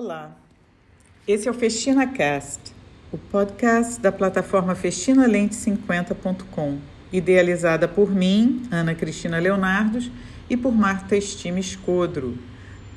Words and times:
Olá, 0.00 0.30
esse 1.26 1.48
é 1.48 1.50
o 1.50 1.54
Festina 1.54 2.06
Cast, 2.06 2.72
o 3.10 3.18
podcast 3.18 4.00
da 4.00 4.12
plataforma 4.12 4.76
festinalente50.com, 4.76 6.78
idealizada 7.12 7.88
por 7.88 8.08
mim, 8.08 8.62
Ana 8.70 8.94
Cristina 8.94 9.40
Leonardos, 9.40 10.08
e 10.48 10.56
por 10.56 10.72
Marta 10.72 11.16
Estime 11.16 11.60
Escodro, 11.60 12.38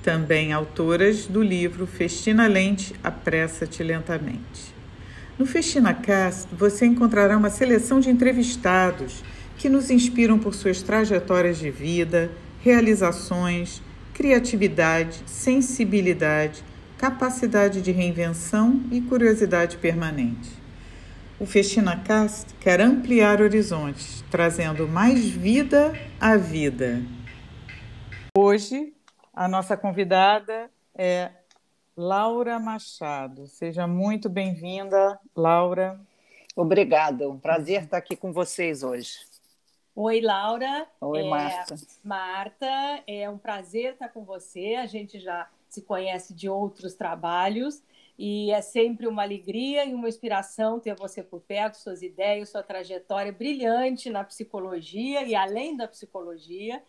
também 0.04 0.54
autoras 0.54 1.26
do 1.26 1.42
livro 1.42 1.88
Festina 1.88 2.46
Lente, 2.46 2.94
Apressa-te 3.04 3.82
Lentamente. 3.82 4.72
No 5.40 5.48
Festina 5.48 5.96
Cast 5.96 6.54
você 6.54 6.86
encontrará 6.86 7.36
uma 7.36 7.50
seleção 7.50 8.00
de 8.00 8.12
entrevistados 8.12 9.24
que 9.58 9.68
nos 9.68 9.90
inspiram 9.90 10.38
por 10.38 10.54
suas 10.54 10.84
trajetórias 10.84 11.58
de 11.58 11.72
vida, 11.72 12.30
realizações, 12.64 13.82
criatividade, 14.14 15.24
sensibilidade, 15.26 16.64
capacidade 17.02 17.82
de 17.82 17.92
reinvenção 17.92 18.80
e 18.92 19.02
curiosidade 19.02 19.76
permanente. 19.78 20.52
O 21.40 21.48
Festina 21.48 22.00
Cast 22.00 22.54
quer 22.60 22.80
ampliar 22.80 23.42
horizontes, 23.42 24.24
trazendo 24.30 24.88
mais 24.88 25.28
vida 25.28 25.94
à 26.20 26.38
vida. 26.38 27.02
Hoje, 28.38 28.94
a 29.34 29.48
nossa 29.48 29.76
convidada 29.76 30.70
é 30.94 31.32
Laura 31.98 32.60
Machado. 32.60 33.48
Seja 33.48 33.88
muito 33.88 34.30
bem-vinda, 34.30 35.20
Laura. 35.36 36.00
Obrigada, 36.56 37.28
um 37.28 37.40
prazer 37.40 37.82
estar 37.82 37.98
aqui 37.98 38.16
com 38.16 38.32
vocês 38.32 38.84
hoje. 38.84 39.26
Oi, 39.96 40.22
Laura. 40.22 40.86
Oi, 41.02 41.22
é, 41.22 41.30
Marta. 41.30 41.76
Marta, 42.04 43.04
é 43.08 43.28
um 43.28 43.40
prazer 43.40 43.94
estar 43.94 44.10
com 44.10 44.24
você. 44.24 44.76
A 44.76 44.86
gente 44.86 45.20
já 45.20 45.50
se 45.72 45.82
conhece 45.82 46.34
de 46.34 46.50
outros 46.50 46.94
trabalhos 46.96 47.82
e 48.20 48.52
é 48.52 48.62
sempre 48.62 49.08
uma 49.08 49.24
alegria 49.24 49.86
e 49.86 49.94
uma 49.94 50.10
inspiração 50.10 50.82
ter 50.82 50.94
você 50.96 51.24
por 51.24 51.40
perto, 51.40 51.78
suas 51.78 52.02
ideias, 52.02 52.50
sua 52.50 52.62
trajetória 52.62 53.32
brilhante 53.32 54.10
na 54.10 54.22
psicologia 54.22 55.24
e 55.24 55.34
além 55.34 55.78
da 55.78 55.88
psicologia. 55.88 56.84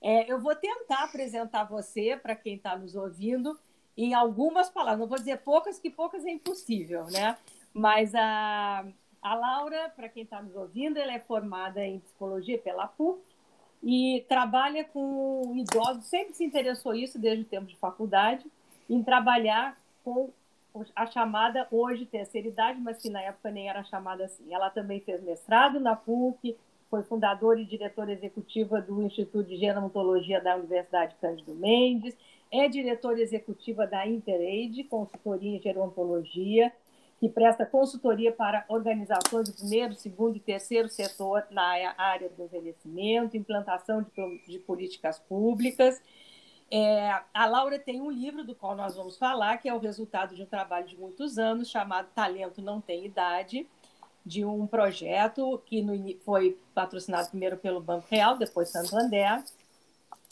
É, 0.00 0.32
eu 0.32 0.40
vou 0.40 0.54
tentar 0.54 1.02
apresentar 1.02 1.64
você 1.64 2.16
para 2.16 2.36
quem 2.36 2.54
está 2.54 2.78
nos 2.78 2.94
ouvindo 2.94 3.58
em 3.96 4.14
algumas 4.14 4.70
palavras. 4.70 5.00
Não 5.00 5.08
vou 5.08 5.18
dizer 5.18 5.38
poucas, 5.38 5.80
que 5.80 5.90
poucas 5.90 6.24
é 6.24 6.30
impossível, 6.30 7.06
né? 7.06 7.36
Mas 7.74 8.14
a, 8.14 8.86
a 9.20 9.34
Laura, 9.34 9.92
para 9.96 10.08
quem 10.08 10.22
está 10.22 10.40
nos 10.40 10.54
ouvindo, 10.54 10.96
ela 10.96 11.12
é 11.12 11.18
formada 11.18 11.84
em 11.84 11.98
psicologia 11.98 12.56
pela 12.56 12.86
PUC 12.86 13.20
e 13.82 14.24
trabalha 14.28 14.84
com 14.84 15.52
idosos, 15.56 16.06
sempre 16.06 16.34
se 16.34 16.44
interessou 16.44 16.94
isso 16.94 17.18
desde 17.18 17.42
o 17.42 17.46
tempo 17.46 17.66
de 17.66 17.76
faculdade, 17.76 18.44
em 18.88 19.02
trabalhar 19.02 19.78
com 20.04 20.30
a 20.94 21.06
chamada 21.06 21.66
hoje 21.70 22.06
terceira 22.06 22.48
idade, 22.48 22.80
mas 22.80 23.00
que 23.00 23.10
na 23.10 23.22
época 23.22 23.50
nem 23.50 23.68
era 23.68 23.82
chamada 23.84 24.24
assim. 24.24 24.52
Ela 24.52 24.70
também 24.70 25.00
fez 25.00 25.22
mestrado 25.22 25.80
na 25.80 25.96
PUC, 25.96 26.56
foi 26.90 27.02
fundadora 27.02 27.60
e 27.60 27.64
diretora 27.64 28.12
executiva 28.12 28.80
do 28.80 29.02
Instituto 29.02 29.48
de 29.48 29.56
Gerontologia 29.56 30.40
da 30.40 30.56
Universidade 30.56 31.16
Cândido 31.20 31.54
Mendes, 31.54 32.16
é 32.50 32.68
diretora 32.68 33.20
executiva 33.20 33.86
da 33.86 34.06
Interaid, 34.06 34.84
consultoria 34.84 35.56
em 35.56 35.60
gerontologia, 35.60 36.72
que 37.18 37.28
presta 37.28 37.66
consultoria 37.66 38.32
para 38.32 38.64
organizações 38.68 39.48
do 39.48 39.56
primeiro, 39.56 39.94
segundo 39.94 40.36
e 40.36 40.40
terceiro 40.40 40.88
setor 40.88 41.44
na 41.50 41.62
área 41.96 42.28
do 42.28 42.44
envelhecimento, 42.44 43.36
implantação 43.36 44.02
de, 44.02 44.38
de 44.46 44.58
políticas 44.60 45.18
públicas. 45.18 46.00
É, 46.70 47.18
a 47.32 47.46
Laura 47.46 47.78
tem 47.78 48.00
um 48.00 48.10
livro 48.10 48.44
do 48.44 48.54
qual 48.54 48.76
nós 48.76 48.94
vamos 48.94 49.16
falar, 49.16 49.56
que 49.56 49.68
é 49.68 49.74
o 49.74 49.78
resultado 49.78 50.34
de 50.34 50.42
um 50.42 50.46
trabalho 50.46 50.86
de 50.86 50.96
muitos 50.96 51.38
anos, 51.38 51.68
chamado 51.68 52.08
Talento 52.14 52.62
Não 52.62 52.80
Tem 52.80 53.06
Idade, 53.06 53.66
de 54.24 54.44
um 54.44 54.66
projeto 54.66 55.60
que 55.64 55.82
no, 55.82 55.96
foi 56.20 56.58
patrocinado 56.74 57.30
primeiro 57.30 57.56
pelo 57.56 57.80
Banco 57.80 58.06
Real, 58.10 58.36
depois 58.36 58.68
Santander. 58.68 59.42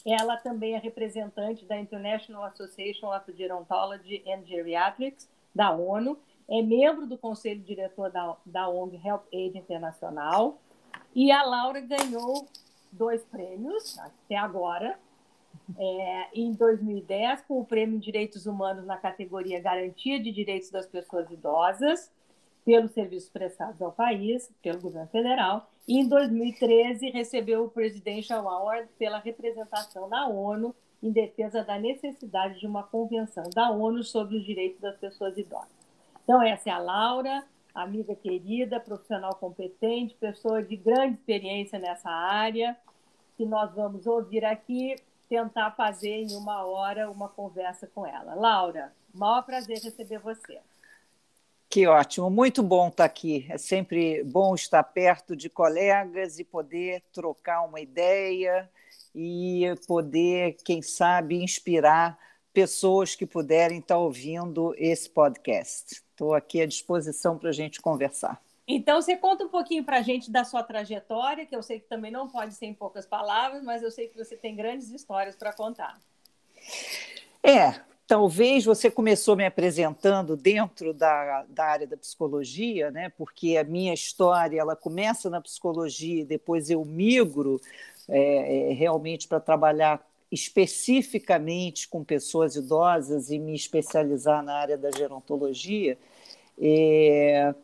Ela 0.04 0.36
também 0.36 0.74
é 0.74 0.78
representante 0.78 1.64
da 1.64 1.80
International 1.80 2.44
Association 2.44 3.12
of 3.12 3.32
Gerontology 3.36 4.22
and 4.28 4.44
Geriatrics, 4.44 5.28
da 5.54 5.72
ONU, 5.72 6.18
é 6.48 6.62
membro 6.62 7.06
do 7.06 7.18
conselho 7.18 7.60
diretor 7.60 8.10
da, 8.10 8.36
da 8.44 8.68
ONG 8.68 9.00
Help 9.04 9.24
Aid 9.32 9.58
Internacional. 9.58 10.58
E 11.14 11.30
a 11.32 11.42
Laura 11.42 11.80
ganhou 11.80 12.46
dois 12.92 13.24
prêmios 13.24 13.98
até 13.98 14.36
agora. 14.36 14.98
É, 15.78 16.28
em 16.34 16.52
2010, 16.52 17.42
com 17.42 17.60
o 17.60 17.64
Prêmio 17.64 17.98
Direitos 17.98 18.46
Humanos 18.46 18.86
na 18.86 18.96
categoria 18.96 19.60
Garantia 19.60 20.22
de 20.22 20.30
Direitos 20.30 20.70
das 20.70 20.86
Pessoas 20.86 21.30
Idosas, 21.30 22.12
pelos 22.64 22.92
serviços 22.92 23.30
prestados 23.30 23.80
ao 23.80 23.92
país, 23.92 24.50
pelo 24.62 24.80
governo 24.80 25.08
federal. 25.08 25.70
E 25.86 25.98
em 25.98 26.08
2013, 26.08 27.10
recebeu 27.10 27.64
o 27.64 27.70
Presidential 27.70 28.48
Award 28.48 28.88
pela 28.98 29.18
representação 29.18 30.08
da 30.08 30.26
ONU 30.26 30.74
em 31.02 31.10
defesa 31.10 31.62
da 31.62 31.78
necessidade 31.78 32.58
de 32.58 32.66
uma 32.66 32.82
convenção 32.82 33.44
da 33.54 33.70
ONU 33.70 34.02
sobre 34.02 34.36
os 34.36 34.44
direitos 34.44 34.80
das 34.80 34.96
pessoas 34.96 35.36
idosas. 35.38 35.75
Então, 36.26 36.42
essa 36.42 36.70
é 36.70 36.72
a 36.72 36.78
Laura, 36.78 37.44
amiga 37.72 38.12
querida, 38.16 38.80
profissional 38.80 39.32
competente, 39.36 40.12
pessoa 40.16 40.60
de 40.60 40.74
grande 40.74 41.14
experiência 41.14 41.78
nessa 41.78 42.10
área, 42.10 42.76
que 43.36 43.46
nós 43.46 43.72
vamos 43.72 44.08
ouvir 44.08 44.44
aqui, 44.44 44.96
tentar 45.28 45.70
fazer 45.76 46.22
em 46.24 46.34
uma 46.34 46.66
hora 46.66 47.08
uma 47.08 47.28
conversa 47.28 47.86
com 47.94 48.04
ela. 48.04 48.34
Laura, 48.34 48.92
maior 49.14 49.42
prazer 49.42 49.78
receber 49.78 50.18
você. 50.18 50.58
Que 51.68 51.86
ótimo, 51.86 52.28
muito 52.28 52.60
bom 52.60 52.88
estar 52.88 53.04
aqui. 53.04 53.46
É 53.48 53.56
sempre 53.56 54.24
bom 54.24 54.52
estar 54.56 54.82
perto 54.82 55.36
de 55.36 55.48
colegas 55.48 56.40
e 56.40 56.44
poder 56.44 57.04
trocar 57.12 57.62
uma 57.62 57.80
ideia 57.80 58.68
e 59.14 59.72
poder, 59.86 60.56
quem 60.64 60.82
sabe, 60.82 61.40
inspirar 61.40 62.18
pessoas 62.52 63.14
que 63.14 63.24
puderem 63.24 63.78
estar 63.78 63.98
ouvindo 63.98 64.74
esse 64.76 65.08
podcast. 65.08 66.04
Estou 66.16 66.32
aqui 66.32 66.62
à 66.62 66.66
disposição 66.66 67.36
para 67.36 67.50
a 67.50 67.52
gente 67.52 67.78
conversar. 67.78 68.42
Então, 68.66 69.02
você 69.02 69.14
conta 69.18 69.44
um 69.44 69.50
pouquinho 69.50 69.84
para 69.84 69.98
a 69.98 70.02
gente 70.02 70.30
da 70.30 70.44
sua 70.44 70.62
trajetória, 70.62 71.44
que 71.44 71.54
eu 71.54 71.62
sei 71.62 71.78
que 71.78 71.86
também 71.86 72.10
não 72.10 72.26
pode 72.26 72.54
ser 72.54 72.64
em 72.64 72.72
poucas 72.72 73.04
palavras, 73.04 73.62
mas 73.62 73.82
eu 73.82 73.90
sei 73.90 74.08
que 74.08 74.16
você 74.16 74.34
tem 74.34 74.56
grandes 74.56 74.90
histórias 74.90 75.36
para 75.36 75.52
contar. 75.52 76.00
É, 77.42 77.78
talvez 78.06 78.64
você 78.64 78.90
começou 78.90 79.36
me 79.36 79.44
apresentando 79.44 80.38
dentro 80.38 80.94
da, 80.94 81.44
da 81.50 81.66
área 81.66 81.86
da 81.86 81.98
psicologia, 81.98 82.90
né? 82.90 83.10
porque 83.10 83.58
a 83.58 83.62
minha 83.62 83.92
história 83.92 84.58
ela 84.58 84.74
começa 84.74 85.28
na 85.28 85.42
psicologia 85.42 86.22
e 86.22 86.24
depois 86.24 86.70
eu 86.70 86.82
migro 86.82 87.60
é, 88.08 88.70
é 88.70 88.72
realmente 88.72 89.28
para 89.28 89.38
trabalhar 89.38 90.02
especificamente 90.30 91.88
com 91.88 92.02
pessoas 92.02 92.56
idosas 92.56 93.30
e 93.30 93.38
me 93.38 93.54
especializar 93.54 94.42
na 94.42 94.54
área 94.54 94.76
da 94.76 94.90
gerontologia, 94.90 95.98
é, 96.58 97.54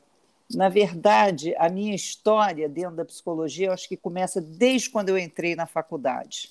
na 0.54 0.68
verdade, 0.68 1.54
a 1.56 1.68
minha 1.68 1.94
história 1.94 2.68
dentro 2.68 2.96
da 2.96 3.04
psicologia, 3.04 3.68
eu 3.68 3.72
acho 3.72 3.88
que 3.88 3.96
começa 3.96 4.40
desde 4.40 4.90
quando 4.90 5.08
eu 5.08 5.18
entrei 5.18 5.54
na 5.54 5.66
faculdade. 5.66 6.50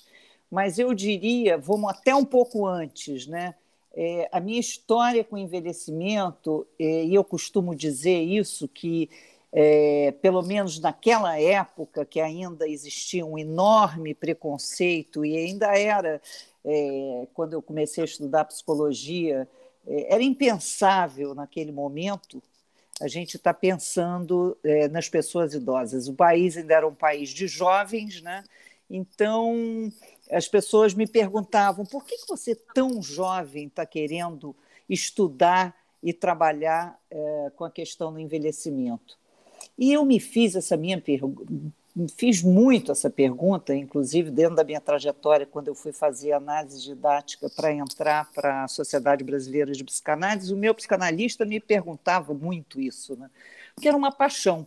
Mas 0.50 0.78
eu 0.78 0.92
diria, 0.92 1.56
vamos 1.56 1.90
até 1.90 2.14
um 2.14 2.24
pouco 2.24 2.66
antes, 2.66 3.26
né? 3.26 3.54
É, 3.94 4.28
a 4.32 4.40
minha 4.40 4.58
história 4.58 5.22
com 5.22 5.36
envelhecimento, 5.36 6.66
é, 6.78 7.04
e 7.04 7.14
eu 7.14 7.22
costumo 7.22 7.74
dizer 7.74 8.20
isso, 8.22 8.66
que 8.66 9.08
é, 9.52 10.14
pelo 10.22 10.42
menos 10.42 10.78
naquela 10.80 11.38
época 11.38 12.06
que 12.06 12.20
ainda 12.20 12.66
existia 12.66 13.24
um 13.24 13.38
enorme 13.38 14.14
preconceito 14.14 15.24
e 15.24 15.36
ainda 15.36 15.78
era, 15.78 16.20
é, 16.64 17.28
quando 17.34 17.52
eu 17.52 17.60
comecei 17.60 18.02
a 18.02 18.06
estudar 18.06 18.46
psicologia, 18.46 19.46
é, 19.86 20.14
era 20.14 20.22
impensável 20.22 21.34
naquele 21.34 21.70
momento 21.70 22.42
a 23.00 23.08
gente 23.08 23.36
estar 23.36 23.52
tá 23.52 23.58
pensando 23.58 24.56
é, 24.64 24.88
nas 24.88 25.08
pessoas 25.08 25.52
idosas. 25.52 26.08
O 26.08 26.14
país 26.14 26.56
ainda 26.56 26.74
era 26.74 26.88
um 26.88 26.94
país 26.94 27.30
de 27.30 27.46
jovens, 27.46 28.22
né? 28.22 28.44
Então 28.88 29.92
as 30.30 30.48
pessoas 30.48 30.94
me 30.94 31.06
perguntavam 31.06 31.84
por 31.84 32.04
que, 32.04 32.16
que 32.16 32.28
você 32.28 32.54
tão 32.54 33.02
jovem 33.02 33.66
está 33.66 33.84
querendo 33.84 34.56
estudar 34.88 35.76
e 36.02 36.12
trabalhar 36.12 36.98
é, 37.10 37.52
com 37.54 37.64
a 37.64 37.70
questão 37.70 38.12
do 38.12 38.18
envelhecimento. 38.18 39.18
E 39.78 39.92
eu 39.92 40.04
me 40.04 40.20
fiz 40.20 40.54
essa 40.54 40.76
minha 40.76 41.00
pergunta, 41.00 41.44
fiz 42.16 42.42
muito 42.42 42.92
essa 42.92 43.10
pergunta, 43.10 43.74
inclusive 43.74 44.30
dentro 44.30 44.56
da 44.56 44.64
minha 44.64 44.80
trajetória, 44.80 45.46
quando 45.46 45.68
eu 45.68 45.74
fui 45.74 45.92
fazer 45.92 46.32
análise 46.32 46.82
didática 46.82 47.50
para 47.50 47.72
entrar 47.72 48.30
para 48.32 48.64
a 48.64 48.68
Sociedade 48.68 49.24
Brasileira 49.24 49.72
de 49.72 49.84
Psicanálise, 49.84 50.52
o 50.52 50.56
meu 50.56 50.74
psicanalista 50.74 51.44
me 51.44 51.60
perguntava 51.60 52.32
muito 52.32 52.80
isso, 52.80 53.16
né? 53.16 53.30
porque 53.74 53.88
era 53.88 53.96
uma 53.96 54.12
paixão. 54.12 54.66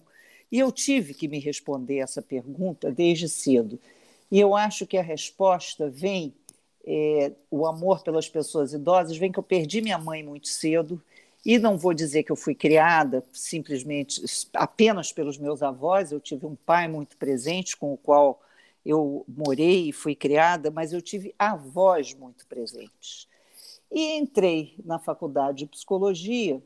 E 0.52 0.60
eu 0.60 0.72
tive 0.72 1.14
que 1.14 1.28
me 1.28 1.40
responder 1.40 1.98
essa 1.98 2.22
pergunta 2.22 2.92
desde 2.92 3.28
cedo. 3.28 3.80
E 4.32 4.40
eu 4.40 4.56
acho 4.56 4.86
que 4.86 4.98
a 4.98 5.02
resposta 5.02 5.90
vem 5.90 6.34
é, 6.86 7.32
o 7.50 7.66
amor 7.66 8.04
pelas 8.04 8.30
pessoas 8.30 8.74
idosas 8.74 9.18
vem 9.18 9.32
que 9.32 9.40
eu 9.40 9.44
perdi 9.44 9.82
minha 9.82 9.98
mãe 9.98 10.24
muito 10.24 10.48
cedo 10.48 11.02
e 11.46 11.60
não 11.60 11.78
vou 11.78 11.94
dizer 11.94 12.24
que 12.24 12.32
eu 12.32 12.36
fui 12.36 12.56
criada 12.56 13.24
simplesmente 13.32 14.24
apenas 14.54 15.12
pelos 15.12 15.38
meus 15.38 15.62
avós, 15.62 16.12
eu 16.12 16.20
tive 16.20 16.48
um 16.48 16.56
pai 16.56 16.88
muito 16.88 17.16
presente 17.18 17.78
com 17.78 17.94
o 17.94 17.98
qual 17.98 18.42
eu 18.84 19.24
morei 19.28 19.90
e 19.90 19.94
fui 19.94 20.16
criada, 20.16 20.72
mas 20.72 20.92
eu 20.92 21.02
tive 21.02 21.36
avós 21.38 22.16
muito 22.16 22.48
presentes. 22.48 23.28
E 23.92 24.18
entrei 24.18 24.76
na 24.84 24.98
faculdade 24.98 25.60
de 25.60 25.66
psicologia 25.68 26.62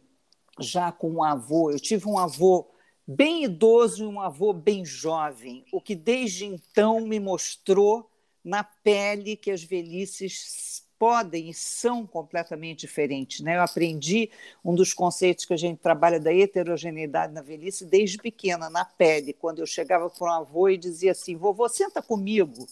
já 0.59 0.91
com 0.91 1.09
um 1.11 1.23
avô. 1.23 1.71
Eu 1.71 1.79
tive 1.79 2.07
um 2.07 2.17
avô 2.17 2.67
bem 3.05 3.43
idoso 3.43 4.03
e 4.03 4.07
um 4.07 4.21
avô 4.21 4.53
bem 4.53 4.85
jovem, 4.85 5.65
o 5.73 5.81
que 5.81 5.95
desde 5.95 6.45
então 6.45 7.01
me 7.01 7.19
mostrou 7.19 8.09
na 8.43 8.63
pele 8.63 9.35
que 9.35 9.51
as 9.51 9.63
velhices 9.63 10.87
podem 10.99 11.49
e 11.49 11.53
são 11.53 12.05
completamente 12.05 12.81
diferentes. 12.81 13.39
Né? 13.39 13.55
Eu 13.55 13.61
aprendi 13.61 14.29
um 14.63 14.75
dos 14.75 14.93
conceitos 14.93 15.45
que 15.45 15.53
a 15.53 15.57
gente 15.57 15.79
trabalha 15.79 16.19
da 16.19 16.33
heterogeneidade 16.33 17.33
na 17.33 17.41
velhice 17.41 17.85
desde 17.85 18.17
pequena, 18.17 18.69
na 18.69 18.83
pele, 18.83 19.31
quando 19.31 19.59
eu 19.59 19.65
chegava 19.65 20.09
para 20.09 20.27
um 20.27 20.41
avô 20.41 20.67
e 20.67 20.77
dizia 20.77 21.13
assim: 21.13 21.37
vovô, 21.37 21.69
senta 21.69 22.01
comigo 22.01 22.67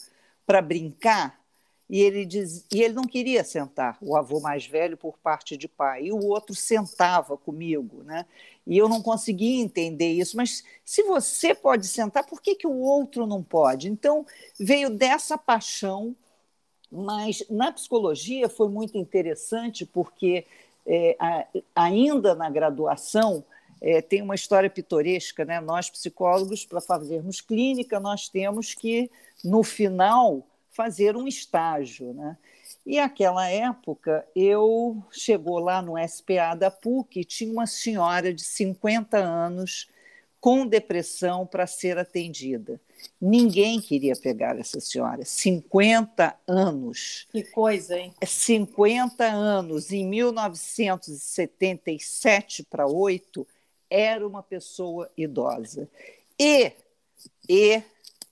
para 0.46 0.62
brincar. 0.62 1.40
E 1.90 2.02
ele, 2.02 2.26
diz, 2.26 2.66
e 2.70 2.84
ele 2.84 2.94
não 2.94 3.06
queria 3.06 3.46
sentar, 3.46 3.98
o 4.02 4.18
avô 4.18 4.42
mais 4.42 4.66
velho 4.66 4.98
por 4.98 5.18
parte 5.18 5.56
de 5.56 5.70
pai, 5.70 6.08
e 6.08 6.12
o 6.12 6.22
outro 6.26 6.54
sentava 6.54 7.38
comigo. 7.38 8.04
Né? 8.04 8.26
E 8.66 8.78
eu 8.78 8.90
não 8.90 9.02
conseguia 9.02 9.62
entender 9.64 10.12
isso, 10.12 10.36
mas 10.36 10.66
se 10.84 11.02
você 11.04 11.56
pode 11.56 11.88
sentar, 11.88 12.26
por 12.26 12.42
que, 12.42 12.56
que 12.56 12.68
o 12.68 12.78
outro 12.80 13.26
não 13.26 13.42
pode? 13.42 13.90
Então, 13.90 14.26
veio 14.60 14.90
dessa 14.90 15.38
paixão 15.38 16.14
mas 16.92 17.44
na 17.50 17.72
psicologia 17.72 18.48
foi 18.50 18.70
muito 18.70 18.98
interessante 18.98 19.86
porque 19.86 20.46
é, 20.86 21.16
a, 21.20 21.46
ainda 21.76 22.34
na 22.34 22.50
graduação 22.50 23.44
é, 23.82 24.02
tem 24.02 24.22
uma 24.22 24.36
história 24.36 24.70
pitoresca, 24.70 25.46
né? 25.46 25.60
Nós 25.60 25.90
psicólogos 25.90 26.66
para 26.66 26.82
fazermos 26.82 27.42
clínica 27.42 28.00
nós 28.00 28.30
temos 28.30 28.74
que 28.74 29.12
no 29.44 29.64
final 29.64 30.48
fazer 30.72 31.16
um 31.16 31.28
estágio, 31.28 32.14
né? 32.14 32.38
E 32.86 33.00
aquela 33.00 33.50
época 33.50 34.26
eu 34.36 35.04
chegou 35.12 35.60
lá 35.60 35.82
no 35.82 35.96
SPA 36.08 36.56
da 36.56 36.72
PUC, 36.72 37.26
tinha 37.26 37.52
uma 37.52 37.68
senhora 37.68 38.34
de 38.34 38.44
50 38.44 39.18
anos 39.18 39.90
com 40.40 40.66
depressão 40.66 41.46
para 41.46 41.68
ser 41.68 41.98
atendida. 41.98 42.80
Ninguém 43.20 43.82
queria 43.82 44.16
pegar 44.16 44.60
essa 44.60 44.80
senhora. 44.80 45.26
50 45.26 46.38
anos. 46.48 47.26
Que 47.32 47.42
coisa, 47.44 47.98
hein? 47.98 48.14
50 48.24 49.26
anos. 49.26 49.92
Em 49.92 50.08
1977 50.08 52.64
para 52.64 52.86
8, 52.88 53.48
era 53.90 54.28
uma 54.28 54.44
pessoa 54.44 55.10
idosa. 55.18 55.90
E, 56.40 56.72
e 57.50 57.82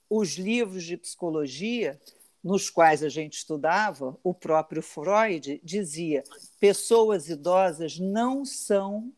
os 0.08 0.36
livros 0.36 0.84
de 0.84 0.96
psicologia 0.96 1.98
nos 2.46 2.70
quais 2.70 3.02
a 3.02 3.08
gente 3.08 3.38
estudava, 3.38 4.16
o 4.22 4.32
próprio 4.32 4.80
Freud 4.80 5.60
dizia: 5.64 6.22
pessoas 6.60 7.28
idosas 7.28 7.98
não 7.98 8.44
são 8.44 9.12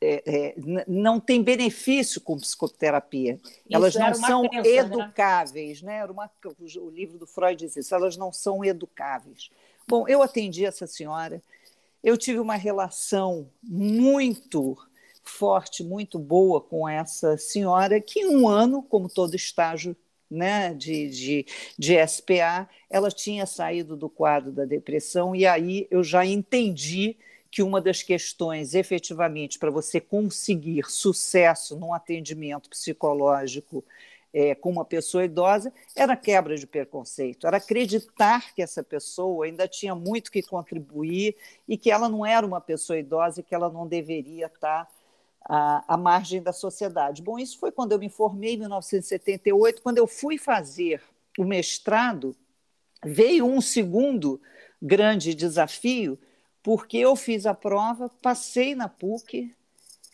é, 0.00 0.22
é, 0.26 0.54
não 0.86 1.18
tem 1.18 1.42
benefício 1.42 2.20
com 2.20 2.38
psicoterapia. 2.38 3.38
Isso 3.44 3.54
elas 3.70 3.94
não 3.94 4.14
são 4.14 4.48
crença, 4.48 4.68
né? 4.68 4.76
educáveis, 4.76 5.82
né? 5.82 5.96
Era 5.96 6.12
uma, 6.12 6.30
o 6.78 6.90
livro 6.90 7.18
do 7.18 7.26
Freud 7.26 7.56
diz 7.56 7.76
isso, 7.76 7.94
elas 7.94 8.16
não 8.16 8.32
são 8.32 8.64
educáveis. 8.64 9.50
Bom, 9.88 10.06
eu 10.08 10.22
atendi 10.22 10.64
essa 10.64 10.86
senhora, 10.86 11.42
eu 12.02 12.16
tive 12.16 12.38
uma 12.38 12.56
relação 12.56 13.48
muito 13.62 14.76
forte, 15.22 15.82
muito 15.82 16.18
boa 16.18 16.60
com 16.60 16.88
essa 16.88 17.36
senhora, 17.36 18.00
que 18.00 18.20
em 18.20 18.36
um 18.36 18.48
ano, 18.48 18.82
como 18.82 19.08
todo 19.08 19.34
estágio 19.34 19.96
né, 20.30 20.74
de, 20.74 21.08
de, 21.08 21.46
de 21.78 22.06
SPA, 22.06 22.68
ela 22.90 23.10
tinha 23.10 23.46
saído 23.46 23.96
do 23.96 24.08
quadro 24.08 24.52
da 24.52 24.64
depressão, 24.64 25.34
e 25.34 25.46
aí 25.46 25.86
eu 25.90 26.02
já 26.02 26.24
entendi 26.24 27.16
que 27.50 27.62
uma 27.62 27.80
das 27.80 28.02
questões, 28.02 28.74
efetivamente, 28.74 29.58
para 29.58 29.70
você 29.70 30.00
conseguir 30.00 30.84
sucesso 30.90 31.76
num 31.76 31.92
atendimento 31.92 32.68
psicológico 32.68 33.84
é, 34.32 34.54
com 34.54 34.70
uma 34.70 34.84
pessoa 34.84 35.24
idosa 35.24 35.72
era 35.94 36.14
quebra 36.14 36.56
de 36.56 36.66
preconceito, 36.66 37.46
era 37.46 37.56
acreditar 37.56 38.54
que 38.54 38.60
essa 38.60 38.82
pessoa 38.82 39.46
ainda 39.46 39.66
tinha 39.66 39.94
muito 39.94 40.30
que 40.30 40.42
contribuir 40.42 41.34
e 41.66 41.78
que 41.78 41.90
ela 41.90 42.08
não 42.08 42.26
era 42.26 42.46
uma 42.46 42.60
pessoa 42.60 42.98
idosa 42.98 43.40
e 43.40 43.42
que 43.42 43.54
ela 43.54 43.70
não 43.70 43.86
deveria 43.86 44.46
estar 44.46 44.90
à, 45.42 45.94
à 45.94 45.96
margem 45.96 46.42
da 46.42 46.52
sociedade. 46.52 47.22
Bom, 47.22 47.38
isso 47.38 47.58
foi 47.58 47.72
quando 47.72 47.92
eu 47.92 47.98
me 47.98 48.10
formei 48.10 48.54
em 48.54 48.58
1978, 48.58 49.80
quando 49.80 49.98
eu 49.98 50.06
fui 50.06 50.36
fazer 50.36 51.02
o 51.38 51.44
mestrado, 51.44 52.36
veio 53.02 53.46
um 53.46 53.60
segundo 53.60 54.40
grande 54.82 55.34
desafio, 55.34 56.18
porque 56.66 56.98
eu 56.98 57.14
fiz 57.14 57.46
a 57.46 57.54
prova, 57.54 58.10
passei 58.20 58.74
na 58.74 58.88
PUC 58.88 59.54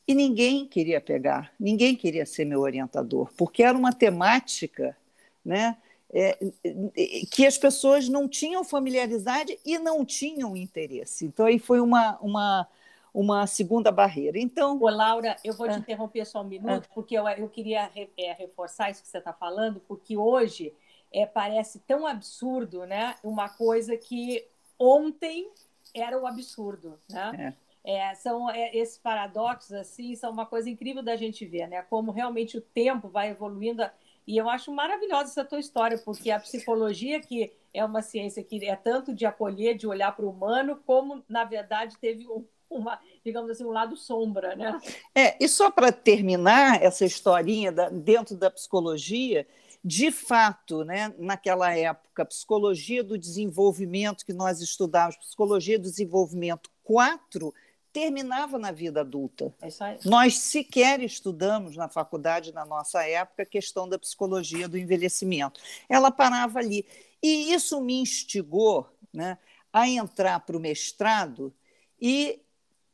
e 0.07 0.15
ninguém 0.15 0.67
queria 0.67 1.01
pegar, 1.01 1.51
ninguém 1.59 1.97
queria 1.97 2.27
ser 2.27 2.45
meu 2.45 2.61
orientador, 2.61 3.33
porque 3.39 3.63
era 3.63 3.77
uma 3.77 3.91
temática 3.91 4.95
né, 5.43 5.79
é, 6.13 6.37
é, 6.63 7.23
que 7.31 7.47
as 7.47 7.57
pessoas 7.57 8.07
não 8.07 8.29
tinham 8.29 8.63
familiaridade 8.63 9.59
e 9.65 9.79
não 9.79 10.05
tinham 10.05 10.55
interesse. 10.55 11.25
Então, 11.25 11.47
aí 11.47 11.59
foi 11.59 11.81
uma, 11.81 12.19
uma, 12.21 12.69
uma 13.15 13.47
segunda 13.47 13.91
barreira. 13.91 14.39
Então, 14.39 14.79
Ô, 14.79 14.91
Laura, 14.91 15.39
eu 15.43 15.55
vou 15.55 15.67
te 15.67 15.77
ah, 15.77 15.79
interromper 15.79 16.27
só 16.27 16.43
um 16.43 16.49
minuto, 16.49 16.87
ah, 16.87 16.95
porque 16.95 17.17
eu, 17.17 17.27
eu 17.29 17.49
queria 17.49 17.91
é, 18.19 18.33
reforçar 18.35 18.91
isso 18.91 19.01
que 19.01 19.09
você 19.09 19.17
está 19.17 19.33
falando, 19.33 19.81
porque 19.89 20.19
hoje 20.19 20.75
é, 21.11 21.25
parece 21.25 21.79
tão 21.79 22.07
absurdo 22.07 22.85
né, 22.85 23.15
uma 23.25 23.49
coisa 23.49 23.97
que 23.97 24.47
ontem 24.79 25.51
era 25.95 26.19
o 26.19 26.27
absurdo, 26.27 26.99
né? 27.09 27.57
É. 27.59 27.73
É, 27.85 28.15
são 28.15 28.49
é, 28.49 28.77
esses 28.77 28.97
paradoxos 28.97 29.73
assim 29.73 30.15
são 30.15 30.31
uma 30.31 30.47
coisa 30.47 30.71
incrível 30.71 31.03
da 31.03 31.17
gente 31.17 31.45
ver, 31.45 31.67
né? 31.67 31.83
Como 31.83 32.13
realmente 32.13 32.57
o 32.57 32.61
tempo 32.61 33.09
vai 33.09 33.31
evoluindo 33.31 33.83
e 34.25 34.37
eu 34.37 34.49
acho 34.49 34.73
maravilhosa 34.73 35.31
essa 35.31 35.45
tua 35.45 35.59
história 35.59 35.99
porque 35.99 36.31
a 36.31 36.39
psicologia 36.39 37.21
que 37.21 37.53
é 37.75 37.85
uma 37.85 38.01
ciência 38.01 38.43
que 38.45 38.65
é 38.65 38.77
tanto 38.77 39.13
de 39.13 39.27
acolher, 39.27 39.77
de 39.77 39.89
olhar 39.89 40.15
para 40.15 40.25
o 40.25 40.31
humano, 40.31 40.81
como 40.87 41.25
na 41.29 41.43
verdade 41.43 41.99
teve 41.99 42.29
um, 42.29 42.45
uma, 42.71 43.01
digamos 43.25 43.51
assim, 43.51 43.65
um 43.65 43.71
lado 43.71 43.97
sombra, 43.97 44.55
né? 44.57 44.81
É, 45.15 45.37
e 45.43 45.49
só 45.49 45.71
para 45.71 45.93
terminar 45.93 46.83
essa 46.83 47.05
historinha 47.05 47.73
da, 47.73 47.89
dentro 47.89 48.37
da 48.37 48.51
psicologia, 48.51 49.47
de 49.85 50.11
fato, 50.13 50.85
né, 50.85 51.13
naquela 51.19 51.77
época, 51.77 52.25
psicologia 52.25 53.03
do 53.03 53.19
desenvolvimento 53.19 54.25
que 54.25 54.33
nós 54.33 54.61
estudávamos, 54.61 55.17
psicologia 55.17 55.79
do 55.79 55.91
desenvolvimento 55.91 56.71
4, 56.85 57.53
terminava 57.93 58.59
na 58.59 58.73
vida 58.73 59.01
adulta. 59.01 59.55
É 59.61 59.99
nós 60.05 60.39
sequer 60.39 61.01
estudamos 61.03 61.77
na 61.77 61.89
faculdade, 61.89 62.53
na 62.53 62.65
nossa 62.65 63.07
época, 63.07 63.43
a 63.43 63.47
questão 63.47 63.89
da 63.89 63.99
psicologia 63.99 64.69
do 64.69 64.79
envelhecimento. 64.79 65.61
Ela 65.89 66.11
parava 66.11 66.59
ali. 66.59 66.87
E 67.23 67.53
isso 67.53 67.81
me 67.81 68.01
instigou 68.01 68.89
né, 69.13 69.37
a 69.73 69.89
entrar 69.89 70.41
para 70.41 70.57
o 70.57 70.61
mestrado 70.61 71.53
e 72.01 72.41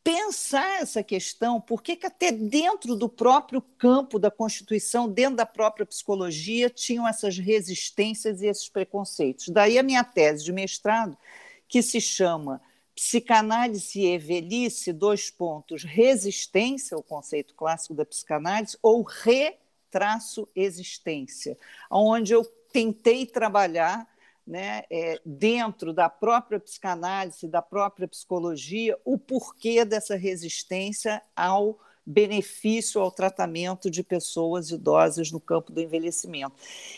pensar 0.02 0.80
essa 0.80 1.02
questão, 1.02 1.60
por 1.60 1.82
que 1.82 1.98
até 2.04 2.32
dentro 2.32 2.96
do 2.96 3.08
próprio 3.08 3.60
campo 3.60 4.18
da 4.18 4.30
Constituição, 4.30 5.08
dentro 5.08 5.36
da 5.36 5.46
própria 5.46 5.84
psicologia, 5.84 6.70
tinham 6.70 7.06
essas 7.06 7.36
resistências 7.38 8.40
e 8.42 8.46
esses 8.46 8.68
preconceitos. 8.68 9.48
Daí 9.48 9.78
a 9.78 9.82
minha 9.82 10.04
tese 10.04 10.44
de 10.44 10.52
mestrado, 10.52 11.16
que 11.68 11.82
se 11.82 12.00
chama 12.00 12.62
Psicanálise 12.94 14.00
e 14.00 14.16
Velhice, 14.18 14.92
dois 14.92 15.30
pontos, 15.30 15.82
resistência, 15.84 16.96
o 16.96 17.02
conceito 17.02 17.54
clássico 17.54 17.94
da 17.94 18.04
psicanálise, 18.04 18.76
ou 18.82 19.02
retraço-existência, 19.02 21.56
onde 21.90 22.32
eu 22.32 22.44
tentei 22.72 23.24
trabalhar 23.24 24.04
né, 24.48 24.84
é, 24.90 25.20
dentro 25.26 25.92
da 25.92 26.08
própria 26.08 26.58
psicanálise, 26.58 27.46
da 27.46 27.60
própria 27.60 28.08
psicologia, 28.08 28.98
o 29.04 29.18
porquê 29.18 29.84
dessa 29.84 30.16
resistência 30.16 31.20
ao 31.36 31.78
benefício 32.04 33.02
ao 33.02 33.10
tratamento 33.10 33.90
de 33.90 34.02
pessoas 34.02 34.70
idosas 34.70 35.30
no 35.30 35.38
campo 35.38 35.70
do 35.70 35.82
envelhecimento. 35.82 36.54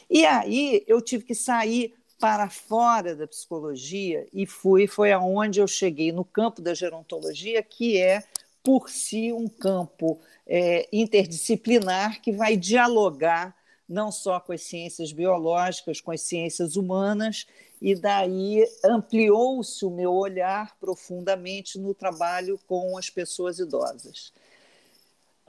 E 0.09 0.25
aí 0.25 0.85
eu 0.87 1.03
tive 1.03 1.25
que 1.25 1.35
sair 1.35 1.93
para 2.21 2.49
fora 2.49 3.17
da 3.17 3.27
psicologia 3.27 4.29
e 4.33 4.47
fui 4.47 4.87
foi 4.87 5.11
aonde 5.11 5.59
eu 5.59 5.67
cheguei 5.67 6.13
no 6.13 6.25
campo 6.25 6.63
da 6.63 6.73
gerontologia, 6.73 7.61
que 7.65 7.99
é 7.99 8.23
por 8.63 8.89
si 8.89 9.33
um 9.33 9.49
campo 9.49 10.21
é, 10.47 10.89
interdisciplinar 10.93 12.23
que 12.23 12.31
vai 12.31 12.57
dialogar 12.57 13.57
não 13.91 14.13
só 14.13 14.39
com 14.39 14.53
as 14.53 14.63
ciências 14.63 15.13
biológicas, 15.13 16.01
com 16.01 16.13
as 16.13 16.21
ciências 16.21 16.77
humanas, 16.77 17.45
e 17.83 17.97
daí 17.97 18.65
ampliou-se 18.85 19.85
o 19.85 19.91
meu 19.91 20.13
olhar 20.13 20.77
profundamente 20.79 21.77
no 21.77 21.93
trabalho 21.93 22.59
com 22.69 22.97
as 22.97 23.11
pessoas 23.11 23.59
idosas. 23.59 24.33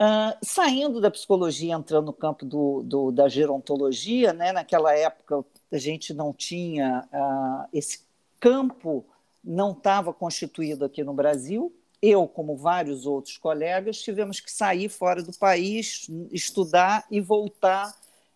Uh, 0.00 0.34
saindo 0.42 1.00
da 1.00 1.08
psicologia, 1.08 1.74
entrando 1.74 2.06
no 2.06 2.12
campo 2.12 2.44
do, 2.44 2.82
do, 2.82 3.12
da 3.12 3.28
gerontologia, 3.28 4.32
né? 4.32 4.50
naquela 4.50 4.92
época 4.92 5.44
a 5.70 5.78
gente 5.78 6.12
não 6.12 6.32
tinha 6.32 7.06
uh, 7.12 7.68
esse 7.72 8.00
campo, 8.40 9.04
não 9.44 9.70
estava 9.70 10.12
constituído 10.12 10.84
aqui 10.84 11.04
no 11.04 11.14
Brasil. 11.14 11.72
Eu, 12.00 12.26
como 12.26 12.56
vários 12.56 13.06
outros 13.06 13.38
colegas, 13.38 14.02
tivemos 14.02 14.40
que 14.40 14.50
sair 14.50 14.88
fora 14.88 15.22
do 15.22 15.32
país, 15.38 16.10
estudar 16.32 17.06
e 17.08 17.20
voltar 17.20 17.94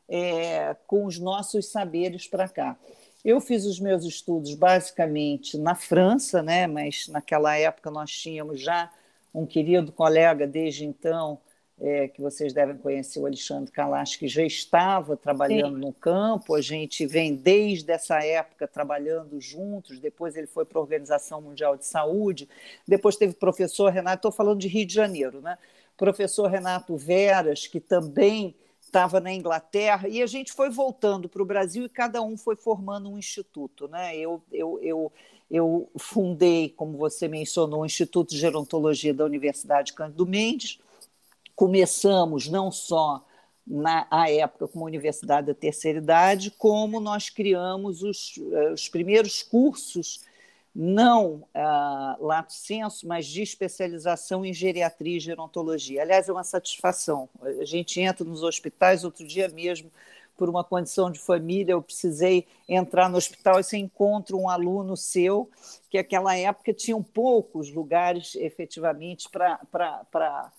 é, 0.08 0.76
com 0.86 1.04
os 1.04 1.18
nossos 1.18 1.66
saberes 1.66 2.26
para 2.26 2.48
cá. 2.48 2.76
Eu 3.24 3.40
fiz 3.40 3.64
os 3.64 3.80
meus 3.80 4.04
estudos 4.04 4.54
basicamente 4.54 5.58
na 5.58 5.74
França, 5.74 6.42
né? 6.42 6.66
mas 6.66 7.08
naquela 7.08 7.56
época 7.56 7.90
nós 7.90 8.10
tínhamos 8.10 8.60
já 8.60 8.90
um 9.34 9.44
querido 9.44 9.90
colega 9.90 10.46
desde 10.46 10.84
então, 10.84 11.38
é, 11.78 12.08
que 12.08 12.22
vocês 12.22 12.52
devem 12.52 12.76
conhecer, 12.76 13.18
o 13.18 13.26
Alexandre 13.26 13.70
Kalash, 13.70 14.16
que 14.16 14.28
já 14.28 14.42
estava 14.42 15.16
trabalhando 15.16 15.74
Sim. 15.74 15.80
no 15.80 15.92
campo. 15.92 16.54
A 16.54 16.60
gente 16.60 17.04
vem 17.04 17.34
desde 17.34 17.90
essa 17.90 18.24
época 18.24 18.66
trabalhando 18.66 19.40
juntos. 19.40 19.98
Depois 19.98 20.36
ele 20.36 20.46
foi 20.46 20.64
para 20.64 20.78
a 20.78 20.82
Organização 20.82 21.42
Mundial 21.42 21.76
de 21.76 21.84
Saúde. 21.84 22.48
Depois 22.86 23.16
teve 23.16 23.32
o 23.32 23.36
professor 23.36 23.92
Renato, 23.92 24.18
estou 24.18 24.32
falando 24.32 24.60
de 24.60 24.68
Rio 24.68 24.86
de 24.86 24.94
Janeiro, 24.94 25.40
né? 25.40 25.58
Professor 25.96 26.46
Renato 26.46 26.96
Veras, 26.96 27.66
que 27.66 27.80
também 27.80 28.54
estava 28.86 29.20
na 29.20 29.32
Inglaterra, 29.32 30.08
e 30.08 30.22
a 30.22 30.26
gente 30.26 30.52
foi 30.52 30.70
voltando 30.70 31.28
para 31.28 31.42
o 31.42 31.46
Brasil 31.46 31.84
e 31.84 31.88
cada 31.88 32.22
um 32.22 32.36
foi 32.36 32.56
formando 32.56 33.10
um 33.10 33.18
instituto. 33.18 33.88
Né? 33.88 34.16
Eu, 34.16 34.42
eu, 34.52 34.78
eu, 34.80 35.12
eu 35.50 35.90
fundei, 35.98 36.70
como 36.70 36.96
você 36.96 37.26
mencionou, 37.28 37.80
o 37.80 37.86
Instituto 37.86 38.30
de 38.30 38.38
Gerontologia 38.38 39.12
da 39.12 39.24
Universidade 39.24 39.92
Cândido 39.92 40.24
Mendes. 40.24 40.78
Começamos 41.54 42.48
não 42.48 42.70
só 42.70 43.24
na 43.66 44.06
a 44.08 44.30
época 44.30 44.68
como 44.68 44.84
Universidade 44.84 45.48
da 45.48 45.54
Terceira 45.54 45.98
Idade, 45.98 46.52
como 46.52 47.00
nós 47.00 47.28
criamos 47.28 48.02
os, 48.02 48.38
eh, 48.52 48.72
os 48.72 48.88
primeiros 48.88 49.42
cursos 49.42 50.20
não 50.78 51.42
uh, 51.54 52.22
lato 52.22 52.52
senso, 52.52 53.08
mas 53.08 53.26
de 53.26 53.42
especialização 53.42 54.44
em 54.44 54.52
geriatria 54.52 55.16
e 55.16 55.20
gerontologia. 55.20 56.02
Aliás, 56.02 56.28
é 56.28 56.32
uma 56.32 56.44
satisfação. 56.44 57.30
A 57.40 57.64
gente 57.64 57.98
entra 57.98 58.22
nos 58.26 58.42
hospitais, 58.42 59.02
outro 59.02 59.26
dia 59.26 59.48
mesmo, 59.48 59.90
por 60.36 60.50
uma 60.50 60.62
condição 60.62 61.10
de 61.10 61.18
família, 61.18 61.72
eu 61.72 61.80
precisei 61.80 62.46
entrar 62.68 63.08
no 63.08 63.16
hospital 63.16 63.58
e 63.58 63.64
você 63.64 63.78
encontra 63.78 64.36
um 64.36 64.50
aluno 64.50 64.98
seu, 64.98 65.50
que 65.88 65.96
naquela 65.96 66.36
época 66.36 66.74
tinham 66.74 67.02
poucos 67.02 67.72
lugares 67.72 68.34
efetivamente 68.34 69.30
para 69.30 70.52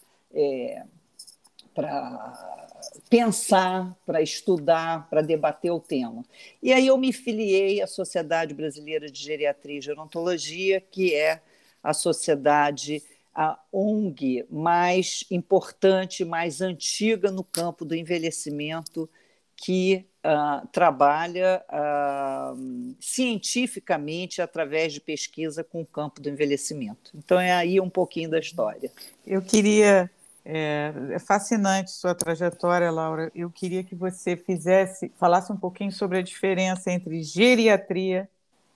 para 1.78 2.66
pensar, 3.08 3.96
para 4.04 4.20
estudar, 4.20 5.08
para 5.12 5.22
debater 5.22 5.72
o 5.72 5.80
tema. 5.80 6.26
E 6.62 6.74
aí 6.74 6.88
eu 6.88 6.98
me 6.98 7.14
filiei 7.14 7.84
à 7.84 7.86
Sociedade 7.86 8.56
Brasileira 8.56 9.12
de 9.12 9.24
Geriatria 9.24 9.78
e 9.78 9.82
Gerontologia, 9.82 10.82
que 10.82 11.14
é 11.14 11.40
a 11.84 11.94
sociedade, 11.94 13.04
a 13.34 13.60
ONG 13.72 14.44
mais 14.50 15.24
importante, 15.30 16.26
mais 16.26 16.62
antiga 16.62 17.30
no 17.30 17.44
campo 17.44 17.86
do 17.86 17.94
envelhecimento, 17.94 19.08
que 19.56 20.04
uh, 20.26 20.68
trabalha 20.70 21.64
uh, 21.70 22.96
cientificamente 23.00 24.42
através 24.42 24.94
de 24.94 25.00
pesquisa 25.00 25.64
com 25.64 25.82
o 25.82 25.86
campo 25.86 26.22
do 26.22 26.30
envelhecimento. 26.30 27.12
Então 27.16 27.40
é 27.40 27.52
aí 27.52 27.80
um 27.80 27.90
pouquinho 27.90 28.32
da 28.32 28.40
história. 28.40 28.92
Eu 29.26 29.44
queria 29.44 30.10
é, 30.50 30.94
é, 31.12 31.20
fascinante 31.20 31.92
sua 31.92 32.16
trajetória, 32.16 32.89
Laura. 32.89 33.30
Eu 33.36 33.51
queria 33.51 33.84
que 33.84 33.94
você 33.94 34.38
fizesse, 34.38 35.12
falasse 35.18 35.51
um 35.51 35.58
pouquinho 35.58 35.92
sobre 35.92 36.20
a 36.20 36.22
diferença 36.22 36.89
entre 36.89 37.22
geriatria 37.22 38.30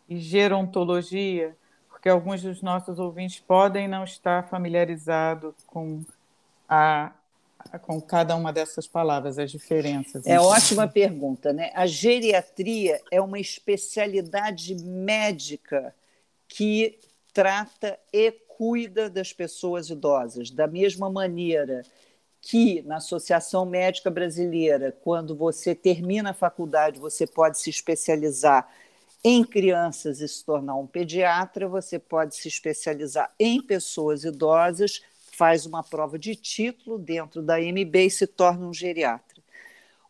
e 0.09 0.17
gerontologia, 0.17 1.55
porque 1.87 2.09
alguns 2.09 2.41
dos 2.41 2.61
nossos 2.61 2.99
ouvintes 2.99 3.39
podem 3.39 3.87
não 3.87 4.03
estar 4.03 4.49
familiarizados 4.49 5.55
com 5.65 6.03
a 6.67 7.13
com 7.83 8.01
cada 8.01 8.35
uma 8.35 8.51
dessas 8.51 8.87
palavras, 8.87 9.37
as 9.37 9.51
diferenças. 9.51 10.25
É 10.25 10.39
ótima 10.39 10.87
pergunta, 10.87 11.53
né? 11.53 11.71
A 11.75 11.85
geriatria 11.85 12.99
é 13.11 13.21
uma 13.21 13.39
especialidade 13.39 14.75
médica 14.83 15.93
que 16.47 16.99
trata 17.31 17.97
e 18.11 18.31
cuida 18.57 19.09
das 19.09 19.33
pessoas 19.33 19.89
idosas, 19.89 20.51
da 20.51 20.67
mesma 20.67 21.09
maneira 21.09 21.83
que 22.41 22.81
na 22.81 22.97
Associação 22.97 23.65
Médica 23.65 24.09
Brasileira, 24.09 24.91
quando 25.03 25.35
você 25.35 25.75
termina 25.75 26.31
a 26.31 26.33
faculdade, 26.33 26.99
você 26.99 27.27
pode 27.27 27.59
se 27.59 27.69
especializar 27.69 28.67
em 29.23 29.43
crianças 29.43 30.19
e 30.19 30.27
se 30.27 30.43
tornar 30.43 30.75
um 30.75 30.87
pediatra, 30.87 31.67
você 31.67 31.99
pode 31.99 32.35
se 32.35 32.47
especializar 32.47 33.31
em 33.39 33.61
pessoas 33.61 34.23
idosas, 34.23 35.01
faz 35.31 35.65
uma 35.67 35.83
prova 35.83 36.17
de 36.17 36.35
título 36.35 36.97
dentro 36.97 37.41
da 37.41 37.61
MB 37.61 38.05
e 38.05 38.09
se 38.09 38.25
torna 38.25 38.65
um 38.65 38.73
geriatra. 38.73 39.30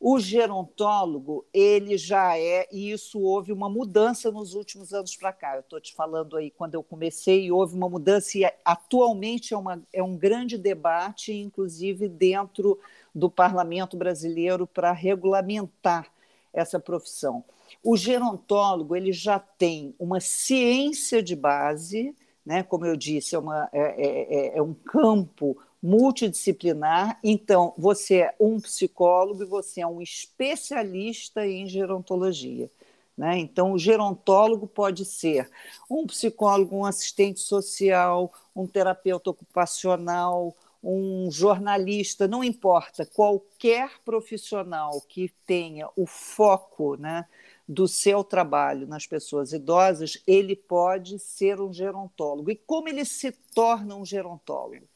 O 0.04 0.20
gerontólogo, 0.20 1.46
ele 1.54 1.96
já 1.96 2.36
é, 2.36 2.68
e 2.72 2.92
isso 2.92 3.20
houve 3.20 3.54
uma 3.54 3.70
mudança 3.70 4.32
nos 4.32 4.56
últimos 4.56 4.92
anos 4.96 5.16
para 5.16 5.32
cá. 5.32 5.54
Eu 5.54 5.60
estou 5.60 5.80
te 5.80 5.94
falando 5.94 6.36
aí, 6.36 6.50
quando 6.50 6.74
eu 6.74 6.82
comecei, 6.82 7.52
houve 7.52 7.76
uma 7.76 7.88
mudança, 7.88 8.36
e 8.36 8.52
atualmente 8.66 9.54
é, 9.54 9.58
uma, 9.58 9.80
é 9.94 10.02
um 10.02 10.18
grande 10.18 10.58
debate, 10.58 11.32
inclusive 11.32 12.10
dentro 12.10 12.80
do 13.14 13.30
parlamento 13.30 13.96
brasileiro, 13.96 14.66
para 14.66 14.92
regulamentar 14.92 16.08
essa 16.52 16.80
profissão. 16.80 17.44
O 17.84 17.96
gerontólogo 17.96 18.96
ele 18.96 19.14
já 19.14 19.38
tem 19.38 19.94
uma 20.00 20.20
ciência 20.20 21.22
de 21.22 21.36
base, 21.36 22.16
né? 22.44 22.64
como 22.64 22.88
eu 22.88 22.96
disse, 22.96 23.36
é, 23.36 23.38
uma, 23.40 23.70
é, 23.72 23.80
é, 23.80 24.36
é, 24.48 24.58
é 24.58 24.62
um 24.64 24.74
campo 24.74 25.56
multidisciplinar. 25.82 27.20
Então, 27.24 27.74
você 27.78 28.22
é 28.22 28.36
um 28.40 28.60
psicólogo 28.60 29.44
e 29.44 29.48
você 29.48 29.82
é 29.82 29.88
um 29.88 30.02
especialista 30.02 31.46
em 31.46 31.68
gerontologia. 31.68 32.70
Né? 33.18 33.38
Então, 33.40 33.74
o 33.74 33.78
gerontólogo 33.78 34.68
pode 34.68 35.06
ser 35.06 35.50
um 35.90 36.06
psicólogo, 36.06 36.76
um 36.76 36.86
assistente 36.86 37.40
social, 37.40 38.32
um 38.56 38.68
terapeuta 38.68 39.30
ocupacional, 39.30 40.56
um 40.84 41.30
jornalista, 41.30 42.28
não 42.28 42.44
importa, 42.44 43.06
qualquer 43.06 43.92
profissional 44.04 45.00
que 45.02 45.30
tenha 45.46 45.88
o 45.96 46.08
foco 46.08 46.96
né, 46.96 47.28
do 47.68 47.88
seu 47.88 48.24
trabalho 48.24 48.88
nas 48.88 49.06
pessoas 49.06 49.54
idosas, 49.54 50.22
ele 50.26 50.56
pode 50.56 51.20
ser 51.20 51.62
um 51.62 51.72
gerontólogo. 51.72 52.50
E 52.50 52.56
como 52.56 52.90
ele 52.90 53.06
se 53.06 53.32
torna 53.54 53.96
um 53.96 54.06
gerontólogo? 54.06 54.91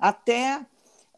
Até 0.00 0.58
uh, 0.58 0.64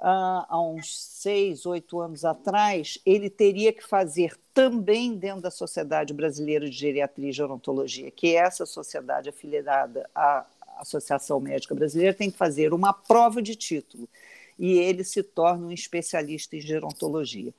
há 0.00 0.60
uns 0.60 0.98
seis, 0.98 1.64
oito 1.64 2.00
anos 2.00 2.24
atrás, 2.24 2.98
ele 3.06 3.30
teria 3.30 3.72
que 3.72 3.86
fazer 3.86 4.36
também 4.52 5.14
dentro 5.14 5.40
da 5.40 5.50
Sociedade 5.50 6.12
Brasileira 6.12 6.68
de 6.68 6.76
Geriatria 6.76 7.30
e 7.30 7.32
Gerontologia, 7.32 8.10
que 8.10 8.34
é 8.34 8.40
essa 8.40 8.66
sociedade 8.66 9.28
afiliada 9.28 10.08
à 10.14 10.44
Associação 10.78 11.38
Médica 11.38 11.74
Brasileira, 11.74 12.12
tem 12.12 12.30
que 12.30 12.36
fazer 12.36 12.74
uma 12.74 12.92
prova 12.92 13.40
de 13.40 13.54
título 13.54 14.08
e 14.58 14.78
ele 14.78 15.04
se 15.04 15.22
torna 15.22 15.68
um 15.68 15.72
especialista 15.72 16.56
em 16.56 16.60
gerontologia. 16.60 17.54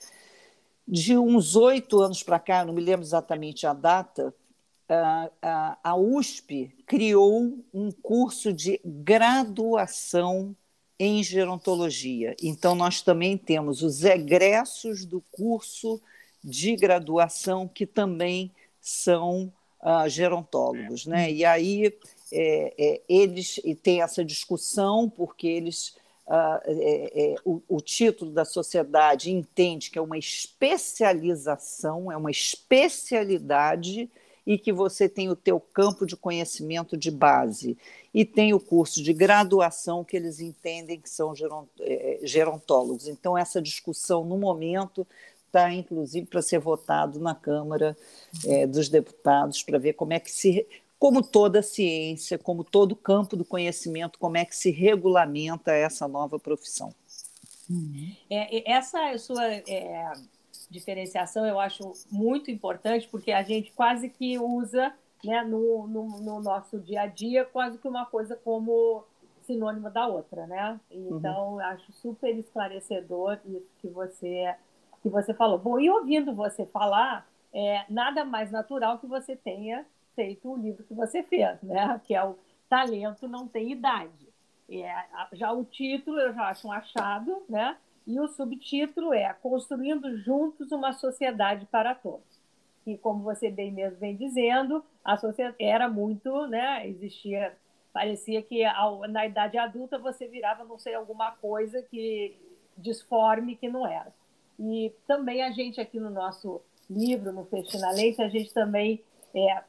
De 0.86 1.18
uns 1.18 1.56
oito 1.56 2.02
anos 2.02 2.22
para 2.22 2.40
cá, 2.40 2.66
não 2.66 2.74
me 2.74 2.82
lembro 2.82 3.06
exatamente 3.06 3.66
a 3.66 3.74
data, 3.74 4.34
a 5.82 5.96
USP 5.96 6.76
criou 6.86 7.58
um 7.74 7.92
curso 7.92 8.52
de 8.52 8.80
graduação 8.84 10.56
em 11.00 11.24
gerontologia. 11.24 12.36
Então, 12.42 12.76
nós 12.76 13.02
também 13.02 13.38
temos 13.38 13.82
os 13.82 14.04
egressos 14.04 15.06
do 15.06 15.22
curso 15.32 16.02
de 16.44 16.76
graduação 16.76 17.68
que 17.68 17.86
também 17.86 18.52
são 18.82 19.52
uh, 19.82 20.08
gerontólogos. 20.08 21.06
Né? 21.06 21.32
E 21.32 21.46
aí 21.46 21.94
é, 22.32 22.74
é, 22.78 23.02
eles 23.08 23.60
têm 23.82 24.02
essa 24.02 24.24
discussão, 24.24 25.10
porque 25.10 25.48
eles. 25.48 25.96
Uh, 26.26 26.60
é, 26.66 27.36
o, 27.44 27.62
o, 27.68 27.82
título 27.82 28.32
da 28.32 28.46
sociedade 28.46 29.30
entende 29.30 29.92
que 29.92 30.00
é 30.00 30.02
uma 30.02 30.18
especialização, 30.18 32.10
é 32.10 32.16
uma 32.16 32.32
especialidade 32.32 34.10
e 34.46 34.58
que 34.58 34.74
você 34.74 35.08
tem 35.08 35.30
o 35.30 35.36
teu 35.36 35.60
campo 35.60 36.06
de 36.06 36.18
conhecimento 36.18 36.98
de 36.98 37.10
base 37.10 37.78
e 38.14 38.26
tem 38.26 38.54
o 38.54 38.60
curso 38.60 39.02
de 39.02 39.14
graduação 39.14 40.04
que 40.04 40.18
eles 40.18 40.40
entendem 40.40 41.00
que 41.00 41.10
são 41.10 41.34
é, 41.80 42.20
gerontólogos. 42.24 43.08
Então 43.08 43.38
essa 43.38 43.62
discussão 43.62 44.26
no 44.26 44.38
momento 44.38 45.08
está, 45.54 45.72
inclusive, 45.72 46.26
para 46.26 46.42
ser 46.42 46.60
votado 46.60 47.20
na 47.20 47.36
Câmara 47.36 47.96
é, 48.46 48.66
dos 48.66 48.90
Deputados, 48.90 49.62
para 49.62 49.78
ver 49.78 49.94
como 49.94 50.14
é 50.14 50.20
que 50.20 50.32
se. 50.32 50.68
Como 50.98 51.22
toda 51.22 51.62
ciência, 51.62 52.38
como 52.38 52.64
todo 52.64 52.96
campo 52.96 53.36
do 53.36 53.44
conhecimento, 53.44 54.18
como 54.18 54.38
é 54.38 54.46
que 54.46 54.56
se 54.56 54.72
regulamenta 54.72 55.74
essa 55.74 56.08
nova 56.08 56.40
profissão. 56.40 56.96
É, 58.30 58.72
essa 58.72 59.18
sua 59.18 59.46
é, 59.46 60.14
diferenciação 60.74 61.46
eu 61.46 61.60
acho 61.60 61.94
muito 62.12 62.50
importante, 62.50 63.08
porque 63.08 63.32
a 63.32 63.44
gente 63.44 63.72
quase 63.72 64.10
que 64.10 64.38
usa 64.40 64.94
né, 65.24 65.44
no, 65.44 65.88
no, 65.88 66.22
no, 66.22 66.42
nosso 66.42 66.80
dia 66.80 67.04
a 67.04 67.08
dia 67.08 67.46
quase 67.46 67.78
que 67.78 67.88
uma 67.88 68.06
coisa 68.06 68.36
como 68.36 69.06
sinônimo 69.44 69.90
da 69.90 70.08
outra, 70.08 70.48
né? 70.48 70.80
Então, 70.90 71.54
uhum. 71.54 71.60
acho 71.60 71.92
super 71.94 72.36
esclarecedor 72.38 73.40
isso 73.46 73.70
que 73.80 73.88
você, 73.88 74.56
que 75.02 75.10
você 75.10 75.34
falou. 75.34 75.58
Bom, 75.58 75.80
e 75.80 75.90
ouvindo 75.90 76.34
você 76.34 76.66
falar, 76.66 77.28
é 77.54 77.86
nada 77.90 78.26
mais 78.26 78.52
natural 78.52 79.00
que 79.00 79.08
você 79.08 79.36
tenha 79.36 79.86
feito 80.16 80.52
o 80.52 80.58
livro 80.58 80.84
que 80.84 80.94
você 80.94 81.24
fez, 81.24 81.62
né? 81.62 82.02
Que 82.06 82.16
é 82.16 82.24
o 82.24 82.38
Talento 82.68 83.28
Não 83.28 83.48
Tem 83.48 83.72
Idade. 83.72 84.34
É, 84.70 85.06
já 85.34 85.52
o 85.52 85.64
título 85.64 86.20
eu 86.20 86.34
já 86.34 86.50
acho 86.50 86.68
um 86.68 86.72
achado, 86.72 87.44
né? 87.48 87.78
E 88.06 88.20
o 88.20 88.28
subtítulo 88.28 89.14
é 89.14 89.34
Construindo 89.34 90.18
Juntos 90.18 90.72
uma 90.72 90.94
Sociedade 90.94 91.66
para 91.66 91.96
Todos 91.96 92.44
que, 92.84 92.98
como 92.98 93.24
você 93.24 93.50
bem 93.50 93.72
mesmo 93.72 94.00
vem 94.00 94.16
dizendo, 94.16 94.84
a 95.04 95.18
sociedade 95.18 95.56
era 95.60 95.90
muito, 95.90 96.48
né? 96.48 96.88
Existia, 96.88 97.56
parecia 97.92 98.42
que 98.42 98.64
ao, 98.64 99.08
na 99.08 99.26
idade 99.26 99.58
adulta 99.58 99.98
você 99.98 100.28
virava, 100.28 100.64
não 100.64 100.78
sei, 100.78 100.94
alguma 100.94 101.32
coisa 101.32 101.82
que 101.82 102.38
disforme 102.78 103.56
que 103.56 103.70
não 103.70 103.88
era. 103.88 104.14
E 104.60 104.92
também 105.08 105.42
a 105.42 105.52
gente 105.52 105.80
aqui 105.80 106.00
no 106.00 106.10
nosso 106.10 106.62
livro, 106.90 107.32
no 107.32 107.46
Festina 107.46 107.92
Leite, 107.92 108.22
a 108.22 108.30
gente 108.30 108.54
também, 108.54 109.02
é, 109.34 109.64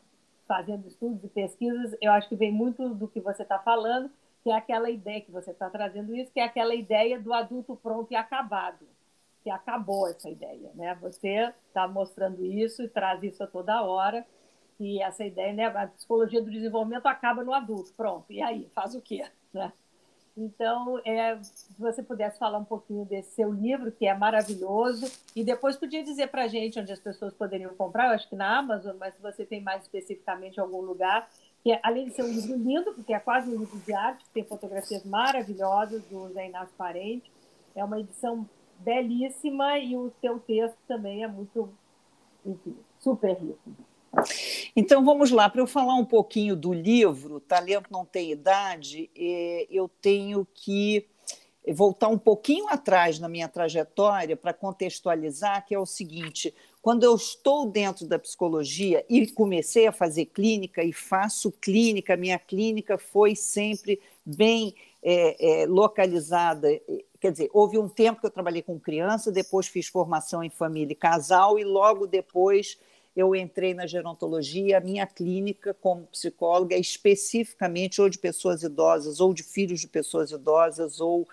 fazendo 0.46 0.86
estudos 0.88 1.22
e 1.24 1.28
pesquisas, 1.28 1.96
eu 2.00 2.12
acho 2.12 2.28
que 2.28 2.36
vem 2.36 2.52
muito 2.52 2.88
do 2.90 3.08
que 3.08 3.20
você 3.20 3.42
está 3.42 3.58
falando, 3.58 4.10
que 4.44 4.50
é 4.50 4.54
aquela 4.54 4.90
ideia 4.90 5.20
que 5.20 5.32
você 5.32 5.50
está 5.50 5.68
trazendo 5.68 6.14
isso, 6.14 6.30
que 6.30 6.38
é 6.38 6.44
aquela 6.44 6.74
ideia 6.74 7.18
do 7.18 7.32
adulto 7.32 7.74
pronto 7.74 8.12
e 8.12 8.16
acabado 8.16 8.86
que 9.44 9.50
acabou 9.50 10.08
essa 10.08 10.30
ideia, 10.30 10.70
né? 10.74 10.96
Você 11.02 11.52
está 11.68 11.86
mostrando 11.86 12.46
isso 12.46 12.82
e 12.82 12.88
traz 12.88 13.22
isso 13.22 13.44
a 13.44 13.46
toda 13.46 13.82
hora, 13.82 14.26
e 14.80 15.02
essa 15.02 15.22
ideia, 15.22 15.52
né? 15.52 15.66
A 15.66 15.86
psicologia 15.86 16.42
do 16.42 16.50
desenvolvimento 16.50 17.06
acaba 17.06 17.44
no 17.44 17.52
adulto, 17.52 17.92
pronto. 17.92 18.24
E 18.32 18.40
aí, 18.40 18.70
faz 18.74 18.94
o 18.94 19.02
quê, 19.02 19.26
né? 19.52 19.70
Então, 20.36 20.98
é, 21.04 21.40
se 21.42 21.78
você 21.78 22.02
pudesse 22.02 22.38
falar 22.38 22.58
um 22.58 22.64
pouquinho 22.64 23.04
desse 23.04 23.32
seu 23.36 23.52
livro, 23.52 23.92
que 23.92 24.06
é 24.06 24.14
maravilhoso, 24.14 25.12
e 25.36 25.44
depois 25.44 25.76
podia 25.76 26.02
dizer 26.02 26.28
para 26.28 26.44
a 26.44 26.48
gente 26.48 26.80
onde 26.80 26.90
as 26.90 26.98
pessoas 26.98 27.34
poderiam 27.34 27.74
comprar, 27.74 28.08
eu 28.08 28.14
acho 28.14 28.28
que 28.28 28.34
na 28.34 28.58
Amazon, 28.58 28.96
mas 28.98 29.14
se 29.14 29.20
você 29.20 29.44
tem 29.44 29.62
mais 29.62 29.82
especificamente 29.82 30.58
algum 30.58 30.80
lugar, 30.80 31.28
que 31.64 31.76
além 31.82 32.04
de 32.04 32.14
ser 32.14 32.22
um 32.22 32.28
livro 32.30 32.56
lindo, 32.58 32.92
porque 32.92 33.14
é 33.14 33.18
quase 33.18 33.48
um 33.48 33.58
livro 33.58 33.78
de 33.78 33.94
arte, 33.94 34.22
tem 34.34 34.44
fotografias 34.44 35.02
maravilhosas 35.02 36.02
do 36.04 36.30
Zé 36.34 36.46
Inácio 36.46 36.74
Parente, 36.76 37.32
é 37.74 37.82
uma 37.82 37.98
edição 37.98 38.46
belíssima 38.80 39.78
e 39.78 39.96
o 39.96 40.12
seu 40.20 40.38
texto 40.38 40.76
também 40.86 41.24
é 41.24 41.26
muito, 41.26 41.70
enfim, 42.44 42.76
super 43.00 43.34
rico. 43.34 43.58
Então 44.76 45.02
vamos 45.02 45.30
lá, 45.30 45.48
para 45.48 45.62
eu 45.62 45.66
falar 45.66 45.94
um 45.94 46.04
pouquinho 46.04 46.54
do 46.54 46.72
livro 46.72 47.40
Talento 47.40 47.90
Não 47.90 48.04
Tem 48.04 48.30
Idade, 48.30 49.10
é, 49.16 49.66
eu 49.70 49.88
tenho 49.88 50.46
que 50.52 51.08
voltar 51.72 52.08
um 52.08 52.18
pouquinho 52.18 52.68
atrás 52.68 53.18
na 53.18 53.28
minha 53.28 53.48
trajetória 53.48 54.36
para 54.36 54.52
contextualizar, 54.52 55.64
que 55.64 55.74
é 55.74 55.78
o 55.78 55.86
seguinte: 55.86 56.54
quando 56.84 57.02
eu 57.02 57.14
estou 57.14 57.64
dentro 57.64 58.06
da 58.06 58.18
psicologia 58.18 59.02
e 59.08 59.26
comecei 59.26 59.86
a 59.86 59.92
fazer 59.92 60.26
clínica 60.26 60.84
e 60.84 60.92
faço 60.92 61.50
clínica, 61.50 62.14
minha 62.14 62.38
clínica 62.38 62.98
foi 62.98 63.34
sempre 63.34 63.98
bem 64.22 64.74
é, 65.02 65.62
é, 65.62 65.66
localizada 65.66 66.68
Quer 67.18 67.32
dizer, 67.32 67.48
houve 67.54 67.78
um 67.78 67.88
tempo 67.88 68.20
que 68.20 68.26
eu 68.26 68.30
trabalhei 68.30 68.60
com 68.60 68.78
criança, 68.78 69.32
depois 69.32 69.66
fiz 69.66 69.86
formação 69.86 70.44
em 70.44 70.50
família 70.50 70.92
e 70.92 70.94
casal, 70.94 71.58
e 71.58 71.64
logo 71.64 72.06
depois 72.06 72.78
eu 73.16 73.34
entrei 73.34 73.72
na 73.72 73.86
gerontologia. 73.86 74.76
A 74.76 74.80
minha 74.82 75.06
clínica, 75.06 75.72
como 75.72 76.06
psicóloga, 76.08 76.76
é 76.76 76.78
especificamente 76.78 77.98
ou 78.02 78.10
de 78.10 78.18
pessoas 78.18 78.62
idosas, 78.62 79.20
ou 79.20 79.32
de 79.32 79.42
filhos 79.42 79.80
de 79.80 79.88
pessoas 79.88 80.32
idosas, 80.32 81.00
ou 81.00 81.26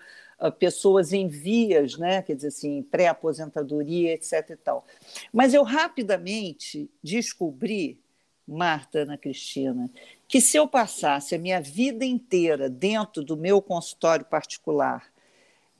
pessoas 0.50 1.12
em 1.12 1.28
vias, 1.28 1.96
né? 1.96 2.22
quer 2.22 2.34
dizer 2.34 2.48
assim, 2.48 2.82
pré-aposentadoria, 2.82 4.14
etc. 4.14 4.50
E 4.50 4.56
tal. 4.56 4.84
Mas 5.32 5.54
eu 5.54 5.62
rapidamente 5.62 6.90
descobri, 7.02 8.00
Marta, 8.46 9.00
Ana 9.00 9.16
Cristina, 9.16 9.90
que 10.26 10.40
se 10.40 10.56
eu 10.56 10.66
passasse 10.66 11.34
a 11.34 11.38
minha 11.38 11.60
vida 11.60 12.04
inteira 12.04 12.68
dentro 12.68 13.22
do 13.22 13.36
meu 13.36 13.62
consultório 13.62 14.24
particular, 14.24 15.12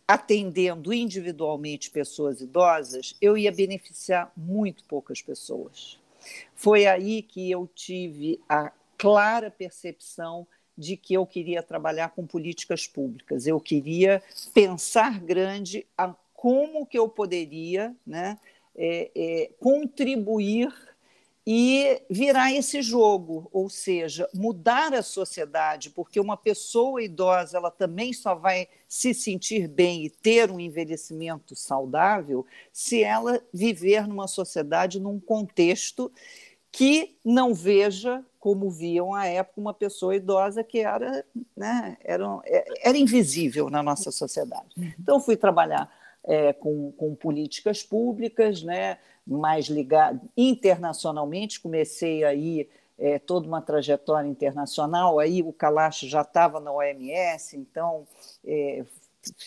atendendo 0.06 0.92
individualmente 0.92 1.90
pessoas 1.90 2.40
idosas, 2.40 3.16
eu 3.20 3.36
ia 3.36 3.50
beneficiar 3.50 4.30
muito 4.36 4.84
poucas 4.84 5.22
pessoas. 5.22 5.98
Foi 6.54 6.86
aí 6.86 7.22
que 7.22 7.50
eu 7.50 7.66
tive 7.74 8.40
a 8.48 8.70
clara 8.96 9.50
percepção 9.50 10.46
de 10.76 10.96
que 10.96 11.14
eu 11.14 11.26
queria 11.26 11.62
trabalhar 11.62 12.10
com 12.10 12.26
políticas 12.26 12.86
públicas. 12.86 13.46
Eu 13.46 13.60
queria 13.60 14.22
pensar 14.54 15.20
grande 15.20 15.86
a 15.96 16.14
como 16.34 16.86
que 16.86 16.98
eu 16.98 17.08
poderia 17.08 17.94
né, 18.06 18.38
é, 18.74 19.10
é, 19.14 19.50
contribuir 19.60 20.72
e 21.46 22.00
virar 22.08 22.52
esse 22.52 22.80
jogo, 22.82 23.48
ou 23.52 23.68
seja, 23.68 24.28
mudar 24.32 24.94
a 24.94 25.02
sociedade, 25.02 25.90
porque 25.90 26.20
uma 26.20 26.36
pessoa 26.36 27.02
idosa 27.02 27.56
ela 27.56 27.70
também 27.70 28.12
só 28.12 28.34
vai 28.34 28.68
se 28.88 29.12
sentir 29.12 29.66
bem 29.66 30.04
e 30.04 30.10
ter 30.10 30.50
um 30.50 30.60
envelhecimento 30.60 31.56
saudável 31.56 32.46
se 32.72 33.02
ela 33.02 33.42
viver 33.52 34.06
numa 34.06 34.28
sociedade 34.28 35.00
num 35.00 35.18
contexto 35.18 36.12
que 36.70 37.16
não 37.24 37.52
veja 37.52 38.24
como 38.42 38.68
viam 38.68 39.14
à 39.14 39.24
época 39.24 39.60
uma 39.60 39.72
pessoa 39.72 40.16
idosa 40.16 40.64
que 40.64 40.80
era, 40.80 41.24
né, 41.56 41.96
era, 42.02 42.26
era 42.82 42.98
invisível 42.98 43.70
na 43.70 43.84
nossa 43.84 44.10
sociedade. 44.10 44.66
Uhum. 44.76 44.92
Então 44.98 45.20
fui 45.20 45.36
trabalhar 45.36 45.88
é, 46.24 46.52
com, 46.52 46.90
com 46.90 47.14
políticas 47.14 47.84
públicas, 47.84 48.60
né, 48.64 48.98
mais 49.24 49.66
ligado 49.66 50.20
internacionalmente, 50.36 51.60
comecei 51.60 52.24
aí 52.24 52.68
é, 52.98 53.20
toda 53.20 53.46
uma 53.46 53.62
trajetória 53.62 54.28
internacional, 54.28 55.20
aí 55.20 55.40
o 55.40 55.52
Kalash 55.52 56.00
já 56.00 56.22
estava 56.22 56.58
na 56.58 56.72
OMS, 56.72 57.56
então, 57.56 58.08
é, 58.44 58.84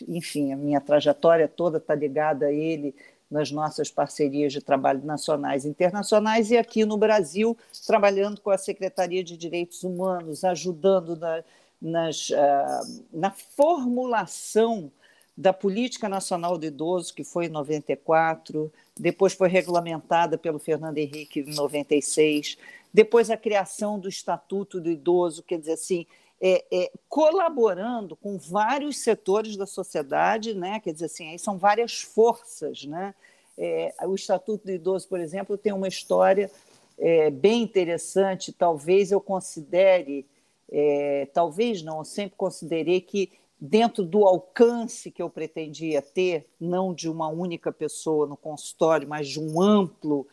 enfim, 0.08 0.54
a 0.54 0.56
minha 0.56 0.80
trajetória 0.80 1.50
toda 1.50 1.80
está 1.80 1.94
ligada 1.94 2.46
a 2.46 2.54
ele 2.54 2.96
nas 3.30 3.52
nossas 3.52 3.90
parcerias 3.90 4.54
de 4.54 4.62
trabalho 4.62 5.04
nacionais 5.04 5.66
e 5.66 5.70
internacionais, 5.70 6.52
e 6.52 6.58
aqui 6.58 6.86
no 6.86 6.98
Brasil, 6.98 7.58
trabalhando 7.86 8.40
com 8.42 8.50
a 8.50 8.58
Secretaria 8.58 9.24
de 9.24 9.36
Direitos 9.36 9.84
Humanos, 9.84 10.44
ajudando 10.44 11.16
na, 11.16 11.44
nas, 11.82 12.30
uh, 12.30 13.04
na 13.12 13.32
formulação 13.32 14.92
da 15.38 15.52
Política 15.52 16.08
Nacional 16.08 16.58
do 16.58 16.66
Idoso, 16.66 17.14
que 17.14 17.24
foi 17.24 17.48
em 17.48 17.50
94, 17.50 18.72
depois 18.98 19.34
foi 19.34 19.50
regulamentada 19.50 20.38
pelo 20.38 20.60
Fernando 20.60 20.98
Henrique 20.98 21.42
em 21.42 21.54
96, 21.54 22.58
depois 22.94 23.30
a 23.30 23.36
criação 23.36 24.00
do 24.00 24.08
Estatuto 24.08 24.80
do 24.80 24.90
Idoso, 24.90 25.44
quer 25.44 25.60
dizer 25.60 25.74
assim, 25.74 26.06
é, 26.42 26.66
é, 26.72 26.92
colaborando 27.08 28.16
com 28.16 28.38
vários 28.38 28.98
setores 28.98 29.56
da 29.56 29.66
sociedade, 29.66 30.54
né? 30.54 30.80
quer 30.80 30.94
dizer 30.94 31.06
assim, 31.06 31.30
aí 31.30 31.40
são 31.40 31.58
várias 31.58 32.02
forças. 32.02 32.86
Né? 32.86 33.14
É, 33.58 33.94
o 34.06 34.16
Estatuto 34.16 34.66
do 34.66 34.72
Idoso, 34.72 35.08
por 35.08 35.20
exemplo, 35.20 35.58
tem 35.58 35.74
uma 35.74 35.88
história 35.88 36.52
é, 36.98 37.30
bem 37.30 37.62
interessante, 37.62 38.54
talvez 38.54 39.12
eu 39.12 39.20
considere, 39.20 40.26
é, 40.72 41.28
talvez 41.34 41.82
não, 41.82 42.00
eu 42.00 42.06
sempre 42.06 42.38
considerei 42.38 43.02
que 43.02 43.32
dentro 43.60 44.04
do 44.04 44.26
alcance 44.26 45.10
que 45.10 45.22
eu 45.22 45.30
pretendia 45.30 46.02
ter, 46.02 46.48
não 46.60 46.94
de 46.94 47.10
uma 47.10 47.28
única 47.28 47.72
pessoa 47.72 48.28
no 48.28 48.38
consultório, 48.38 49.08
mas 49.08 49.28
de 49.28 49.40
um 49.40 49.62
amplo, 49.62 50.28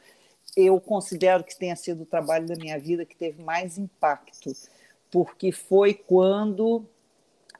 eu 0.57 0.79
considero 0.81 1.43
que 1.43 1.59
tenha 1.59 1.77
sido 1.77 2.03
o 2.03 2.07
trabalho 2.07 2.47
da 2.47 2.57
minha 2.57 2.79
vida 2.79 3.05
que 3.05 3.17
teve 3.17 3.43
mais 3.43 3.79
impacto, 3.79 4.53
porque 5.13 5.53
foi 5.53 5.93
quando 5.93 6.87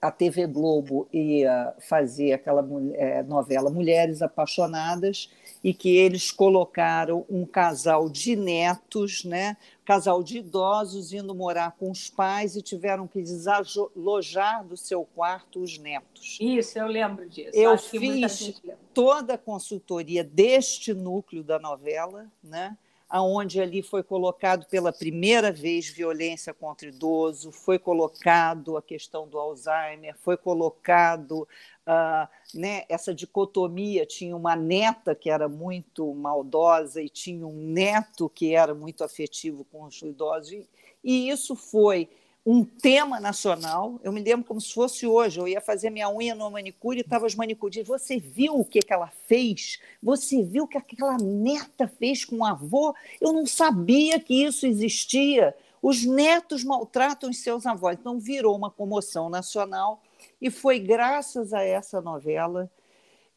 a 0.01 0.11
TV 0.11 0.49
Globo 0.49 1.07
ia 1.13 1.73
fazer 1.79 2.33
aquela 2.33 2.67
é, 2.95 3.23
novela 3.23 3.71
Mulheres 3.71 4.21
Apaixonadas 4.21 5.31
e 5.63 5.73
que 5.73 5.97
eles 5.97 6.33
colocaram 6.33 7.25
um 7.31 7.47
casal 7.47 8.09
de 8.09 8.35
netos, 8.35 9.23
né? 9.23 9.57
casal 9.85 10.23
de 10.23 10.39
idosos 10.39 11.13
indo 11.13 11.33
morar 11.35 11.77
com 11.79 11.91
os 11.91 12.09
pais 12.09 12.57
e 12.57 12.63
tiveram 12.63 13.07
que 13.07 13.23
desalojar 13.23 14.65
do 14.65 14.77
seu 14.77 15.05
quarto 15.05 15.61
os 15.61 15.79
netos. 15.79 16.39
Isso, 16.41 16.79
eu 16.79 16.87
lembro 16.87 17.29
disso. 17.29 17.51
Eu 17.53 17.73
Acho 17.73 17.91
fiz 17.91 18.61
toda 18.93 19.35
a 19.35 19.39
consultoria 19.39 20.25
deste 20.25 20.93
núcleo 20.95 21.45
da 21.45 21.61
novela, 21.61 22.27
né? 22.43 22.77
Aonde 23.13 23.61
ali 23.61 23.83
foi 23.83 24.03
colocado 24.03 24.65
pela 24.71 24.91
primeira 24.91 25.53
vez 25.53 25.87
violência 25.87 26.55
contra 26.55 26.89
idoso, 26.89 27.53
foi 27.53 27.79
colocado 27.79 28.75
a 28.75 28.81
questão 28.81 29.29
do 29.29 29.39
Alzheimer, 29.39 30.17
foi 30.17 30.35
colocado 30.35 31.47
uh, 31.87 32.27
né, 32.59 32.85
essa 32.89 33.15
dicotomia, 33.15 34.07
tinha 34.07 34.35
uma 34.35 34.57
neta 34.57 35.15
que 35.15 35.29
era 35.29 35.47
muito 35.47 36.15
maldosa 36.15 37.03
e 37.03 37.09
tinha 37.11 37.47
um 37.47 37.53
neto 37.53 38.31
que 38.31 38.55
era 38.55 38.75
muito 38.75 39.05
afetivo 39.05 39.63
com 39.71 39.85
os 39.85 40.01
idosos, 40.01 40.51
e, 40.51 40.67
e 41.05 41.29
isso 41.29 41.55
foi 41.55 42.09
um 42.45 42.65
tema 42.65 43.21
nacional. 43.21 44.01
Eu 44.03 44.13
me 44.13 44.21
lembro 44.21 44.47
como 44.47 44.61
se 44.61 44.73
fosse 44.73 45.07
hoje. 45.07 45.39
Eu 45.39 45.47
ia 45.47 45.61
fazer 45.61 45.91
minha 45.91 46.11
unha 46.11 46.35
no 46.35 46.51
manicure 46.51 46.99
e 46.99 47.01
estava 47.01 47.27
os 47.27 47.35
manicures. 47.35 47.87
Você 47.87 48.19
viu 48.19 48.59
o 48.59 48.65
que, 48.65 48.81
que 48.81 48.93
ela 48.93 49.13
fez? 49.27 49.81
Você 50.03 50.43
viu 50.43 50.65
o 50.65 50.69
que 50.69 50.77
aquela 50.77 51.17
neta 51.19 51.87
fez 51.87 52.25
com 52.25 52.39
o 52.39 52.45
avô? 52.45 52.95
Eu 53.21 53.33
não 53.33 53.47
sabia 53.47 54.19
que 54.19 54.45
isso 54.45 54.67
existia. 54.67 55.55
Os 55.81 56.05
netos 56.05 56.65
maltratam 56.65 57.31
os 57.31 57.39
seus 57.39 57.65
avós. 57.65 57.97
Então, 57.99 58.19
virou 58.19 58.57
uma 58.57 58.71
comoção 58.71 59.31
nacional 59.31 60.03
e 60.41 60.51
foi 60.51 60.81
graças 60.81 61.53
a 61.53 61.63
essa 61.63 62.01
novela. 62.01 62.71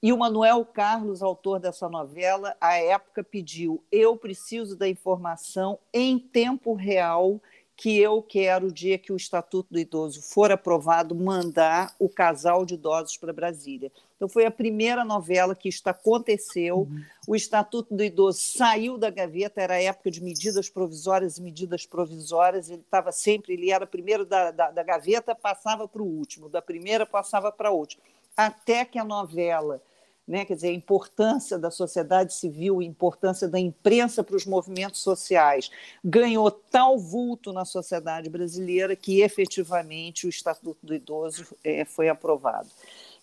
E 0.02 0.14
o 0.14 0.18
Manuel 0.18 0.64
Carlos, 0.66 1.24
autor 1.24 1.60
dessa 1.60 1.90
novela, 1.90 2.56
à 2.62 2.76
época 2.76 3.24
pediu: 3.24 3.84
Eu 3.92 4.16
preciso 4.18 4.76
da 4.76 4.88
informação 4.88 5.80
em 5.92 6.20
tempo 6.20 6.74
real 6.74 7.42
que 7.78 8.00
eu 8.00 8.22
quero, 8.22 8.68
o 8.68 8.72
dia 8.72 8.98
que 8.98 9.12
o 9.12 9.18
Estatuto 9.18 9.74
do 9.74 9.80
Idoso 9.80 10.22
for 10.22 10.52
aprovado, 10.52 11.14
mandar 11.14 11.94
o 12.00 12.08
casal 12.08 12.66
de 12.66 12.76
idosos 12.76 13.18
para 13.18 13.34
Brasília. 13.34 13.92
Então, 14.16 14.30
foi 14.30 14.46
a 14.46 14.52
primeira 14.52 15.04
novela 15.04 15.54
que 15.54 15.68
isto 15.68 15.88
aconteceu. 15.88 16.80
Uhum. 16.80 17.04
O 17.28 17.36
Estatuto 17.36 17.94
do 17.94 18.02
Idoso 18.02 18.40
saiu 18.40 18.98
da 18.98 19.10
gaveta, 19.10 19.62
era 19.62 19.74
a 19.74 19.82
época 19.82 20.10
de 20.10 20.24
medidas 20.24 20.70
provisórias 20.70 21.38
e 21.38 21.42
medidas 21.42 21.86
provisórias. 21.86 22.70
Ele 22.70 22.80
estava 22.80 23.12
sempre, 23.12 23.54
ele 23.54 23.72
era 23.72 23.86
primeiro 23.86 24.26
da, 24.26 24.52
da, 24.52 24.72
da 24.72 24.84
gaveta, 24.84 25.36
passava 25.36 25.86
para 25.86 26.02
o 26.02 26.06
último, 26.06 26.48
da 26.48 26.62
primeira 26.62 27.06
passava 27.06 27.52
para 27.52 27.68
a 27.68 27.74
última. 27.74 28.02
Até 28.38 28.86
que 28.86 28.98
a 28.98 29.04
novela 29.04 29.82
né? 30.28 30.44
quer 30.44 30.56
dizer, 30.56 30.70
a 30.70 30.74
importância 30.74 31.58
da 31.58 31.70
sociedade 31.70 32.34
civil, 32.34 32.80
a 32.80 32.84
importância 32.84 33.48
da 33.48 33.60
imprensa 33.60 34.24
para 34.24 34.36
os 34.36 34.46
movimentos 34.46 35.02
sociais, 35.02 35.70
ganhou 36.04 36.50
tal 36.50 36.98
vulto 36.98 37.54
na 37.54 37.66
sociedade 37.66 38.30
brasileira 38.30 38.96
que 38.96 39.22
efetivamente 39.22 40.26
o 40.26 40.30
Estatuto 40.30 40.86
do 40.86 40.96
Idoso 40.96 41.56
é, 41.64 41.86
foi 41.86 42.10
aprovado. 42.10 42.70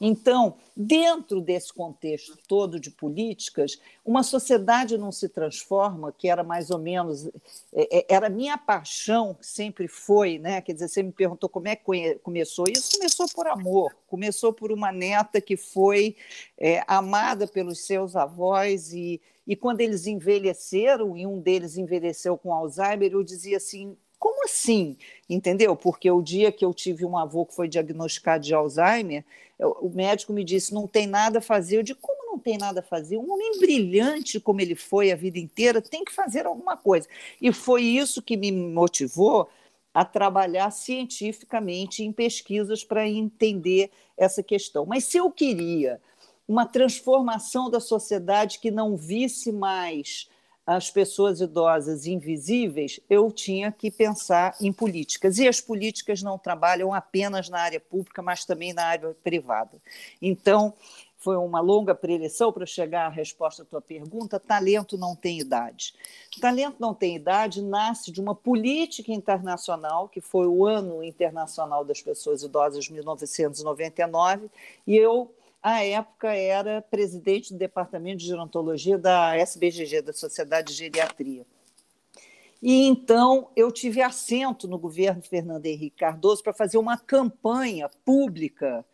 Então, 0.05 0.57
dentro 0.77 1.41
desse 1.41 1.73
contexto 1.73 2.37
todo 2.49 2.81
de 2.81 2.91
políticas, 2.91 3.81
uma 4.05 4.25
sociedade 4.25 4.99
não 4.99 5.13
se 5.13 5.29
transforma, 5.29 6.11
que 6.11 6.29
era 6.29 6.43
mais 6.43 6.71
ou 6.71 6.79
menos, 6.81 7.29
é, 7.73 7.99
é, 7.99 8.07
era 8.09 8.29
minha 8.29 8.59
paixão, 8.59 9.39
sempre 9.41 9.87
foi, 9.87 10.41
né? 10.41 10.61
Quer 10.61 10.73
dizer, 10.73 10.89
você 10.89 11.05
me 11.05 11.13
perguntou 11.13 11.49
como 11.49 11.69
é 11.69 11.77
que 11.77 12.17
começou. 12.17 12.65
Isso 12.69 12.97
começou 12.97 13.27
por 13.33 13.47
amor, 13.47 13.97
começou 14.09 14.53
por 14.53 14.73
uma 14.73 14.91
neta 14.91 15.41
que 15.41 15.57
foi 15.57 16.17
é, 16.59 16.83
amada 16.89 17.47
pelos 17.47 17.87
seus 17.87 18.17
avós 18.17 18.93
e, 18.93 19.21
e 19.47 19.55
quando 19.55 19.83
eles 19.83 20.09
envelheceram, 20.09 21.17
e 21.17 21.25
um 21.25 21.39
deles 21.39 21.77
envelheceu 21.77 22.37
com 22.37 22.53
Alzheimer, 22.53 23.13
eu 23.13 23.23
dizia 23.23 23.59
assim: 23.59 23.97
como 24.23 24.45
assim? 24.45 24.97
Entendeu? 25.29 25.75
Porque 25.75 26.09
o 26.09 26.23
dia 26.23 26.53
que 26.53 26.65
eu 26.65 26.73
tive 26.73 27.05
um 27.05 27.19
avô 27.19 27.45
que 27.45 27.57
foi 27.57 27.67
diagnosticado 27.67 28.45
de 28.45 28.55
Alzheimer, 28.55 29.25
eu, 29.59 29.73
o 29.81 29.91
médico 29.91 30.33
me 30.33 30.45
disse: 30.45 30.73
não 30.73 30.87
tem 30.87 31.09
nada 31.09 31.41
a 31.41 31.43
fazer. 31.43 31.79
Eu 31.79 31.83
digo: 31.83 31.99
como 32.01 32.31
não 32.31 32.39
tem 32.39 32.57
nada 32.57 32.79
a 32.79 32.85
fazer? 32.85 33.17
Um 33.19 33.33
homem 33.33 33.59
brilhante 33.59 34.39
como 34.39 34.61
ele 34.61 34.77
foi 34.77 35.11
a 35.11 35.17
vida 35.17 35.41
inteira 35.41 35.83
tem 35.83 36.05
que 36.05 36.13
fazer 36.13 36.47
alguma 36.47 36.77
coisa. 36.77 37.09
E 37.41 37.53
foi 37.53 37.83
isso 37.83 38.23
que 38.23 38.37
me 38.37 38.53
motivou 38.53 39.49
a 39.93 40.05
trabalhar 40.05 40.71
cientificamente 40.71 42.05
em 42.05 42.13
pesquisas 42.13 42.85
para 42.85 43.09
entender 43.09 43.91
essa 44.17 44.41
questão. 44.41 44.87
Mas 44.87 45.03
se 45.03 45.17
eu 45.17 45.33
queria 45.33 46.01
uma 46.47 46.65
transformação 46.65 47.69
da 47.69 47.81
sociedade 47.81 48.61
que 48.61 48.71
não 48.71 48.97
visse 48.97 49.51
mais 49.51 50.29
as 50.67 50.91
pessoas 50.91 51.41
idosas 51.41 52.07
invisíveis, 52.07 53.01
eu 53.11 53.31
tinha 53.33 53.73
que 53.73 53.91
pensar 53.91 54.55
em 54.61 54.73
políticas. 54.73 55.39
E 55.39 55.49
as 55.49 55.61
políticas 55.61 56.23
não 56.23 56.39
trabalham 56.39 56.95
apenas 56.95 57.49
na 57.49 57.61
área 57.61 57.81
pública, 57.81 58.23
mas 58.23 58.45
também 58.45 58.73
na 58.73 58.85
área 58.85 59.17
privada. 59.23 59.81
Então, 60.21 60.75
foi 61.23 61.37
uma 61.37 61.61
longa 61.61 61.95
preleção 61.95 62.53
para 62.53 62.67
chegar 62.67 63.07
à 63.07 63.09
resposta 63.09 63.63
à 63.63 63.65
tua 63.65 63.81
pergunta. 63.81 64.41
Talento 64.41 64.99
não 64.99 65.15
tem 65.15 65.39
idade. 65.39 65.95
Talento 66.41 66.77
não 66.81 66.93
tem 66.93 67.15
idade 67.15 67.63
nasce 67.63 68.11
de 68.11 68.21
uma 68.21 68.35
política 68.35 69.13
internacional, 69.13 70.09
que 70.09 70.21
foi 70.21 70.49
o 70.49 70.67
Ano 70.67 71.03
Internacional 71.03 71.85
das 71.85 72.03
Pessoas 72.03 72.43
Idosas, 72.43 72.89
1999, 72.89 74.51
e 74.85 74.97
eu 74.97 75.33
à 75.63 75.85
época 75.85 76.35
era 76.35 76.83
presidente 76.83 77.53
do 77.53 77.59
departamento 77.59 78.19
de 78.19 78.27
gerontologia 78.27 78.99
da 78.99 79.37
SBGG, 79.37 80.03
da 80.03 80.13
Sociedade 80.13 80.73
de 80.73 80.79
Geriatria. 80.79 81.47
E 82.61 82.87
então 82.87 83.51
eu 83.57 83.71
tive 83.71 84.03
assento 84.03 84.67
no 84.67 84.79
governo 84.79 85.23
Fernando 85.23 85.67
Henrique 85.67 85.99
Cardoso 85.99 86.43
para 86.43 86.53
fazer 86.53 86.79
uma 86.79 86.99
campanha 86.99 87.89
pública 88.05 88.85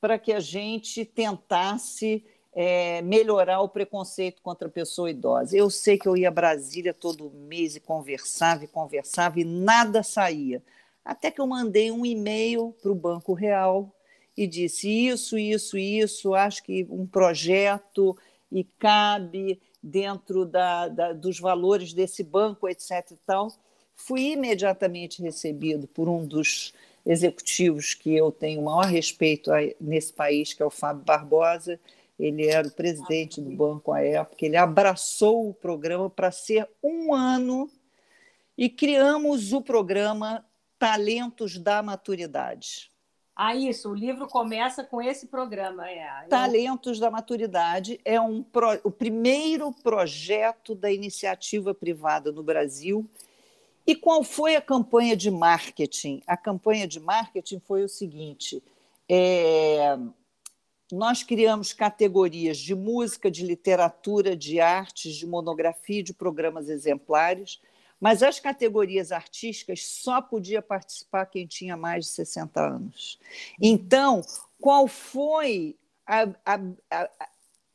para 0.00 0.18
que 0.18 0.32
a 0.32 0.40
gente 0.40 1.04
tentasse 1.04 2.24
é, 2.52 3.02
melhorar 3.02 3.60
o 3.60 3.68
preconceito 3.68 4.42
contra 4.42 4.68
a 4.68 4.70
pessoa 4.70 5.10
idosa. 5.10 5.56
Eu 5.56 5.70
sei 5.70 5.98
que 5.98 6.08
eu 6.08 6.16
ia 6.16 6.28
a 6.28 6.32
Brasília 6.32 6.94
todo 6.94 7.30
mês 7.30 7.76
e 7.76 7.80
conversava 7.80 8.64
e 8.64 8.68
conversava 8.68 9.38
e 9.40 9.44
nada 9.44 10.02
saía. 10.02 10.62
Até 11.04 11.30
que 11.30 11.40
eu 11.40 11.46
mandei 11.46 11.90
um 11.90 12.04
e-mail 12.04 12.74
para 12.80 12.90
o 12.90 12.94
Banco 12.94 13.34
Real 13.34 13.94
e 14.40 14.46
disse 14.46 14.88
isso, 14.88 15.36
isso, 15.36 15.76
isso, 15.76 16.34
acho 16.34 16.62
que 16.62 16.86
um 16.88 17.06
projeto 17.06 18.16
e 18.50 18.64
cabe 18.64 19.60
dentro 19.82 20.46
da, 20.46 20.88
da, 20.88 21.12
dos 21.12 21.38
valores 21.38 21.92
desse 21.92 22.24
banco, 22.24 22.66
etc. 22.66 23.10
E 23.10 23.16
tal. 23.26 23.52
Fui 23.94 24.32
imediatamente 24.32 25.20
recebido 25.20 25.86
por 25.86 26.08
um 26.08 26.24
dos 26.24 26.72
executivos 27.04 27.92
que 27.92 28.16
eu 28.16 28.32
tenho 28.32 28.62
o 28.62 28.64
maior 28.64 28.86
respeito 28.86 29.50
nesse 29.78 30.10
país, 30.10 30.54
que 30.54 30.62
é 30.62 30.64
o 30.64 30.70
Fábio 30.70 31.04
Barbosa. 31.04 31.78
Ele 32.18 32.46
era 32.46 32.66
o 32.66 32.72
presidente 32.72 33.42
do 33.42 33.50
banco 33.50 33.92
à 33.92 34.00
época. 34.00 34.46
Ele 34.46 34.56
abraçou 34.56 35.50
o 35.50 35.52
programa 35.52 36.08
para 36.08 36.30
ser 36.30 36.66
um 36.82 37.12
ano 37.12 37.70
e 38.56 38.70
criamos 38.70 39.52
o 39.52 39.60
programa 39.60 40.42
Talentos 40.78 41.58
da 41.58 41.82
Maturidade. 41.82 42.90
Ah, 43.42 43.54
isso, 43.54 43.88
o 43.88 43.94
livro 43.94 44.28
começa 44.28 44.84
com 44.84 45.00
esse 45.00 45.26
programa. 45.26 45.88
É. 45.88 46.26
Talentos 46.28 46.98
da 46.98 47.10
Maturidade 47.10 47.98
é 48.04 48.20
um 48.20 48.42
pro, 48.42 48.78
o 48.84 48.90
primeiro 48.90 49.72
projeto 49.82 50.74
da 50.74 50.92
iniciativa 50.92 51.72
privada 51.72 52.30
no 52.30 52.42
Brasil. 52.42 53.08
E 53.86 53.96
qual 53.96 54.22
foi 54.22 54.56
a 54.56 54.60
campanha 54.60 55.16
de 55.16 55.30
marketing? 55.30 56.20
A 56.26 56.36
campanha 56.36 56.86
de 56.86 57.00
marketing 57.00 57.60
foi 57.60 57.82
o 57.82 57.88
seguinte: 57.88 58.62
é, 59.08 59.96
nós 60.92 61.22
criamos 61.22 61.72
categorias 61.72 62.58
de 62.58 62.74
música, 62.74 63.30
de 63.30 63.42
literatura, 63.42 64.36
de 64.36 64.60
artes, 64.60 65.14
de 65.14 65.26
monografia, 65.26 66.02
de 66.02 66.12
programas 66.12 66.68
exemplares 66.68 67.58
mas 68.00 68.22
as 68.22 68.40
categorias 68.40 69.12
artísticas 69.12 69.84
só 69.86 70.22
podia 70.22 70.62
participar 70.62 71.26
quem 71.26 71.46
tinha 71.46 71.76
mais 71.76 72.06
de 72.06 72.10
60 72.12 72.60
anos. 72.60 73.18
Então, 73.60 74.22
qual 74.60 74.88
foi 74.88 75.76
a, 76.06 76.22
a, 76.44 76.60
a, 76.90 77.10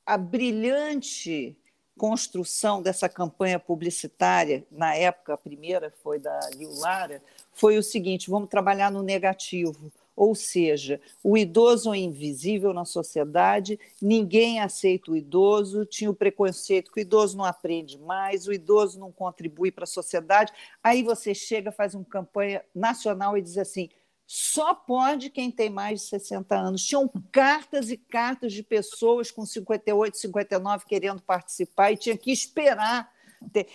a 0.05 0.17
brilhante 0.17 1.55
construção 1.97 2.81
dessa 2.81 3.07
campanha 3.07 3.57
publicitária, 3.57 4.65
na 4.69 4.95
época 4.95 5.33
a 5.33 5.37
primeira 5.37 5.93
foi 6.03 6.19
da 6.19 6.39
Lil 6.55 6.73
Lara, 6.79 7.21
foi 7.53 7.77
o 7.77 7.83
seguinte: 7.83 8.29
vamos 8.29 8.49
trabalhar 8.49 8.91
no 8.91 9.01
negativo 9.01 9.91
ou 10.15 10.33
seja, 10.33 11.01
o 11.23 11.37
idoso 11.37 11.93
é 11.93 11.97
invisível 11.97 12.73
na 12.73 12.85
sociedade, 12.85 13.79
ninguém 14.01 14.61
aceita 14.61 15.11
o 15.11 15.17
idoso, 15.17 15.85
tinha 15.85 16.09
o 16.09 16.15
preconceito 16.15 16.91
que 16.91 16.99
o 16.99 17.01
idoso 17.01 17.37
não 17.37 17.43
aprende 17.43 17.97
mais, 17.99 18.47
o 18.47 18.53
idoso 18.53 18.99
não 18.99 19.11
contribui 19.11 19.71
para 19.71 19.83
a 19.83 19.87
sociedade. 19.87 20.53
Aí 20.81 21.03
você 21.03 21.33
chega, 21.33 21.71
faz 21.71 21.93
uma 21.93 22.05
campanha 22.05 22.63
nacional 22.73 23.37
e 23.37 23.41
diz 23.41 23.57
assim: 23.57 23.89
só 24.25 24.73
pode 24.73 25.29
quem 25.29 25.51
tem 25.51 25.69
mais 25.69 26.01
de 26.01 26.07
60 26.07 26.55
anos. 26.55 26.83
Tinham 26.83 27.09
cartas 27.31 27.91
e 27.91 27.97
cartas 27.97 28.53
de 28.53 28.63
pessoas 28.63 29.29
com 29.29 29.45
58, 29.45 30.17
59 30.17 30.85
querendo 30.85 31.21
participar 31.21 31.91
e 31.91 31.97
tinha 31.97 32.17
que 32.17 32.31
esperar. 32.31 33.13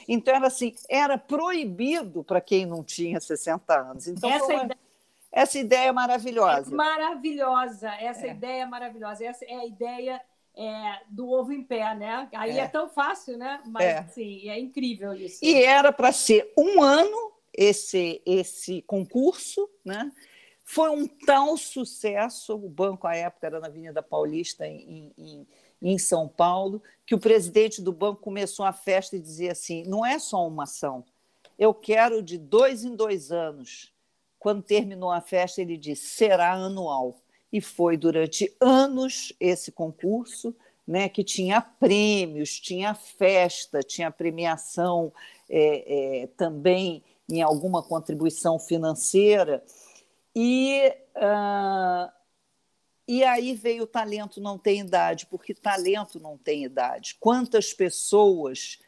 Então, 0.09 0.35
era 0.35 0.49
assim, 0.49 0.75
era 0.89 1.17
proibido 1.17 2.25
para 2.25 2.41
quem 2.41 2.67
não 2.67 2.83
tinha 2.83 3.21
60 3.21 3.73
anos. 3.73 4.09
Então, 4.09 4.29
essa, 4.31 4.47
uma... 4.47 4.65
ideia... 4.65 4.90
essa 5.33 5.59
ideia 5.59 5.89
é 5.89 5.93
maravilhosa. 5.93 6.73
É 6.73 6.75
maravilhosa, 6.75 7.89
essa 7.95 8.27
é. 8.27 8.31
ideia 8.31 8.63
é 8.63 8.67
maravilhosa. 8.67 9.25
Essa 9.25 9.45
é 9.45 9.55
a 9.55 9.67
ideia 9.67 10.21
é, 10.57 11.01
do 11.09 11.31
ovo 11.31 11.53
em 11.53 11.63
pé, 11.63 11.95
né? 11.95 12.29
Aí 12.33 12.59
é, 12.59 12.63
é 12.63 12.69
tão 12.69 12.89
fácil, 12.89 13.37
né? 13.39 13.61
Mas, 13.67 13.85
é. 13.85 13.99
Assim, 13.99 14.49
é 14.49 14.59
incrível 14.59 15.15
isso. 15.15 15.39
E 15.43 15.63
era 15.63 15.93
para 15.93 16.13
ser 16.13 16.53
um 16.57 16.83
ano 16.83 17.33
esse, 17.53 18.21
esse 18.27 18.83
concurso, 18.83 19.69
né? 19.85 20.11
Foi 20.65 20.91
um 20.91 21.07
tal 21.07 21.57
sucesso, 21.57 22.55
o 22.55 22.69
banco 22.69 23.07
à 23.07 23.17
época 23.17 23.47
era 23.47 23.59
na 23.59 23.67
Avenida 23.67 24.03
Paulista, 24.03 24.67
em, 24.67 25.13
em, 25.19 25.47
em 25.83 25.99
São 25.99 26.29
Paulo, 26.29 26.83
que 27.05 27.15
o 27.15 27.19
presidente 27.19 27.83
do 27.83 27.93
banco 27.93 28.21
começou 28.21 28.65
a 28.65 28.73
festa 28.73 29.17
e 29.17 29.21
dizia 29.21 29.53
assim: 29.53 29.85
não 29.85 30.07
é 30.07 30.19
só 30.19 30.47
uma 30.47 30.65
ação, 30.65 31.05
eu 31.59 31.75
quero 31.75 32.23
de 32.23 32.39
dois 32.39 32.85
em 32.85 32.95
dois 32.95 33.33
anos. 33.33 33.93
Quando 34.41 34.63
terminou 34.63 35.11
a 35.11 35.21
festa, 35.21 35.61
ele 35.61 35.77
disse: 35.77 36.09
será 36.09 36.55
anual. 36.55 37.21
E 37.53 37.61
foi 37.61 37.97
durante 37.97 38.57
anos 38.59 39.35
esse 39.39 39.71
concurso, 39.71 40.57
né, 40.87 41.09
que 41.09 41.23
tinha 41.23 41.61
prêmios, 41.61 42.59
tinha 42.59 42.95
festa, 42.95 43.81
tinha 43.83 44.11
premiação 44.11 45.13
é, 45.49 46.23
é, 46.23 46.27
também 46.29 47.05
em 47.29 47.43
alguma 47.43 47.83
contribuição 47.83 48.59
financeira. 48.59 49.63
E, 50.35 50.91
uh, 51.17 52.11
e 53.07 53.23
aí 53.23 53.55
veio 53.55 53.83
o 53.83 53.87
talento 53.87 54.41
não 54.41 54.57
tem 54.57 54.81
idade, 54.81 55.27
porque 55.27 55.53
talento 55.53 56.19
não 56.19 56.39
tem 56.39 56.65
idade. 56.65 57.17
Quantas 57.21 57.75
pessoas 57.75 58.79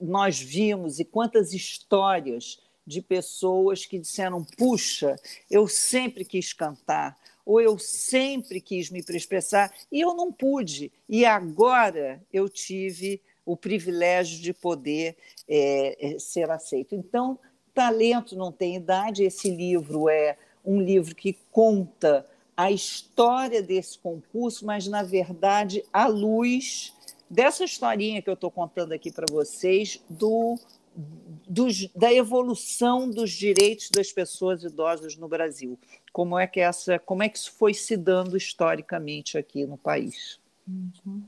nós 0.00 0.40
vimos 0.40 1.00
e 1.00 1.04
quantas 1.04 1.52
histórias 1.52 2.60
de 2.86 3.00
pessoas 3.00 3.86
que 3.86 3.98
disseram: 3.98 4.44
puxa, 4.56 5.16
eu 5.50 5.66
sempre 5.68 6.24
quis 6.24 6.52
cantar, 6.52 7.18
ou 7.44 7.60
eu 7.60 7.78
sempre 7.78 8.60
quis 8.60 8.90
me 8.90 9.04
expressar 9.10 9.72
e 9.90 10.00
eu 10.00 10.14
não 10.14 10.32
pude. 10.32 10.92
E 11.08 11.24
agora 11.24 12.22
eu 12.32 12.48
tive 12.48 13.20
o 13.44 13.56
privilégio 13.56 14.40
de 14.40 14.52
poder 14.52 15.16
é, 15.48 16.16
ser 16.18 16.50
aceito. 16.50 16.94
Então, 16.94 17.38
talento 17.74 18.36
não 18.36 18.52
tem 18.52 18.76
idade. 18.76 19.24
Esse 19.24 19.50
livro 19.50 20.08
é 20.08 20.36
um 20.64 20.80
livro 20.80 21.14
que 21.14 21.36
conta 21.50 22.26
a 22.56 22.70
história 22.70 23.62
desse 23.62 23.98
concurso, 23.98 24.64
mas, 24.64 24.86
na 24.86 25.02
verdade, 25.02 25.84
à 25.92 26.06
luz 26.06 26.94
dessa 27.28 27.64
historinha 27.64 28.20
que 28.20 28.28
eu 28.28 28.34
estou 28.34 28.50
contando 28.50 28.92
aqui 28.92 29.10
para 29.10 29.26
vocês, 29.30 30.00
do, 30.08 30.56
dos, 30.94 31.88
da 31.94 32.12
evolução 32.12 33.08
dos 33.08 33.30
direitos 33.30 33.90
das 33.90 34.12
pessoas 34.12 34.62
idosas 34.62 35.16
no 35.16 35.28
Brasil. 35.28 35.78
Como 36.12 36.38
é 36.38 36.46
que 36.46 36.60
essa, 36.60 36.98
como 36.98 37.22
é 37.22 37.28
que 37.28 37.38
isso 37.38 37.52
foi 37.52 37.74
se 37.74 37.96
dando 37.96 38.36
historicamente 38.36 39.36
aqui 39.36 39.66
no 39.66 39.76
país? 39.76 40.40
Uhum. 40.66 41.22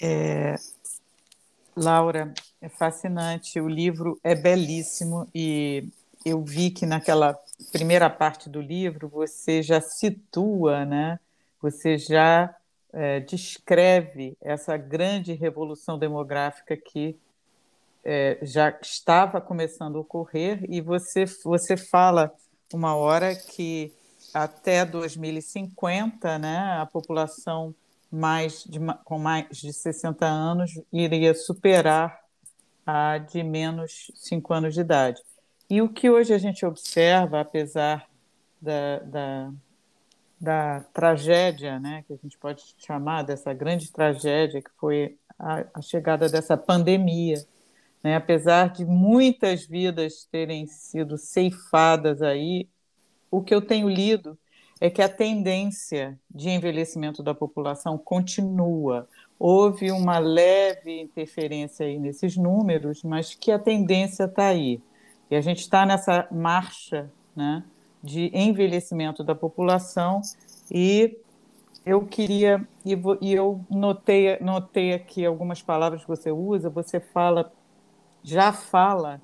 É, 0.00 0.56
Laura, 1.76 2.32
é 2.60 2.68
fascinante. 2.68 3.60
O 3.60 3.68
livro 3.68 4.18
é 4.22 4.34
belíssimo 4.34 5.28
e 5.34 5.88
eu 6.24 6.42
vi 6.42 6.70
que 6.70 6.86
naquela 6.86 7.38
primeira 7.72 8.08
parte 8.08 8.48
do 8.48 8.60
livro 8.60 9.08
você 9.08 9.62
já 9.62 9.80
situa, 9.80 10.84
né? 10.84 11.18
Você 11.60 11.98
já 11.98 12.54
é, 12.94 13.20
descreve 13.20 14.36
essa 14.40 14.76
grande 14.76 15.34
revolução 15.34 15.98
demográfica 15.98 16.76
que 16.76 17.18
é, 18.04 18.38
já 18.42 18.70
estava 18.80 19.40
começando 19.40 19.96
a 19.96 20.00
ocorrer 20.00 20.64
e 20.68 20.80
você 20.80 21.24
você 21.42 21.76
fala 21.76 22.32
uma 22.72 22.94
hora 22.94 23.34
que 23.34 23.92
até 24.32 24.84
2050, 24.84 26.38
né, 26.38 26.78
a 26.80 26.86
população 26.86 27.74
mais 28.10 28.64
de, 28.64 28.78
com 29.04 29.18
mais 29.18 29.48
de 29.50 29.72
60 29.72 30.24
anos 30.24 30.80
iria 30.92 31.34
superar 31.34 32.20
a 32.86 33.18
de 33.18 33.42
menos 33.42 34.10
5 34.14 34.52
anos 34.52 34.74
de 34.74 34.80
idade. 34.80 35.20
E 35.68 35.82
o 35.82 35.88
que 35.88 36.10
hoje 36.10 36.32
a 36.32 36.38
gente 36.38 36.64
observa, 36.64 37.40
apesar 37.40 38.08
da, 38.60 38.98
da, 39.00 39.52
da 40.44 40.80
tragédia, 40.92 41.80
né, 41.80 42.04
que 42.06 42.12
a 42.12 42.16
gente 42.16 42.38
pode 42.38 42.62
chamar 42.78 43.22
dessa 43.22 43.52
grande 43.52 43.90
tragédia 43.90 44.62
que 44.62 44.70
foi 44.78 45.16
a, 45.38 45.64
a 45.74 45.82
chegada 45.82 46.28
dessa 46.28 46.56
pandemia, 46.56 47.44
né, 48.02 48.16
apesar 48.16 48.70
de 48.70 48.84
muitas 48.84 49.66
vidas 49.66 50.28
terem 50.30 50.66
sido 50.66 51.16
ceifadas 51.16 52.22
aí, 52.22 52.68
o 53.30 53.42
que 53.42 53.54
eu 53.54 53.62
tenho 53.62 53.88
lido 53.88 54.38
é 54.80 54.90
que 54.90 55.00
a 55.00 55.08
tendência 55.08 56.18
de 56.30 56.50
envelhecimento 56.50 57.22
da 57.22 57.34
população 57.34 57.96
continua. 57.96 59.08
Houve 59.38 59.90
uma 59.90 60.18
leve 60.18 61.00
interferência 61.00 61.86
aí 61.86 61.98
nesses 61.98 62.36
números, 62.36 63.02
mas 63.02 63.34
que 63.34 63.50
a 63.50 63.58
tendência 63.58 64.24
está 64.24 64.48
aí. 64.48 64.80
E 65.30 65.36
a 65.36 65.40
gente 65.40 65.60
está 65.60 65.86
nessa 65.86 66.28
marcha 66.30 67.10
né, 67.34 67.64
de 68.04 68.30
envelhecimento 68.34 69.24
da 69.24 69.34
população 69.34 70.20
e 70.70 71.18
eu 71.86 72.04
queria 72.06 72.66
e 72.84 73.34
eu 73.34 73.64
notei 73.70 74.38
notei 74.40 74.92
aqui 74.92 75.24
algumas 75.24 75.62
palavras 75.62 76.02
que 76.02 76.08
você 76.08 76.30
usa. 76.30 76.68
Você 76.68 77.00
fala 77.00 77.50
já 78.22 78.52
fala 78.52 79.20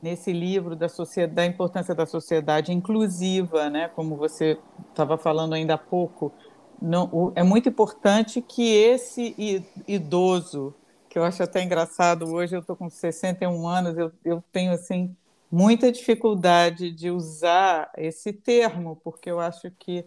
nesse 0.00 0.32
livro 0.32 0.74
da, 0.76 0.88
sociedade, 0.88 1.34
da 1.34 1.44
importância 1.44 1.94
da 1.94 2.06
sociedade 2.06 2.72
inclusiva, 2.72 3.68
né? 3.68 3.88
Como 3.88 4.16
você 4.16 4.58
estava 4.88 5.18
falando 5.18 5.54
ainda 5.54 5.74
há 5.74 5.78
pouco, 5.78 6.32
não, 6.80 7.08
o, 7.12 7.32
é 7.34 7.42
muito 7.42 7.68
importante 7.68 8.40
que 8.40 8.74
esse 8.74 9.36
idoso, 9.86 10.74
que 11.08 11.18
eu 11.18 11.24
acho 11.24 11.42
até 11.42 11.62
engraçado 11.62 12.32
hoje, 12.32 12.56
eu 12.56 12.60
estou 12.60 12.74
com 12.74 12.88
61 12.88 13.68
anos, 13.68 13.98
eu, 13.98 14.10
eu 14.24 14.42
tenho 14.50 14.72
assim 14.72 15.14
muita 15.50 15.90
dificuldade 15.90 16.90
de 16.90 17.10
usar 17.10 17.90
esse 17.96 18.32
termo, 18.32 19.00
porque 19.02 19.30
eu 19.30 19.40
acho 19.40 19.70
que 19.78 20.04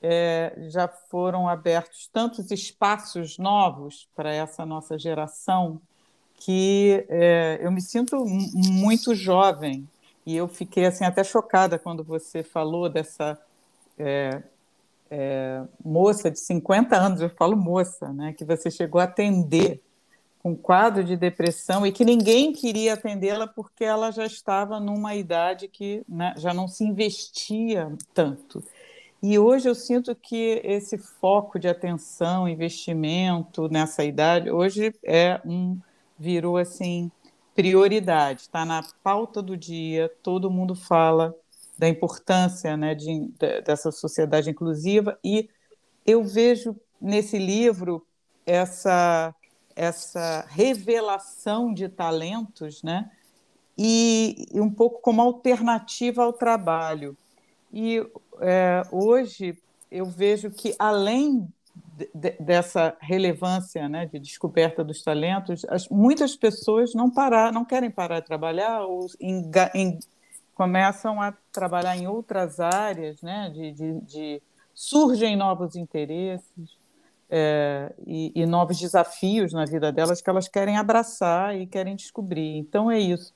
é, 0.00 0.54
já 0.68 0.86
foram 0.86 1.48
abertos 1.48 2.08
tantos 2.12 2.50
espaços 2.50 3.38
novos 3.38 4.08
para 4.14 4.32
essa 4.32 4.64
nossa 4.64 4.98
geração 4.98 5.80
que 6.38 7.04
é, 7.08 7.58
eu 7.60 7.72
me 7.72 7.80
sinto 7.80 8.24
muito 8.26 9.14
jovem. 9.14 9.88
E 10.24 10.36
eu 10.36 10.46
fiquei 10.46 10.84
assim 10.86 11.04
até 11.04 11.24
chocada 11.24 11.78
quando 11.78 12.04
você 12.04 12.42
falou 12.42 12.88
dessa 12.88 13.40
é, 13.98 14.42
é, 15.10 15.62
moça 15.84 16.30
de 16.30 16.38
50 16.40 16.96
anos, 16.96 17.20
eu 17.20 17.30
falo 17.30 17.56
moça, 17.56 18.12
né, 18.12 18.32
que 18.32 18.44
você 18.44 18.70
chegou 18.70 19.00
a 19.00 19.04
atender 19.04 19.82
com 20.46 20.54
quadro 20.54 21.02
de 21.02 21.16
depressão 21.16 21.84
e 21.84 21.90
que 21.90 22.04
ninguém 22.04 22.52
queria 22.52 22.94
atendê-la 22.94 23.48
porque 23.48 23.82
ela 23.82 24.12
já 24.12 24.24
estava 24.24 24.78
numa 24.78 25.12
idade 25.12 25.66
que 25.66 26.04
né, 26.08 26.34
já 26.36 26.54
não 26.54 26.68
se 26.68 26.84
investia 26.84 27.92
tanto. 28.14 28.62
E 29.20 29.40
hoje 29.40 29.68
eu 29.68 29.74
sinto 29.74 30.14
que 30.14 30.60
esse 30.62 30.98
foco 30.98 31.58
de 31.58 31.66
atenção, 31.66 32.48
investimento 32.48 33.68
nessa 33.68 34.04
idade, 34.04 34.48
hoje 34.48 34.94
é 35.04 35.40
um 35.44 35.80
virou 36.16 36.56
assim 36.56 37.10
prioridade, 37.52 38.42
está 38.42 38.64
na 38.64 38.84
pauta 39.02 39.42
do 39.42 39.56
dia, 39.56 40.08
todo 40.22 40.48
mundo 40.48 40.76
fala 40.76 41.34
da 41.76 41.88
importância 41.88 42.76
né, 42.76 42.94
de, 42.94 43.32
de, 43.36 43.62
dessa 43.62 43.90
sociedade 43.90 44.48
inclusiva 44.48 45.18
e 45.24 45.50
eu 46.06 46.22
vejo 46.22 46.76
nesse 47.00 47.36
livro 47.36 48.06
essa 48.46 49.34
essa 49.76 50.46
revelação 50.48 51.72
de 51.72 51.86
talentos, 51.86 52.82
né? 52.82 53.10
E, 53.76 54.46
e 54.50 54.58
um 54.58 54.70
pouco 54.70 55.02
como 55.02 55.20
alternativa 55.20 56.24
ao 56.24 56.32
trabalho. 56.32 57.14
E 57.70 58.02
é, 58.40 58.82
hoje 58.90 59.58
eu 59.90 60.06
vejo 60.06 60.50
que 60.50 60.74
além 60.78 61.46
de, 62.14 62.30
dessa 62.40 62.96
relevância, 62.98 63.86
né, 63.86 64.06
de 64.06 64.18
descoberta 64.18 64.82
dos 64.82 65.02
talentos, 65.02 65.62
as, 65.66 65.86
muitas 65.90 66.34
pessoas 66.34 66.94
não 66.94 67.10
parar, 67.10 67.52
não 67.52 67.66
querem 67.66 67.90
parar 67.90 68.20
de 68.20 68.26
trabalhar 68.26 68.80
ou 68.86 69.06
em, 69.20 69.50
em, 69.74 69.98
começam 70.54 71.20
a 71.20 71.34
trabalhar 71.52 71.98
em 71.98 72.06
outras 72.06 72.58
áreas, 72.60 73.20
né, 73.20 73.50
de, 73.50 73.72
de, 73.72 74.00
de 74.00 74.42
surgem 74.72 75.36
novos 75.36 75.76
interesses 75.76 76.78
é, 77.28 77.92
e, 78.06 78.32
e, 78.34 78.46
novos 78.46 78.78
desafios 78.78 79.52
na 79.52 79.64
vida 79.64 79.90
delas 79.90 80.20
que 80.20 80.30
elas 80.30 80.48
querem 80.48 80.76
abraçar 80.76 81.56
e 81.56 81.66
querem 81.66 81.96
descobrir. 81.96 82.56
Então 82.56 82.90
é 82.90 82.98
isso. 82.98 83.34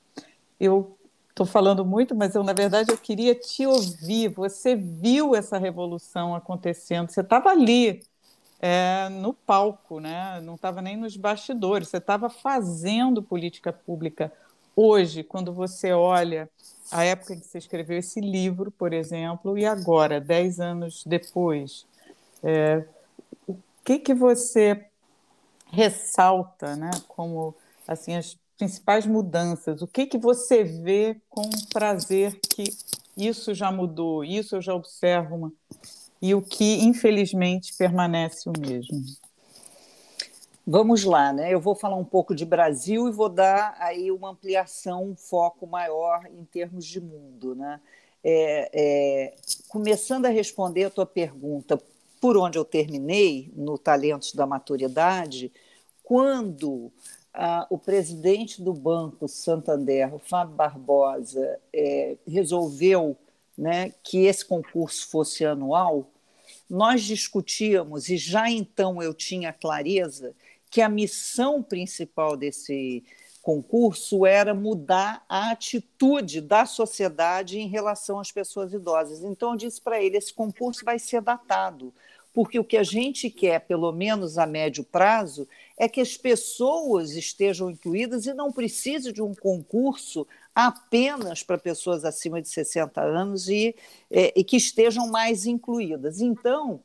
Eu 0.59 0.97
estou 1.29 1.45
falando 1.45 1.83
muito, 1.85 2.15
mas 2.15 2.35
eu, 2.35 2.43
na 2.43 2.53
verdade, 2.53 2.91
eu 2.91 2.97
queria 2.97 3.35
te 3.35 3.65
ouvir. 3.65 4.29
Você 4.29 4.75
viu 4.75 5.35
essa 5.35 5.57
revolução 5.57 6.35
acontecendo, 6.35 7.09
você 7.09 7.21
estava 7.21 7.49
ali, 7.49 8.01
é, 8.61 9.09
no 9.09 9.33
palco, 9.33 9.99
né? 9.99 10.39
não 10.41 10.55
estava 10.55 10.81
nem 10.81 10.95
nos 10.95 11.17
bastidores, 11.17 11.87
você 11.87 11.97
estava 11.97 12.29
fazendo 12.29 13.21
política 13.23 13.73
pública. 13.73 14.31
Hoje, 14.75 15.23
quando 15.23 15.51
você 15.51 15.91
olha 15.91 16.49
a 16.91 17.03
época 17.03 17.33
em 17.33 17.39
que 17.39 17.47
você 17.47 17.57
escreveu 17.57 17.97
esse 17.97 18.21
livro, 18.21 18.69
por 18.71 18.93
exemplo, 18.93 19.57
e 19.57 19.65
agora, 19.65 20.21
dez 20.21 20.59
anos 20.59 21.03
depois, 21.05 21.85
é, 22.43 22.85
que, 23.83 23.99
que 23.99 24.13
você 24.13 24.85
ressalta 25.71 26.75
né, 26.75 26.91
como 27.07 27.55
assim 27.87 28.15
as 28.15 28.37
principais 28.57 29.05
mudanças? 29.05 29.81
O 29.81 29.87
que, 29.87 30.05
que 30.05 30.17
você 30.17 30.63
vê 30.63 31.19
com 31.29 31.49
prazer 31.73 32.39
que 32.41 32.63
isso 33.17 33.53
já 33.53 33.71
mudou, 33.71 34.23
isso 34.23 34.55
eu 34.55 34.61
já 34.61 34.73
observo 34.73 35.35
uma 35.35 35.53
e 36.21 36.35
o 36.35 36.41
que, 36.41 36.83
infelizmente, 36.83 37.73
permanece 37.75 38.47
o 38.47 38.53
mesmo? 38.59 39.03
Vamos 40.67 41.03
lá, 41.03 41.33
né? 41.33 41.51
Eu 41.51 41.59
vou 41.59 41.73
falar 41.73 41.95
um 41.95 42.05
pouco 42.05 42.35
de 42.35 42.45
Brasil 42.45 43.07
e 43.07 43.11
vou 43.11 43.27
dar 43.27 43.75
aí 43.79 44.11
uma 44.11 44.29
ampliação, 44.29 45.03
um 45.03 45.15
foco 45.15 45.65
maior 45.65 46.27
em 46.27 46.45
termos 46.45 46.85
de 46.85 47.01
mundo, 47.01 47.55
né? 47.55 47.81
É, 48.23 48.69
é, 48.71 49.35
começando 49.67 50.27
a 50.27 50.29
responder 50.29 50.83
a 50.83 50.89
tua 50.91 51.07
pergunta, 51.07 51.81
por 52.21 52.37
onde 52.37 52.57
eu 52.57 52.63
terminei, 52.63 53.51
no 53.55 53.79
Talentos 53.79 54.33
da 54.33 54.45
Maturidade, 54.45 55.51
quando 56.03 56.91
ah, 57.33 57.65
o 57.67 57.79
presidente 57.79 58.61
do 58.61 58.73
Banco 58.73 59.27
Santander, 59.27 60.13
o 60.13 60.19
Fábio 60.19 60.55
Barbosa, 60.55 61.59
é, 61.73 62.17
resolveu 62.27 63.17
né, 63.57 63.93
que 64.03 64.25
esse 64.25 64.45
concurso 64.45 65.09
fosse 65.09 65.43
anual, 65.43 66.11
nós 66.69 67.01
discutíamos, 67.01 68.07
e 68.07 68.17
já 68.17 68.49
então 68.49 69.01
eu 69.01 69.15
tinha 69.15 69.51
clareza, 69.51 70.35
que 70.69 70.79
a 70.79 70.87
missão 70.87 71.63
principal 71.63 72.37
desse 72.37 73.03
concurso 73.41 74.25
era 74.25 74.53
mudar 74.53 75.25
a 75.27 75.51
atitude 75.51 76.39
da 76.39 76.65
sociedade 76.65 77.59
em 77.59 77.67
relação 77.67 78.19
às 78.19 78.31
pessoas 78.31 78.71
idosas. 78.71 79.23
Então, 79.23 79.51
eu 79.51 79.57
disse 79.57 79.81
para 79.81 80.01
ele: 80.01 80.17
esse 80.17 80.33
concurso 80.33 80.85
vai 80.85 80.99
ser 80.99 81.21
datado, 81.21 81.93
porque 82.33 82.57
o 82.57 82.63
que 82.63 82.77
a 82.77 82.83
gente 82.83 83.29
quer, 83.29 83.59
pelo 83.61 83.91
menos 83.91 84.37
a 84.37 84.45
médio 84.45 84.83
prazo, 84.83 85.47
é 85.77 85.89
que 85.89 85.99
as 85.99 86.15
pessoas 86.15 87.11
estejam 87.11 87.69
incluídas 87.69 88.25
e 88.25 88.33
não 88.33 88.51
precise 88.51 89.11
de 89.11 89.21
um 89.21 89.33
concurso 89.33 90.25
apenas 90.55 91.43
para 91.43 91.57
pessoas 91.57 92.05
acima 92.05 92.41
de 92.41 92.47
60 92.47 93.01
anos 93.01 93.49
e, 93.49 93.75
é, 94.09 94.33
e 94.39 94.43
que 94.43 94.57
estejam 94.57 95.07
mais 95.07 95.45
incluídas. 95.45 96.21
Então, 96.21 96.81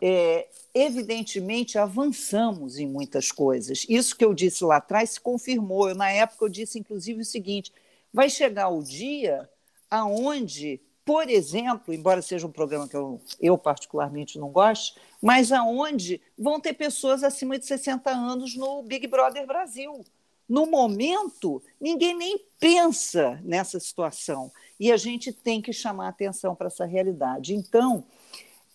é, 0.00 0.46
evidentemente, 0.74 1.78
avançamos 1.78 2.78
em 2.78 2.86
muitas 2.86 3.32
coisas. 3.32 3.86
Isso 3.88 4.16
que 4.16 4.24
eu 4.24 4.34
disse 4.34 4.62
lá 4.64 4.76
atrás 4.76 5.10
se 5.10 5.20
confirmou. 5.20 5.88
Eu, 5.88 5.94
na 5.94 6.10
época, 6.10 6.44
eu 6.44 6.48
disse, 6.48 6.78
inclusive, 6.78 7.20
o 7.20 7.24
seguinte: 7.24 7.72
vai 8.12 8.28
chegar 8.28 8.68
o 8.68 8.82
dia 8.82 9.48
aonde 9.90 10.80
por 11.06 11.30
exemplo, 11.30 11.94
embora 11.94 12.20
seja 12.20 12.48
um 12.48 12.50
programa 12.50 12.88
que 12.88 12.96
eu, 12.96 13.20
eu 13.40 13.56
particularmente 13.56 14.40
não 14.40 14.48
gosto, 14.48 15.00
mas 15.22 15.52
aonde 15.52 16.20
vão 16.36 16.58
ter 16.60 16.72
pessoas 16.72 17.22
acima 17.22 17.56
de 17.56 17.64
60 17.64 18.10
anos 18.10 18.56
no 18.56 18.82
Big 18.82 19.06
Brother 19.06 19.46
Brasil. 19.46 20.04
No 20.48 20.66
momento, 20.66 21.62
ninguém 21.80 22.16
nem 22.16 22.44
pensa 22.58 23.40
nessa 23.44 23.78
situação 23.78 24.50
e 24.80 24.90
a 24.90 24.96
gente 24.96 25.32
tem 25.32 25.62
que 25.62 25.72
chamar 25.72 26.08
atenção 26.08 26.56
para 26.56 26.66
essa 26.66 26.84
realidade. 26.84 27.54
Então, 27.54 28.02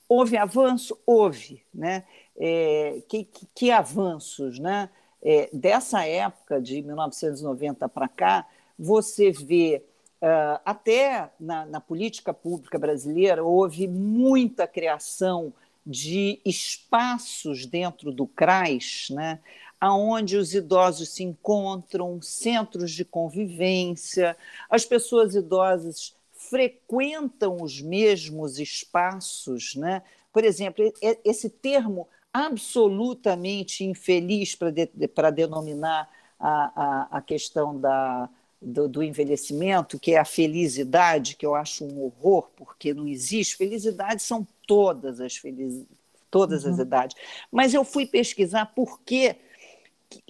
houve 0.07 0.37
avanço? 0.37 0.97
Houve. 1.05 1.61
Né? 1.73 2.05
É, 2.37 3.03
que, 3.09 3.25
que, 3.25 3.47
que, 3.53 3.71
avanços? 3.71 4.57
Né? 4.57 4.89
É, 5.21 5.49
dessa 5.51 6.07
época, 6.07 6.61
de 6.61 6.81
1990 6.81 7.89
para 7.89 8.07
cá, 8.07 8.47
você 8.79 9.31
vê 9.31 9.83
Uh, 10.21 10.61
até 10.63 11.31
na, 11.39 11.65
na, 11.65 11.81
política 11.81 12.31
pública 12.31 12.77
brasileira 12.77 13.43
houve 13.43 13.87
muita 13.87 14.67
criação 14.67 15.51
de 15.83 16.39
espaços 16.45 17.65
dentro 17.65 18.11
do 18.11 18.27
CRAS, 18.27 19.07
né, 19.09 19.39
aonde 19.79 20.37
os 20.37 20.53
idosos 20.53 21.09
se 21.09 21.23
encontram, 21.23 22.21
centros 22.21 22.91
de 22.91 23.03
convivência, 23.03 24.37
as 24.69 24.85
pessoas 24.85 25.33
idosas 25.33 26.15
frequentam 26.31 27.57
os 27.59 27.81
mesmos 27.81 28.59
espaços, 28.59 29.75
né? 29.75 30.03
Por 30.31 30.43
exemplo, 30.43 30.83
esse 31.23 31.49
termo 31.49 32.07
absolutamente 32.33 33.83
infeliz 33.83 34.55
para 34.55 34.71
de, 34.71 34.89
denominar 35.33 36.09
a, 36.39 36.71
a, 36.75 37.17
a 37.17 37.21
questão 37.21 37.79
da, 37.79 38.29
do, 38.61 38.87
do, 38.87 39.01
envelhecimento, 39.01 39.99
que 39.99 40.13
é 40.13 40.19
a 40.19 40.25
felicidade, 40.25 41.35
que 41.35 41.45
eu 41.45 41.55
acho 41.55 41.83
um 41.83 42.03
horror, 42.03 42.49
porque 42.55 42.93
não 42.93 43.07
existe. 43.07 43.57
Felicidade 43.57 44.21
são 44.21 44.47
todas 44.67 45.19
as 45.19 45.35
feliz, 45.35 45.83
todas 46.29 46.63
uhum. 46.63 46.73
as 46.73 46.79
idades. 46.79 47.17
Mas 47.51 47.73
eu 47.73 47.83
fui 47.83 48.05
pesquisar 48.05 48.67
porque 48.67 49.35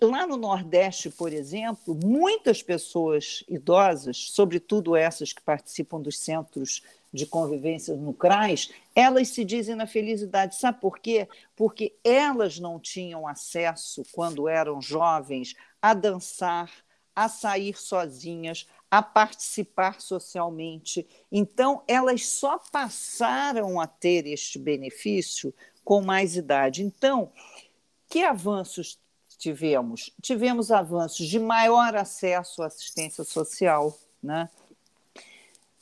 lá 0.01 0.25
no 0.25 0.37
Nordeste, 0.37 1.09
por 1.09 1.33
exemplo, 1.33 1.97
muitas 2.03 2.61
pessoas 2.61 3.43
idosas, 3.49 4.29
sobretudo 4.31 4.95
essas 4.95 5.33
que 5.33 5.41
participam 5.41 5.99
dos 5.99 6.17
centros 6.17 6.81
de 7.13 7.25
convivência 7.25 7.95
no 7.95 8.13
CRAS, 8.13 8.71
elas 8.95 9.29
se 9.29 9.43
dizem 9.43 9.75
na 9.75 9.85
felicidade. 9.85 10.55
Sabe 10.55 10.79
por 10.79 10.99
quê? 10.99 11.27
Porque 11.55 11.93
elas 12.03 12.59
não 12.59 12.79
tinham 12.79 13.27
acesso, 13.27 14.03
quando 14.13 14.47
eram 14.47 14.81
jovens, 14.81 15.55
a 15.81 15.93
dançar, 15.93 16.71
a 17.15 17.27
sair 17.27 17.77
sozinhas, 17.77 18.67
a 18.89 19.01
participar 19.01 20.01
socialmente. 20.01 21.07
Então, 21.31 21.83
elas 21.87 22.27
só 22.27 22.59
passaram 22.71 23.79
a 23.79 23.87
ter 23.87 24.25
este 24.27 24.57
benefício 24.57 25.53
com 25.83 26.01
mais 26.01 26.35
idade. 26.35 26.83
Então, 26.83 27.31
que 28.09 28.23
avanços 28.23 28.99
tivemos? 29.37 30.11
Tivemos 30.21 30.71
avanços 30.71 31.27
de 31.27 31.39
maior 31.39 31.95
acesso 31.95 32.61
à 32.61 32.67
assistência 32.67 33.23
social, 33.23 33.97
né? 34.21 34.49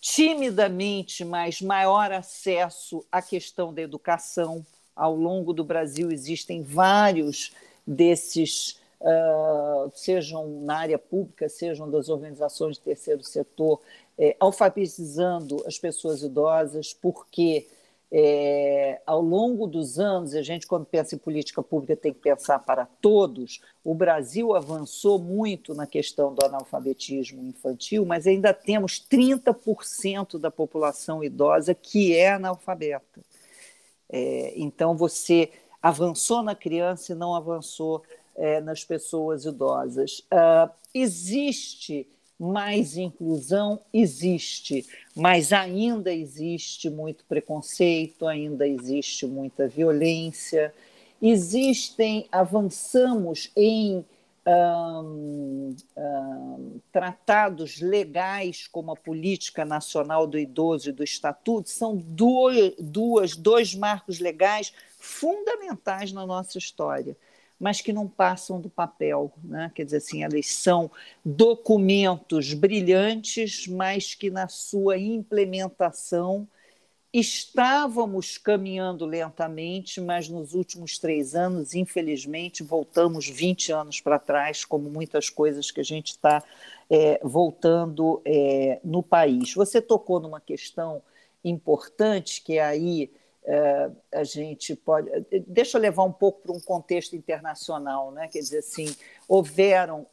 timidamente, 0.01 1.25
mas 1.25 1.61
maior 1.61 2.11
acesso 2.11 3.05
à 3.11 3.21
questão 3.21 3.73
da 3.73 3.81
educação. 3.81 4.65
Ao 4.95 5.15
longo 5.15 5.53
do 5.53 5.63
Brasil 5.63 6.11
existem 6.11 6.63
vários 6.63 7.51
desses 7.85 8.78
uh, 9.01 9.91
sejam 9.93 10.61
na 10.61 10.77
área 10.77 10.99
pública, 10.99 11.47
sejam 11.49 11.89
das 11.89 12.09
organizações 12.09 12.77
de 12.77 12.81
terceiro 12.81 13.23
setor, 13.23 13.79
é, 14.17 14.35
alfabetizando 14.39 15.63
as 15.65 15.79
pessoas 15.79 16.21
idosas, 16.21 16.93
porque 16.93 17.67
é, 18.11 18.99
ao 19.05 19.21
longo 19.21 19.67
dos 19.67 19.99
anos, 19.99 20.33
a 20.33 20.41
gente, 20.41 20.65
quando 20.65 20.85
pensa 20.85 21.15
em 21.15 21.19
política 21.19 21.61
pública, 21.61 21.95
tem 21.95 22.11
que 22.11 22.19
pensar 22.19 22.59
para 22.59 22.85
todos. 22.85 23.61
O 23.83 23.93
Brasil 23.93 24.55
avançou 24.55 25.19
muito 25.19 25.75
na 25.75 25.85
questão 25.85 26.33
do 26.33 26.43
analfabetismo 26.43 27.43
infantil, 27.43 28.05
mas 28.05 28.25
ainda 28.25 28.51
temos 28.51 28.99
30% 28.99 30.39
da 30.39 30.49
população 30.49 31.23
idosa 31.23 31.75
que 31.75 32.15
é 32.15 32.31
analfabeta. 32.31 33.21
É, 34.11 34.53
então, 34.55 34.97
você 34.97 35.51
avançou 35.81 36.41
na 36.41 36.55
criança 36.55 37.11
e 37.13 37.15
não 37.15 37.35
avançou 37.35 38.03
é, 38.35 38.61
nas 38.61 38.83
pessoas 38.83 39.45
idosas. 39.45 40.19
Uh, 40.31 40.69
existe 40.93 42.07
mais 42.39 42.95
inclusão? 42.95 43.81
Existe, 43.93 44.85
mas 45.15 45.51
ainda 45.51 46.13
existe 46.13 46.89
muito 46.89 47.25
preconceito, 47.25 48.25
ainda 48.25 48.65
existe 48.65 49.27
muita 49.27 49.67
violência. 49.67 50.73
Existem, 51.21 52.27
avançamos 52.31 53.51
em 53.57 54.05
um, 54.47 55.75
um, 55.97 56.79
tratados 56.93 57.81
legais 57.81 58.67
como 58.67 58.91
a 58.91 58.95
Política 58.95 59.65
Nacional 59.65 60.25
do 60.25 60.39
Idoso 60.39 60.89
e 60.89 60.93
do 60.93 61.03
Estatuto, 61.03 61.69
são 61.69 61.97
duas, 61.97 62.73
duas, 62.79 63.35
dois 63.35 63.75
marcos 63.75 64.19
legais 64.19 64.73
fundamentais 64.97 66.13
na 66.13 66.25
nossa 66.25 66.57
história 66.57 67.17
mas 67.59 67.81
que 67.81 67.91
não 67.91 68.07
passam 68.07 68.61
do 68.61 68.69
papel. 68.69 69.31
Né? 69.43 69.71
Quer 69.75 69.85
dizer 69.85 69.97
assim, 69.97 70.23
elas 70.23 70.47
são 70.47 70.89
documentos 71.23 72.53
brilhantes, 72.53 73.67
mas 73.67 74.15
que 74.15 74.29
na 74.29 74.47
sua 74.47 74.97
implementação 74.97 76.47
Estávamos 77.11 78.37
caminhando 78.37 79.03
lentamente, 79.03 79.99
mas 79.99 80.29
nos 80.29 80.53
últimos 80.53 80.99
três 80.99 81.33
anos, 81.33 81.73
infelizmente, 81.73 82.61
voltamos 82.61 83.27
20 83.27 83.71
anos 83.71 83.99
para 83.99 84.19
trás, 84.19 84.63
como 84.63 84.91
muitas 84.91 85.27
coisas 85.27 85.71
que 85.71 85.79
a 85.79 85.83
gente 85.83 86.09
está 86.09 86.43
é, 86.87 87.19
voltando 87.23 88.21
é, 88.23 88.79
no 88.83 89.01
país. 89.01 89.55
Você 89.55 89.81
tocou 89.81 90.19
numa 90.19 90.39
questão 90.39 91.01
importante, 91.43 92.43
que 92.43 92.59
aí 92.59 93.09
é, 93.09 93.09
a 94.13 94.23
gente 94.23 94.75
pode. 94.75 95.09
Deixa 95.47 95.77
eu 95.77 95.81
levar 95.81 96.03
um 96.03 96.11
pouco 96.11 96.41
para 96.41 96.51
um 96.51 96.59
contexto 96.59 97.15
internacional, 97.15 98.11
né? 98.11 98.27
quer 98.27 98.39
dizer 98.39 98.59
assim, 98.59 98.95
houveram 99.27 100.05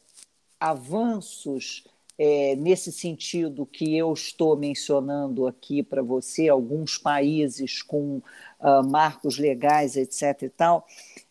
avanços 0.59 1.83
é, 2.17 2.55
nesse 2.55 2.91
sentido 2.91 3.65
que 3.65 3.95
eu 3.95 4.11
estou 4.11 4.57
mencionando 4.57 5.45
aqui 5.45 5.83
para 5.83 6.01
você, 6.01 6.49
alguns 6.49 6.97
países 6.97 7.83
com 7.83 8.17
uh, 8.59 8.83
marcos 8.83 9.37
legais, 9.37 9.95
etc. 9.95 10.41
e 10.43 10.49
tal, 10.49 10.87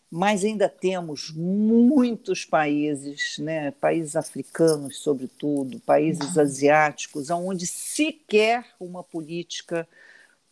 mas 0.09 0.45
ainda 0.45 0.69
temos 0.69 1.33
muitos 1.35 2.45
países, 2.45 3.37
né, 3.39 3.71
países 3.71 4.15
africanos, 4.15 4.99
sobretudo, 4.99 5.81
países 5.81 6.37
asiáticos, 6.37 7.29
onde 7.29 7.67
sequer 7.67 8.65
uma 8.79 9.03
política 9.03 9.85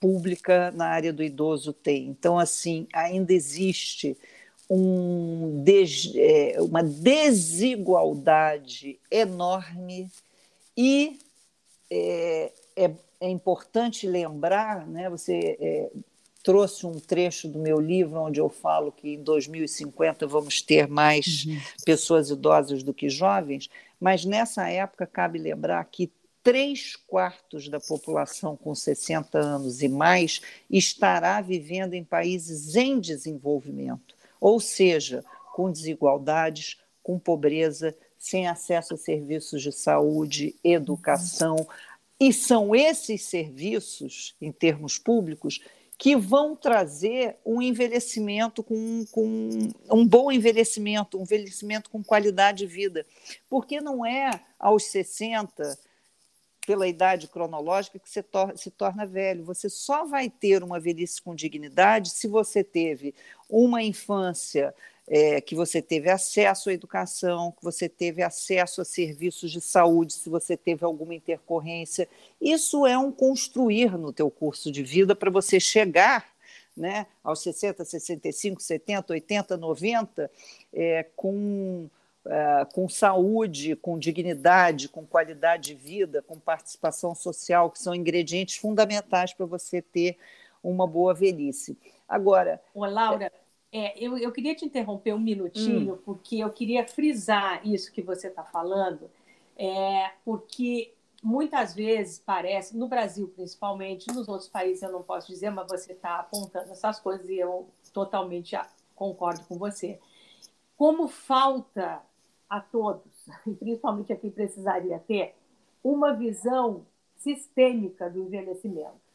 pública 0.05 0.69
na 0.69 0.85
área 0.85 1.11
do 1.11 1.23
idoso 1.23 1.73
tem. 1.73 2.05
Então, 2.05 2.37
assim, 2.37 2.87
ainda 2.93 3.33
existe 3.33 4.15
um 4.69 5.63
des, 5.63 6.13
é, 6.15 6.57
uma 6.59 6.83
desigualdade 6.83 8.99
enorme 9.09 10.11
e 10.77 11.19
é, 11.89 12.51
é, 12.75 12.91
é 13.19 13.29
importante 13.29 14.05
lembrar, 14.05 14.85
né, 14.85 15.09
você 15.09 15.57
é, 15.59 15.89
trouxe 16.43 16.85
um 16.85 16.99
trecho 16.99 17.47
do 17.47 17.57
meu 17.57 17.79
livro 17.79 18.21
onde 18.21 18.39
eu 18.39 18.49
falo 18.49 18.91
que 18.91 19.15
em 19.15 19.23
2050 19.23 20.27
vamos 20.27 20.61
ter 20.61 20.87
mais 20.87 21.45
uhum. 21.45 21.59
pessoas 21.83 22.29
idosas 22.29 22.83
do 22.83 22.93
que 22.93 23.09
jovens, 23.09 23.71
mas 23.99 24.23
nessa 24.23 24.69
época 24.69 25.07
cabe 25.07 25.39
lembrar 25.39 25.83
que 25.85 26.11
três 26.45 26.95
quartos 26.95 27.67
da 27.69 27.79
população 27.79 28.55
com 28.55 28.75
60 28.75 29.35
anos 29.35 29.81
e 29.81 29.89
mais 29.89 30.41
estará 30.69 31.41
vivendo 31.41 31.95
em 31.95 32.03
países 32.03 32.75
em 32.75 32.99
desenvolvimento, 32.99 34.15
ou 34.39 34.59
seja, 34.59 35.25
com 35.55 35.71
desigualdades, 35.71 36.79
com 37.01 37.17
pobreza, 37.17 37.97
sem 38.15 38.47
acesso 38.47 38.93
a 38.93 38.97
serviços 38.97 39.63
de 39.63 39.71
saúde, 39.71 40.55
educação. 40.63 41.67
E 42.19 42.31
são 42.31 42.75
esses 42.75 43.23
serviços, 43.23 44.35
em 44.39 44.51
termos 44.51 44.99
públicos, 44.99 45.59
que 45.97 46.15
vão 46.15 46.55
trazer 46.55 47.37
um 47.43 47.59
envelhecimento 47.59 48.61
com, 48.61 49.03
com 49.11 49.49
um 49.89 50.05
bom 50.05 50.31
envelhecimento, 50.31 51.17
um 51.17 51.23
envelhecimento 51.23 51.89
com 51.89 52.03
qualidade 52.03 52.59
de 52.59 52.67
vida. 52.67 53.03
Porque 53.49 53.81
não 53.81 54.05
é 54.05 54.29
aos 54.59 54.83
60, 54.85 55.75
pela 56.65 56.87
idade 56.87 57.27
cronológica, 57.27 57.99
que 57.99 58.09
você 58.09 58.23
tor 58.23 58.57
se 58.57 58.71
torna 58.71 59.05
velho. 59.05 59.43
Você 59.45 59.69
só 59.69 60.05
vai 60.05 60.29
ter 60.29 60.63
uma 60.63 60.79
velhice 60.79 61.21
com 61.21 61.35
dignidade 61.35 62.09
se 62.09 62.27
você 62.27 62.63
teve 62.63 63.13
uma 63.49 63.83
infância 63.83 64.73
é, 65.07 65.39
que 65.39 65.53
você 65.53 65.81
teve 65.81 66.09
acesso 66.09 66.69
à 66.69 66.73
educação, 66.73 67.51
que 67.51 67.63
você 67.63 67.87
teve 67.87 68.23
acesso 68.23 68.81
a 68.81 68.85
serviços 68.85 69.51
de 69.51 69.61
saúde, 69.61 70.13
se 70.13 70.29
você 70.29 70.57
teve 70.57 70.83
alguma 70.83 71.13
intercorrência. 71.13 72.07
Isso 72.41 72.85
é 72.85 72.97
um 72.97 73.11
construir 73.11 73.97
no 73.97 74.11
teu 74.11 74.29
curso 74.31 74.71
de 74.71 74.83
vida 74.83 75.15
para 75.15 75.29
você 75.29 75.59
chegar 75.59 76.35
né, 76.75 77.07
aos 77.23 77.41
60, 77.41 77.85
65, 77.85 78.61
70, 78.61 79.13
80, 79.13 79.57
90 79.57 80.31
é, 80.73 81.05
com, 81.15 81.87
é, 82.27 82.65
com 82.73 82.89
saúde, 82.89 83.75
com 83.75 83.99
dignidade, 83.99 84.89
com 84.89 85.05
qualidade 85.05 85.69
de 85.69 85.75
vida, 85.75 86.21
com 86.21 86.39
participação 86.39 87.13
social, 87.13 87.69
que 87.69 87.79
são 87.79 87.93
ingredientes 87.93 88.57
fundamentais 88.57 89.33
para 89.33 89.45
você 89.45 89.81
ter 89.81 90.17
uma 90.63 90.87
boa 90.87 91.13
velhice. 91.13 91.77
Agora. 92.07 92.61
Ô, 92.73 92.85
Laura, 92.85 93.31
é, 93.71 93.93
eu, 94.03 94.17
eu 94.17 94.31
queria 94.31 94.55
te 94.55 94.65
interromper 94.65 95.13
um 95.13 95.19
minutinho, 95.19 95.93
hum. 95.93 95.99
porque 96.03 96.37
eu 96.37 96.49
queria 96.49 96.87
frisar 96.87 97.65
isso 97.67 97.91
que 97.91 98.01
você 98.01 98.27
está 98.27 98.43
falando, 98.43 99.09
é, 99.57 100.11
porque 100.23 100.93
muitas 101.21 101.73
vezes 101.73 102.19
parece, 102.19 102.77
no 102.77 102.87
Brasil 102.87 103.27
principalmente, 103.35 104.11
nos 104.11 104.27
outros 104.27 104.49
países 104.49 104.81
eu 104.81 104.91
não 104.91 105.03
posso 105.03 105.27
dizer, 105.27 105.49
mas 105.49 105.67
você 105.67 105.93
está 105.93 106.19
apontando 106.19 106.71
essas 106.71 106.99
coisas 106.99 107.27
e 107.29 107.37
eu 107.37 107.67
totalmente 107.93 108.57
concordo 108.95 109.43
com 109.45 109.57
você. 109.57 109.99
Como 110.77 111.07
falta 111.07 112.01
a 112.49 112.59
todos, 112.59 113.27
e 113.45 113.53
principalmente 113.53 114.13
a 114.13 114.15
quem 114.15 114.31
precisaria 114.31 114.99
ter, 114.99 115.35
uma 115.83 116.13
visão 116.13 116.85
sistêmica 117.17 118.09
do 118.09 118.19
envelhecimento. 118.19 119.05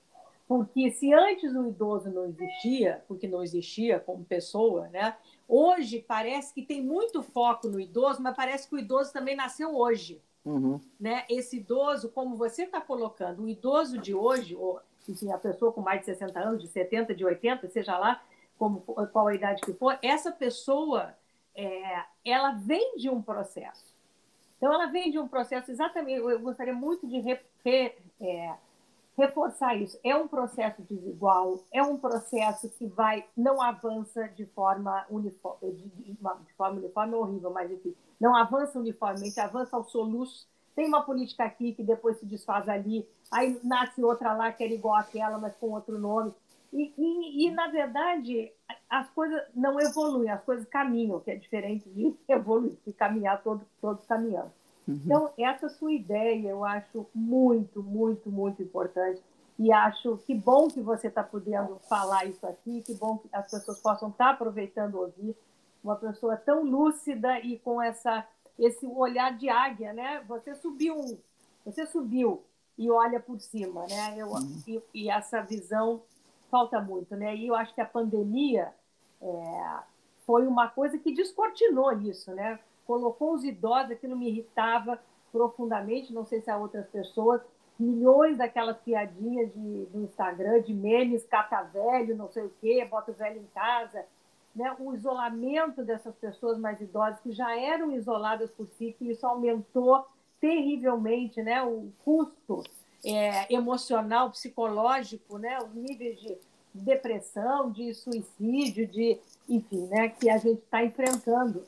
Porque 0.46 0.90
se 0.90 1.12
antes 1.14 1.54
o 1.54 1.68
idoso 1.68 2.10
não 2.10 2.26
existia, 2.26 3.04
porque 3.06 3.28
não 3.28 3.40
existia 3.40 4.00
como 4.00 4.24
pessoa, 4.24 4.88
né? 4.88 5.16
Hoje 5.46 6.04
parece 6.06 6.52
que 6.52 6.62
tem 6.62 6.82
muito 6.82 7.22
foco 7.22 7.68
no 7.68 7.78
idoso, 7.78 8.20
mas 8.20 8.34
parece 8.34 8.68
que 8.68 8.74
o 8.74 8.78
idoso 8.78 9.12
também 9.12 9.36
nasceu 9.36 9.76
hoje. 9.76 10.20
Uhum. 10.44 10.80
Né? 10.98 11.24
Esse 11.28 11.58
idoso, 11.58 12.08
como 12.08 12.34
você 12.34 12.64
está 12.64 12.80
colocando, 12.80 13.44
o 13.44 13.48
idoso 13.48 13.98
de 13.98 14.12
hoje, 14.12 14.56
ou 14.56 14.80
enfim, 15.08 15.30
a 15.30 15.38
pessoa 15.38 15.72
com 15.72 15.80
mais 15.80 16.00
de 16.00 16.06
60 16.06 16.40
anos, 16.40 16.62
de 16.62 16.68
70, 16.68 17.14
de 17.14 17.24
80, 17.24 17.68
seja 17.68 17.96
lá 17.96 18.20
como, 18.58 18.80
qual 18.80 19.28
a 19.28 19.34
idade 19.34 19.62
que 19.62 19.72
for, 19.72 19.98
essa 20.02 20.30
pessoa 20.32 21.14
é, 21.54 22.04
ela 22.24 22.52
vem 22.52 22.96
de 22.96 23.08
um 23.08 23.20
processo. 23.20 23.90
Então, 24.56 24.72
ela 24.72 24.86
vem 24.86 25.10
de 25.10 25.18
um 25.18 25.26
processo 25.26 25.70
exatamente. 25.70 26.20
Eu 26.20 26.40
gostaria 26.40 26.74
muito 26.74 27.06
de 27.06 27.18
re, 27.18 27.40
re, 27.64 27.94
é, 28.20 28.54
reforçar 29.16 29.74
isso. 29.74 29.98
É 30.04 30.14
um 30.14 30.28
processo 30.28 30.82
desigual, 30.82 31.60
é 31.72 31.82
um 31.82 31.96
processo 31.96 32.68
que 32.70 32.86
vai 32.86 33.24
não 33.36 33.60
avança 33.60 34.28
de 34.28 34.46
forma 34.46 35.04
uniforme, 35.10 35.72
de, 35.72 36.12
de, 36.12 36.18
forma 36.56 36.78
uniforme 36.78 37.14
é 37.14 37.16
horrível, 37.16 37.50
mas 37.50 37.70
enfim, 37.70 37.94
não 38.20 38.34
avança 38.34 38.78
uniformemente, 38.78 39.38
avança 39.40 39.76
ao 39.76 39.84
soluço. 39.84 40.46
Tem 40.74 40.86
uma 40.86 41.02
política 41.02 41.44
aqui 41.44 41.74
que 41.74 41.82
depois 41.82 42.18
se 42.18 42.26
desfaz 42.26 42.68
ali, 42.68 43.06
aí 43.30 43.58
nasce 43.62 44.02
outra 44.02 44.32
lá 44.32 44.52
que 44.52 44.62
era 44.62 44.72
igual 44.72 44.94
àquela, 44.94 45.36
mas 45.38 45.54
com 45.56 45.70
outro 45.70 45.98
nome. 45.98 46.32
E, 46.72 46.94
e, 46.96 47.46
e, 47.46 47.50
na 47.50 47.68
verdade, 47.68 48.52
as 48.88 49.10
coisas 49.10 49.42
não 49.54 49.80
evoluem, 49.80 50.30
as 50.30 50.42
coisas 50.44 50.66
caminham, 50.66 51.20
que 51.20 51.30
é 51.30 51.36
diferente 51.36 51.88
de 51.90 52.14
evoluir, 52.28 52.76
de 52.86 52.92
caminhar 52.92 53.42
todos, 53.42 53.66
todos 53.80 54.04
caminhando. 54.06 54.52
Uhum. 54.86 55.00
Então, 55.04 55.32
essa 55.38 55.68
sua 55.68 55.92
ideia 55.92 56.48
eu 56.48 56.64
acho 56.64 57.06
muito, 57.14 57.82
muito, 57.82 58.30
muito 58.30 58.62
importante. 58.62 59.20
E 59.58 59.70
acho 59.72 60.16
que 60.18 60.34
bom 60.34 60.68
que 60.68 60.80
você 60.80 61.08
está 61.08 61.22
podendo 61.22 61.78
falar 61.88 62.24
isso 62.24 62.46
aqui, 62.46 62.82
que 62.82 62.94
bom 62.94 63.18
que 63.18 63.28
as 63.32 63.50
pessoas 63.50 63.78
possam 63.80 64.08
estar 64.08 64.26
tá 64.26 64.30
aproveitando 64.30 64.94
ouvir 64.94 65.36
uma 65.84 65.96
pessoa 65.96 66.36
tão 66.36 66.64
lúcida 66.64 67.38
e 67.40 67.58
com 67.58 67.80
essa 67.80 68.26
esse 68.58 68.86
olhar 68.86 69.36
de 69.36 69.48
águia, 69.48 69.92
né? 69.92 70.22
Você 70.28 70.54
subiu, 70.54 71.18
você 71.64 71.86
subiu 71.86 72.44
e 72.76 72.90
olha 72.90 73.18
por 73.18 73.40
cima, 73.40 73.86
né? 73.86 74.14
Eu, 74.16 74.28
uhum. 74.28 74.62
e, 74.66 74.82
e, 74.94 75.10
essa 75.10 75.40
visão 75.40 76.02
falta 76.50 76.80
muito, 76.80 77.16
né? 77.16 77.34
E 77.36 77.46
eu 77.46 77.54
acho 77.54 77.74
que 77.74 77.80
a 77.80 77.86
pandemia 77.86 78.72
é, 79.22 79.78
foi 80.26 80.46
uma 80.46 80.68
coisa 80.68 80.98
que 80.98 81.12
descortinou 81.12 81.92
isso, 81.92 82.32
né? 82.32 82.58
colocou 82.90 83.34
os 83.34 83.44
idosos, 83.44 83.92
aquilo 83.92 84.16
me 84.16 84.28
irritava 84.28 84.98
profundamente, 85.30 86.12
não 86.12 86.24
sei 86.24 86.40
se 86.40 86.50
há 86.50 86.58
outras 86.58 86.88
pessoas, 86.88 87.40
milhões 87.78 88.36
daquelas 88.36 88.76
piadinhas 88.78 89.52
de, 89.54 89.84
do 89.86 90.02
Instagram, 90.02 90.60
de 90.60 90.74
memes, 90.74 91.24
cata 91.24 91.62
velho, 91.62 92.16
não 92.16 92.28
sei 92.28 92.42
o 92.42 92.52
quê, 92.60 92.84
bota 92.90 93.12
o 93.12 93.14
velho 93.14 93.40
em 93.40 93.46
casa, 93.54 94.04
né? 94.56 94.74
o 94.80 94.92
isolamento 94.92 95.84
dessas 95.84 96.16
pessoas 96.16 96.58
mais 96.58 96.80
idosas 96.80 97.20
que 97.20 97.30
já 97.30 97.56
eram 97.56 97.92
isoladas 97.92 98.50
por 98.50 98.66
si, 98.66 98.92
que 98.98 99.08
isso 99.08 99.24
aumentou 99.24 100.04
terrivelmente 100.40 101.40
né? 101.44 101.62
o 101.62 101.92
custo 102.04 102.64
é, 103.04 103.52
emocional, 103.52 104.30
psicológico, 104.30 105.38
né? 105.38 105.58
os 105.58 105.74
níveis 105.74 106.20
de 106.20 106.36
depressão, 106.72 107.70
de 107.70 107.92
suicídio, 107.94 108.86
de 108.86 109.18
enfim, 109.48 109.86
né? 109.86 110.08
que 110.08 110.30
a 110.30 110.38
gente 110.38 110.60
está 110.60 110.84
enfrentando 110.84 111.64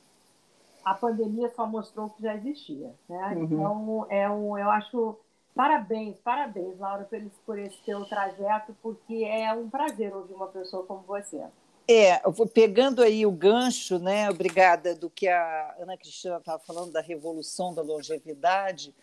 a 0.85 0.95
pandemia 0.95 1.51
só 1.55 1.67
mostrou 1.67 2.11
que 2.11 2.23
já 2.23 2.35
existia. 2.35 2.93
Né? 3.09 3.35
Uhum. 3.37 3.45
Então, 3.45 4.07
é 4.11 4.29
um, 4.29 4.59
eu 4.59 4.71
acho. 4.71 5.17
Parabéns, 5.55 6.19
parabéns, 6.21 6.79
Laura, 6.79 7.05
por 7.05 7.19
esse, 7.19 7.31
por 7.45 7.59
esse 7.59 7.77
teu 7.85 8.07
trajeto, 8.07 8.75
porque 8.83 9.23
é 9.23 9.53
um 9.53 9.69
prazer 9.69 10.15
ouvir 10.15 10.33
uma 10.33 10.47
pessoa 10.47 10.83
como 10.85 11.03
você. 11.03 11.43
É, 11.87 12.23
pegando 12.55 13.03
aí 13.03 13.27
o 13.27 13.31
gancho, 13.31 13.99
né? 13.99 14.31
Obrigada 14.31 14.95
do 14.95 15.11
que 15.11 15.29
a 15.29 15.77
Ana 15.79 15.99
Cristina 15.99 16.39
estava 16.39 16.59
falando 16.61 16.91
da 16.91 17.03
revolução 17.03 17.75
da 17.75 17.83
longevidade. 17.83 18.95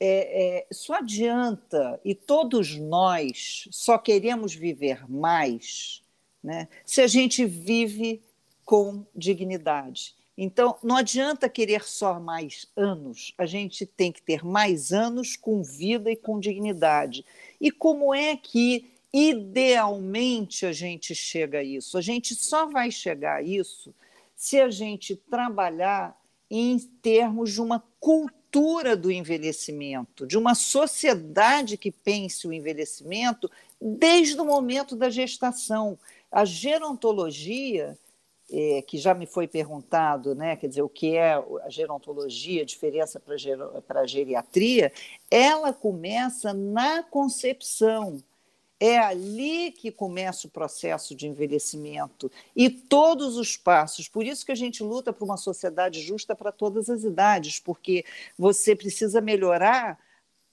É, 0.00 0.58
é, 0.58 0.66
só 0.70 0.94
adianta, 0.94 2.00
e 2.04 2.14
todos 2.14 2.76
nós 2.76 3.68
só 3.70 3.98
queremos 3.98 4.54
viver 4.54 5.10
mais 5.10 6.02
né, 6.42 6.68
se 6.84 7.00
a 7.00 7.06
gente 7.06 7.44
vive 7.44 8.22
com 8.64 9.04
dignidade. 9.14 10.14
Então, 10.36 10.76
não 10.84 10.96
adianta 10.96 11.48
querer 11.48 11.82
só 11.82 12.20
mais 12.20 12.66
anos, 12.76 13.34
a 13.36 13.44
gente 13.44 13.84
tem 13.84 14.12
que 14.12 14.22
ter 14.22 14.44
mais 14.44 14.92
anos 14.92 15.36
com 15.36 15.64
vida 15.64 16.10
e 16.12 16.16
com 16.16 16.38
dignidade. 16.38 17.24
E 17.60 17.72
como 17.72 18.14
é 18.14 18.36
que, 18.36 18.92
idealmente, 19.12 20.64
a 20.64 20.72
gente 20.72 21.12
chega 21.12 21.58
a 21.58 21.64
isso? 21.64 21.98
A 21.98 22.00
gente 22.00 22.36
só 22.36 22.66
vai 22.66 22.90
chegar 22.92 23.38
a 23.38 23.42
isso 23.42 23.92
se 24.36 24.60
a 24.60 24.70
gente 24.70 25.16
trabalhar 25.16 26.16
em 26.50 26.78
termos 26.78 27.52
de 27.52 27.60
uma 27.60 27.82
cultura 28.00 28.96
do 28.96 29.10
envelhecimento, 29.10 30.26
de 30.26 30.38
uma 30.38 30.54
sociedade 30.54 31.76
que 31.76 31.90
pense 31.90 32.46
o 32.46 32.52
envelhecimento 32.52 33.50
desde 33.80 34.40
o 34.40 34.44
momento 34.44 34.96
da 34.96 35.10
gestação. 35.10 35.98
A 36.30 36.44
gerontologia 36.44 37.98
é, 38.50 38.82
que 38.82 38.96
já 38.96 39.12
me 39.14 39.26
foi 39.26 39.46
perguntado, 39.46 40.34
né, 40.34 40.56
quer 40.56 40.68
dizer, 40.68 40.82
o 40.82 40.88
que 40.88 41.16
é 41.16 41.34
a 41.34 41.68
gerontologia, 41.68 42.62
a 42.62 42.66
diferença 42.66 43.20
para 43.86 44.00
a 44.00 44.06
geriatria, 44.06 44.92
ela 45.30 45.72
começa 45.72 46.54
na 46.54 47.02
concepção. 47.02 48.22
É 48.80 48.98
ali 48.98 49.72
que 49.72 49.90
começa 49.90 50.46
o 50.46 50.50
processo 50.50 51.14
de 51.14 51.26
envelhecimento 51.26 52.30
e 52.54 52.70
todos 52.70 53.36
os 53.36 53.56
passos. 53.56 54.08
Por 54.08 54.24
isso 54.24 54.46
que 54.46 54.52
a 54.52 54.56
gente 54.56 54.82
luta 54.82 55.12
por 55.12 55.24
uma 55.24 55.36
sociedade 55.36 56.00
justa 56.00 56.34
para 56.34 56.52
todas 56.52 56.88
as 56.88 57.02
idades, 57.02 57.58
porque 57.58 58.04
você 58.38 58.76
precisa 58.76 59.20
melhorar 59.20 59.98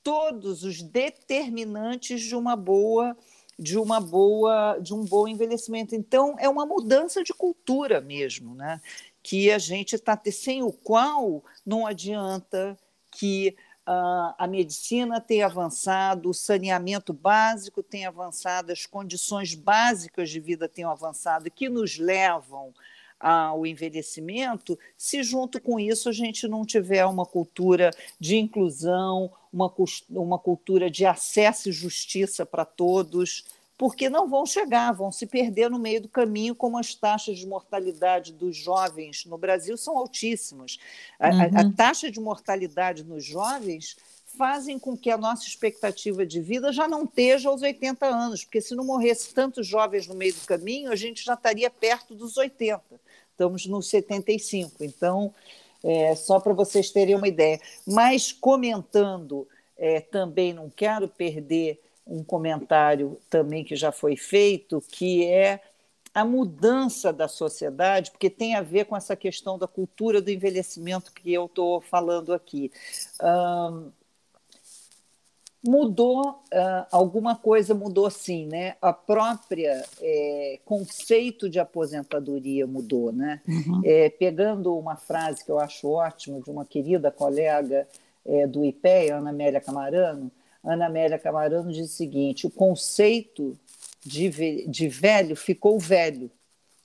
todos 0.04 0.64
os 0.64 0.82
determinantes 0.82 2.22
de 2.22 2.36
uma 2.36 2.56
boa 2.56 3.18
de 3.58 3.78
uma 3.78 4.02
boa 4.02 4.78
de 4.80 4.94
um 4.94 5.04
bom 5.04 5.28
envelhecimento. 5.28 5.96
Então 5.96 6.36
é 6.40 6.50
uma 6.50 6.66
mudança 6.66 7.24
de 7.24 7.34
cultura 7.34 8.02
mesmo, 8.02 8.54
né? 8.54 8.82
Que 9.24 9.52
a 9.52 9.58
gente 9.58 9.96
está 9.96 10.20
sem 10.32 10.62
o 10.62 10.72
qual 10.72 11.44
não 11.66 11.88
adianta 11.88 12.78
que 13.12 13.56
a 13.86 14.48
medicina 14.48 15.22
tenha 15.22 15.46
avançado, 15.46 16.30
o 16.30 16.34
saneamento 16.34 17.14
básico 17.14 17.84
tenha 17.84 18.10
avançado, 18.10 18.72
as 18.72 18.86
condições 18.86 19.54
básicas 19.54 20.30
de 20.30 20.40
vida 20.40 20.68
tenham 20.68 20.90
avançado, 20.90 21.52
que 21.52 21.70
nos 21.70 22.00
levam 22.00 22.74
ao 23.20 23.66
envelhecimento, 23.66 24.78
se 24.98 25.24
junto 25.24 25.62
com 25.62 25.80
isso 25.80 26.10
a 26.10 26.12
gente 26.12 26.48
não 26.48 26.66
tiver 26.66 27.06
uma 27.06 27.26
cultura 27.26 27.92
de 28.20 28.38
inclusão, 28.38 29.32
uma, 29.54 29.74
uma 30.10 30.38
cultura 30.38 30.90
de 30.90 31.06
acesso 31.06 31.70
e 31.70 31.72
justiça 31.72 32.46
para 32.46 32.66
todos, 32.66 33.46
porque 33.78 34.10
não 34.10 34.28
vão 34.28 34.46
chegar, 34.46 34.92
vão 34.94 35.12
se 35.12 35.26
perder 35.26 35.70
no 35.70 35.78
meio 35.78 36.02
do 36.02 36.08
caminho, 36.08 36.56
como 36.56 36.78
as 36.78 36.96
taxas 36.96 37.38
de 37.38 37.46
mortalidade 37.46 38.32
dos 38.32 38.56
jovens 38.56 39.26
no 39.26 39.38
Brasil 39.38 39.76
são 39.76 39.98
altíssimas. 39.98 40.78
A, 41.20 41.30
uhum. 41.30 41.42
a, 41.42 41.62
a 41.62 41.72
taxa 41.74 42.10
de 42.10 42.20
mortalidade 42.20 43.04
nos 43.04 43.26
jovens 43.26 43.98
fazem 44.38 44.78
com 44.78 44.98
que 44.98 45.10
a 45.10 45.18
nossa 45.18 45.48
expectativa 45.48 46.26
de 46.26 46.42
vida 46.42 46.72
já 46.72 46.88
não 46.88 47.04
esteja 47.04 47.50
aos 47.50 47.62
80 47.62 48.06
anos, 48.06 48.44
porque 48.44 48.62
se 48.62 48.76
não 48.76 48.86
morresse 48.86 49.34
tantos 49.34 49.66
jovens 49.66 50.08
no 50.08 50.16
meio 50.16 50.34
do 50.34 50.46
caminho, 50.46 50.92
a 50.92 50.96
gente 50.96 51.24
já 51.24 51.34
estaria 51.34 51.70
perto 51.70 52.14
dos 52.14 52.38
80. 52.38 52.82
Estamos 53.32 53.66
nos 53.66 53.90
75. 53.90 54.84
Então, 54.84 55.34
é, 55.84 56.16
só 56.16 56.40
para 56.40 56.54
vocês 56.54 56.90
terem 56.92 57.16
uma 57.16 57.28
ideia. 57.28 57.60
Mas 57.86 58.32
comentando, 58.32 59.48
é, 59.78 60.00
também 60.00 60.54
não 60.54 60.70
quero 60.70 61.08
perder 61.08 61.82
um 62.06 62.24
comentário 62.24 63.18
também 63.30 63.64
que 63.64 63.76
já 63.76 63.92
foi 63.92 64.16
feito, 64.16 64.82
que 64.82 65.26
é 65.26 65.62
a 66.14 66.24
mudança 66.24 67.12
da 67.12 67.28
sociedade, 67.28 68.12
porque 68.12 68.30
tem 68.30 68.56
a 68.56 68.62
ver 68.62 68.86
com 68.86 68.96
essa 68.96 69.16
questão 69.16 69.58
da 69.58 69.68
cultura 69.68 70.22
do 70.22 70.32
envelhecimento 70.32 71.12
que 71.12 71.34
eu 71.34 71.46
estou 71.46 71.82
falando 71.82 72.34
aqui. 72.34 72.72
Um, 73.22 73.92
mudou 75.68 76.30
uh, 76.30 76.86
alguma 76.92 77.36
coisa 77.36 77.74
mudou 77.74 78.08
sim 78.12 78.46
né 78.46 78.76
a 78.80 78.94
própria 78.94 79.84
é, 80.00 80.60
conceito 80.64 81.50
de 81.50 81.60
aposentadoria 81.60 82.68
mudou 82.68 83.12
né 83.12 83.42
uhum. 83.48 83.82
é, 83.84 84.12
pegando 84.12 84.78
uma 84.78 84.96
frase 84.96 85.44
que 85.44 85.50
eu 85.50 85.60
acho 85.60 85.90
ótima 85.90 86.40
de 86.40 86.52
uma 86.52 86.66
querida 86.66 87.10
colega 87.10 87.88
é, 88.24 88.46
do 88.46 88.64
IPEA 88.64 89.16
Ana 89.16 89.32
Amélia 89.32 89.60
Camarano 89.60 90.32
Ana 90.66 90.88
Amélia 90.88 91.20
Camarano 91.20 91.72
diz 91.72 91.92
o 91.92 91.94
seguinte: 91.94 92.48
o 92.48 92.52
conceito 92.52 93.58
de, 94.04 94.68
de 94.68 94.88
velho 94.88 95.36
ficou 95.36 95.80
velho. 95.80 96.32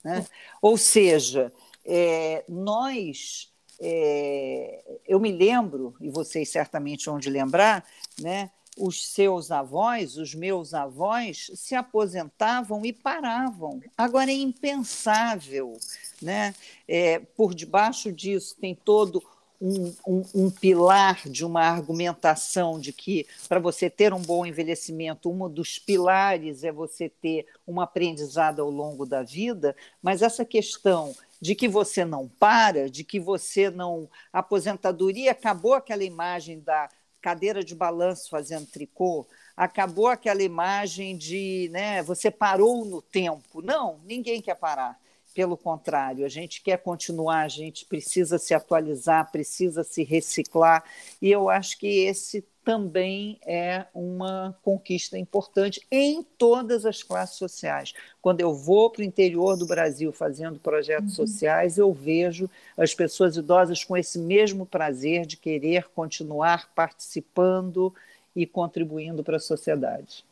Né? 0.03 0.25
Ou 0.61 0.77
seja, 0.77 1.51
é, 1.85 2.43
nós, 2.47 3.51
é, 3.79 4.99
eu 5.07 5.19
me 5.19 5.31
lembro, 5.31 5.95
e 5.99 6.09
vocês 6.09 6.49
certamente 6.49 7.05
vão 7.05 7.19
de 7.19 7.29
lembrar, 7.29 7.85
né, 8.19 8.51
os 8.77 9.05
seus 9.07 9.51
avós, 9.51 10.17
os 10.17 10.33
meus 10.33 10.73
avós, 10.73 11.51
se 11.55 11.75
aposentavam 11.75 12.85
e 12.85 12.93
paravam. 12.93 13.81
Agora 13.97 14.31
é 14.31 14.35
impensável. 14.35 15.73
Né? 16.21 16.55
É, 16.87 17.19
por 17.19 17.53
debaixo 17.53 18.11
disso 18.11 18.55
tem 18.59 18.73
todo 18.75 19.23
um, 19.61 19.93
um, 20.07 20.23
um, 20.33 20.49
pilar 20.49 21.29
de 21.29 21.45
uma 21.45 21.61
argumentação 21.61 22.79
de 22.79 22.91
que 22.91 23.27
para 23.47 23.59
você 23.59 23.89
ter 23.89 24.11
um 24.11 24.21
bom 24.21 24.43
envelhecimento, 24.43 25.29
um 25.29 25.47
dos 25.47 25.77
pilares 25.77 26.63
é 26.63 26.71
você 26.71 27.07
ter 27.07 27.45
um 27.67 27.79
aprendizado 27.79 28.61
ao 28.61 28.71
longo 28.71 29.05
da 29.05 29.21
vida, 29.21 29.75
mas 30.01 30.23
essa 30.23 30.43
questão 30.43 31.13
de 31.39 31.55
que 31.55 31.67
você 31.67 32.05
não 32.05 32.27
para, 32.27 32.89
de 32.89 33.03
que 33.03 33.19
você 33.19 33.69
não. 33.69 34.09
A 34.31 34.39
aposentadoria 34.39 35.31
acabou 35.31 35.73
aquela 35.73 36.03
imagem 36.03 36.59
da 36.59 36.89
cadeira 37.19 37.63
de 37.63 37.75
balanço 37.75 38.29
fazendo 38.29 38.65
tricô, 38.65 39.27
acabou 39.55 40.07
aquela 40.07 40.41
imagem 40.41 41.15
de 41.15 41.69
né, 41.71 42.01
você 42.01 42.31
parou 42.31 42.83
no 42.83 43.01
tempo. 43.01 43.61
Não, 43.61 43.99
ninguém 44.05 44.41
quer 44.41 44.55
parar. 44.55 44.99
Pelo 45.33 45.55
contrário, 45.55 46.25
a 46.25 46.29
gente 46.29 46.61
quer 46.61 46.77
continuar, 46.77 47.41
a 47.41 47.47
gente 47.47 47.85
precisa 47.85 48.37
se 48.37 48.53
atualizar, 48.53 49.31
precisa 49.31 49.83
se 49.83 50.03
reciclar, 50.03 50.83
e 51.21 51.31
eu 51.31 51.49
acho 51.49 51.77
que 51.77 51.87
esse 52.05 52.43
também 52.63 53.39
é 53.45 53.85
uma 53.93 54.55
conquista 54.61 55.17
importante 55.17 55.81
em 55.89 56.21
todas 56.37 56.85
as 56.85 57.01
classes 57.01 57.37
sociais. 57.37 57.93
Quando 58.21 58.41
eu 58.41 58.53
vou 58.53 58.89
para 58.89 59.01
o 59.01 59.05
interior 59.05 59.57
do 59.57 59.65
Brasil 59.65 60.11
fazendo 60.11 60.59
projetos 60.59 61.17
uhum. 61.17 61.27
sociais, 61.27 61.77
eu 61.77 61.91
vejo 61.91 62.49
as 62.77 62.93
pessoas 62.93 63.35
idosas 63.35 63.83
com 63.83 63.97
esse 63.97 64.19
mesmo 64.19 64.65
prazer 64.65 65.25
de 65.25 65.37
querer 65.37 65.89
continuar 65.89 66.69
participando 66.75 67.93
e 68.35 68.45
contribuindo 68.45 69.23
para 69.23 69.37
a 69.37 69.39
sociedade. 69.39 70.23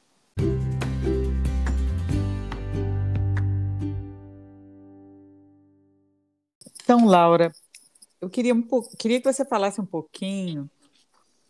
Então, 6.90 7.06
Laura, 7.06 7.52
eu 8.20 8.28
queria, 8.28 8.52
um 8.52 8.64
pouco, 8.64 8.98
queria 8.98 9.22
que 9.22 9.32
você 9.32 9.46
falasse 9.46 9.80
um 9.80 9.86
pouquinho 9.86 10.68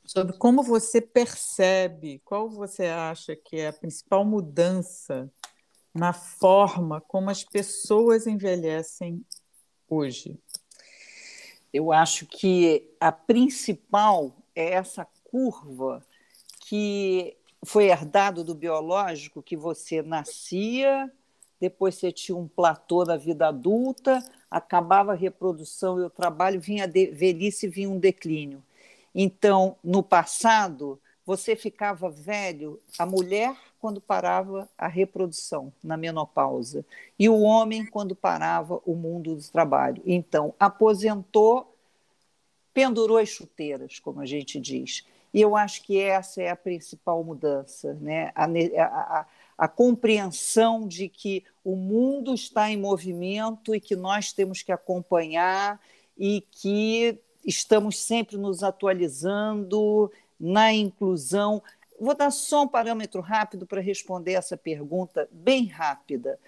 sobre 0.04 0.36
como 0.38 0.62
você 0.62 1.00
percebe, 1.00 2.22
qual 2.26 2.50
você 2.50 2.88
acha 2.88 3.38
que 3.38 3.56
é 3.56 3.70
a 3.70 3.74
principal 3.74 4.26
mudança 4.26 5.32
na 5.94 6.12
forma 6.12 7.00
como 7.00 7.30
as 7.30 7.42
pessoas 7.42 8.28
envelhecem 8.28 9.26
hoje. 9.90 10.38
Eu 11.72 11.94
acho 11.94 12.26
que 12.26 12.94
a 13.00 13.10
principal 13.10 14.36
é 14.54 14.74
essa 14.74 15.08
curva 15.24 16.06
que 16.68 17.38
foi 17.64 17.86
herdado 17.86 18.44
do 18.44 18.54
biológico, 18.54 19.42
que 19.42 19.56
você 19.56 20.02
nascia, 20.02 21.10
depois 21.62 21.96
você 21.96 22.12
tinha 22.12 22.38
um 22.38 22.46
platô 22.46 23.06
da 23.06 23.16
vida 23.16 23.48
adulta, 23.48 24.22
acabava 24.50 25.12
a 25.12 25.16
reprodução 25.16 26.00
e 26.00 26.04
o 26.04 26.10
trabalho, 26.10 26.60
vinha 26.60 26.86
a 26.86 26.88
velhice 26.88 27.68
vinha 27.68 27.90
um 27.90 28.00
declínio. 28.00 28.64
Então, 29.14 29.76
no 29.84 30.02
passado, 30.02 31.00
você 31.26 31.56
ficava 31.56 32.10
velho, 32.10 32.80
a 32.98 33.06
mulher 33.06 33.56
quando 33.80 34.02
parava 34.02 34.68
a 34.78 34.88
reprodução, 34.88 35.72
na 35.84 35.96
menopausa, 35.96 36.86
e 37.18 37.30
o 37.30 37.40
homem 37.42 37.86
quando 37.86 38.16
parava 38.16 38.82
o 38.86 38.96
mundo 38.96 39.36
do 39.36 39.52
trabalho. 39.52 40.02
Então, 40.06 40.54
aposentou, 40.60 41.76
pendurou 42.74 43.18
as 43.18 43.30
chuteiras, 43.30 44.00
como 44.00 44.20
a 44.20 44.26
gente 44.26 44.60
diz. 44.60 45.06
E 45.34 45.40
eu 45.40 45.56
acho 45.56 45.84
que 45.84 46.00
essa 46.00 46.42
é 46.42 46.50
a 46.50 46.56
principal 46.56 47.24
mudança, 47.24 47.94
né? 48.02 48.32
a, 48.36 48.46
a, 48.46 49.20
a 49.20 49.26
compreensão 49.68 50.88
de 50.88 51.10
que 51.10 51.44
o 51.64 51.76
mundo 51.76 52.34
está 52.34 52.70
em 52.72 52.78
movimento 52.78 53.76
e 53.76 53.82
que 53.82 53.96
nós 53.96 54.32
temos 54.32 54.62
que 54.62 54.72
acompanhar 54.72 55.80
e 56.18 56.42
que 56.50 57.20
estamos 57.46 58.00
sempre 58.00 58.38
nos 58.38 58.64
atualizando, 58.64 60.12
na 60.40 60.72
inclusão. 60.72 61.62
Vou 62.00 62.16
dar 62.16 62.32
só 62.32 62.64
um 62.64 62.68
parâmetro 62.68 63.22
rápido 63.22 63.66
para 63.66 63.82
responder 63.82 64.34
essa 64.34 64.56
pergunta, 64.56 65.28
bem 65.32 65.66
rápida. 65.66 66.40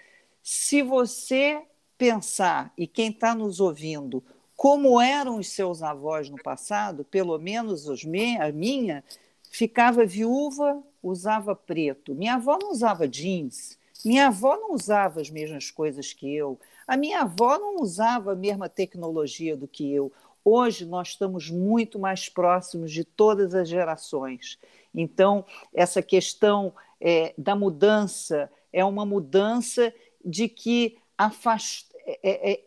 Se 0.42 0.82
você 0.82 1.62
pensar, 1.98 2.74
e 2.78 2.88
quem 2.88 3.10
está 3.10 3.36
nos 3.36 3.60
ouvindo, 3.60 4.24
como 4.56 5.02
eram 5.02 5.38
os 5.38 5.50
seus 5.50 5.84
avós 5.84 6.30
no 6.30 6.42
passado, 6.42 7.04
pelo 7.04 7.38
menos 7.38 7.88
os 7.88 8.04
me 8.04 8.38
a 8.38 8.52
minha, 8.52 9.04
ficava 9.50 10.06
viúva, 10.06 10.82
usava 11.02 11.56
preto. 11.56 12.14
Minha 12.14 12.36
avó 12.36 12.58
não 12.62 12.72
usava 12.72 13.08
jeans, 13.08 13.78
minha 14.04 14.28
avó 14.28 14.56
não 14.58 14.74
usava 14.74 15.22
as 15.22 15.30
mesmas 15.30 15.70
coisas 15.70 16.14
que 16.14 16.34
eu, 16.34 16.60
a 16.88 16.98
minha 16.98 17.22
avó 17.22 17.58
não 17.58 17.78
usava 17.78 18.34
a 18.34 18.36
mesma 18.36 18.68
tecnologia 18.68 19.56
do 19.56 19.68
que 19.68 19.92
eu. 19.94 20.12
Hoje 20.44 20.86
nós 20.86 21.10
estamos 21.10 21.50
muito 21.50 22.00
mais 22.00 22.28
próximos 22.28 22.92
de 22.92 23.04
todas 23.04 23.54
as 23.54 23.70
gerações. 23.70 24.58
Então, 24.94 25.46
essa 25.74 26.02
questão 26.02 26.74
é, 27.00 27.34
da 27.38 27.56
mudança 27.56 28.52
é 28.74 28.84
uma 28.84 29.06
mudança 29.06 29.94
de 30.24 30.50
que 30.50 30.98
afast... 31.18 31.90
É, 32.04 32.20
é, 32.24 32.52
é, 32.54 32.64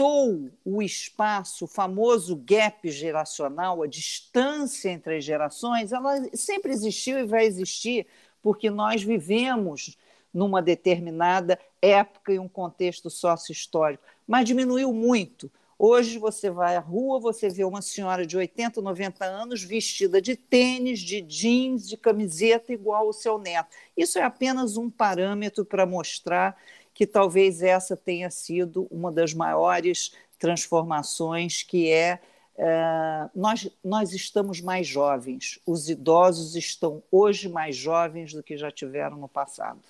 encurtou 0.00 0.50
o 0.64 0.82
espaço, 0.82 1.66
o 1.66 1.68
famoso 1.68 2.34
gap 2.36 2.90
geracional, 2.90 3.82
a 3.82 3.86
distância 3.86 4.88
entre 4.88 5.18
as 5.18 5.24
gerações, 5.24 5.92
ela 5.92 6.16
sempre 6.32 6.72
existiu 6.72 7.18
e 7.18 7.26
vai 7.26 7.44
existir, 7.44 8.06
porque 8.42 8.70
nós 8.70 9.02
vivemos 9.02 9.98
numa 10.32 10.62
determinada 10.62 11.58
época 11.82 12.32
e 12.32 12.38
um 12.38 12.48
contexto 12.48 13.10
sócio-histórico, 13.10 14.02
mas 14.26 14.46
diminuiu 14.46 14.92
muito. 14.92 15.50
Hoje 15.78 16.18
você 16.18 16.50
vai 16.50 16.76
à 16.76 16.80
rua, 16.80 17.18
você 17.18 17.48
vê 17.48 17.64
uma 17.64 17.80
senhora 17.80 18.26
de 18.26 18.36
80, 18.36 18.80
90 18.82 19.24
anos 19.24 19.62
vestida 19.62 20.20
de 20.20 20.36
tênis, 20.36 21.00
de 21.00 21.22
jeans, 21.22 21.88
de 21.88 21.96
camiseta 21.96 22.72
igual 22.72 23.08
o 23.08 23.14
seu 23.14 23.38
neto. 23.38 23.68
Isso 23.96 24.18
é 24.18 24.22
apenas 24.22 24.76
um 24.76 24.90
parâmetro 24.90 25.64
para 25.64 25.86
mostrar 25.86 26.56
que 27.00 27.06
talvez 27.06 27.62
essa 27.62 27.96
tenha 27.96 28.28
sido 28.28 28.86
uma 28.90 29.10
das 29.10 29.32
maiores 29.32 30.14
transformações, 30.38 31.62
que 31.62 31.90
é 31.90 32.20
Uh, 32.52 33.30
nós, 33.34 33.70
nós 33.82 34.12
estamos 34.12 34.60
mais 34.60 34.86
jovens, 34.86 35.58
os 35.64 35.88
idosos 35.88 36.54
estão 36.54 37.02
hoje 37.10 37.48
mais 37.48 37.74
jovens 37.74 38.34
do 38.34 38.42
que 38.42 38.54
já 38.54 38.70
tiveram 38.70 39.16
no 39.16 39.28
passado. 39.28 39.80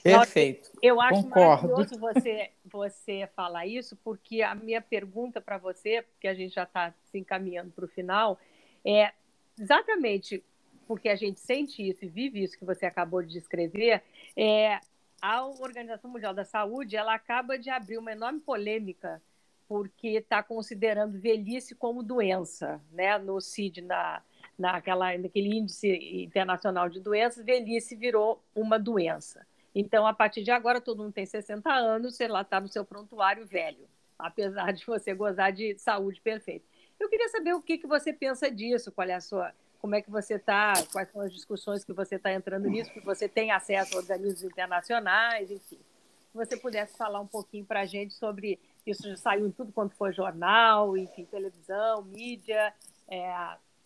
Perfeito. 0.00 0.70
Eu 0.80 1.00
acho 1.00 1.24
Concordo. 1.24 1.66
maravilhoso 1.66 1.98
você, 1.98 2.50
você 2.64 3.28
falar 3.34 3.66
isso, 3.66 3.98
porque 4.04 4.40
a 4.42 4.54
minha 4.54 4.80
pergunta 4.80 5.40
para 5.40 5.58
você, 5.58 6.02
porque 6.02 6.28
a 6.28 6.34
gente 6.34 6.54
já 6.54 6.62
está 6.62 6.94
se 7.10 7.18
encaminhando 7.18 7.72
para 7.72 7.86
o 7.86 7.88
final, 7.88 8.38
é 8.84 9.10
exatamente 9.58 10.44
porque 10.86 11.08
a 11.08 11.16
gente 11.16 11.40
sente 11.40 11.82
isso 11.82 12.04
e 12.04 12.08
vive 12.08 12.40
isso 12.40 12.56
que 12.56 12.64
você 12.64 12.86
acabou 12.86 13.20
de 13.20 13.32
descrever, 13.32 14.00
é, 14.36 14.78
a 15.24 15.42
Organização 15.46 16.10
Mundial 16.10 16.34
da 16.34 16.44
Saúde 16.44 16.96
ela 16.96 17.14
acaba 17.14 17.58
de 17.58 17.70
abrir 17.70 17.96
uma 17.96 18.12
enorme 18.12 18.40
polêmica 18.40 19.22
porque 19.66 20.08
está 20.08 20.42
considerando 20.42 21.18
velhice 21.18 21.74
como 21.74 22.02
doença, 22.02 22.78
né? 22.92 23.16
No 23.16 23.40
CID, 23.40 23.80
na, 23.80 24.22
naquela, 24.58 25.16
naquele 25.16 25.56
índice 25.56 25.88
internacional 26.22 26.90
de 26.90 27.00
doenças, 27.00 27.42
velhice 27.42 27.96
virou 27.96 28.44
uma 28.54 28.78
doença. 28.78 29.46
Então, 29.74 30.06
a 30.06 30.12
partir 30.12 30.42
de 30.42 30.50
agora, 30.50 30.78
todo 30.78 31.02
mundo 31.02 31.14
tem 31.14 31.24
60 31.24 31.72
anos, 31.72 32.16
sei 32.16 32.28
lá, 32.28 32.42
está 32.42 32.60
no 32.60 32.68
seu 32.68 32.84
prontuário 32.84 33.46
velho, 33.46 33.88
apesar 34.18 34.74
de 34.74 34.84
você 34.84 35.14
gozar 35.14 35.54
de 35.54 35.74
saúde 35.78 36.20
perfeita. 36.20 36.66
Eu 37.00 37.08
queria 37.08 37.30
saber 37.30 37.54
o 37.54 37.62
que, 37.62 37.78
que 37.78 37.86
você 37.86 38.12
pensa 38.12 38.50
disso, 38.50 38.92
qual 38.92 39.08
é 39.08 39.14
a 39.14 39.22
sua 39.22 39.54
como 39.84 39.96
é 39.96 40.00
que 40.00 40.10
você 40.10 40.36
está, 40.36 40.72
quais 40.90 41.10
são 41.10 41.20
as 41.20 41.30
discussões 41.30 41.84
que 41.84 41.92
você 41.92 42.14
está 42.14 42.32
entrando 42.32 42.70
nisso, 42.70 42.90
que 42.90 43.00
você 43.00 43.28
tem 43.28 43.50
acesso 43.50 43.94
a 43.94 43.98
organismos 43.98 44.42
internacionais, 44.42 45.50
enfim. 45.50 45.76
Se 45.76 46.34
você 46.34 46.56
pudesse 46.56 46.96
falar 46.96 47.20
um 47.20 47.26
pouquinho 47.26 47.66
para 47.66 47.80
a 47.80 47.84
gente 47.84 48.14
sobre 48.14 48.58
isso, 48.86 49.06
já 49.06 49.14
saiu 49.14 49.46
em 49.46 49.50
tudo 49.50 49.70
quanto 49.72 49.94
foi 49.94 50.10
jornal, 50.10 50.96
enfim, 50.96 51.26
televisão, 51.26 52.00
mídia. 52.00 52.72
É, 53.06 53.30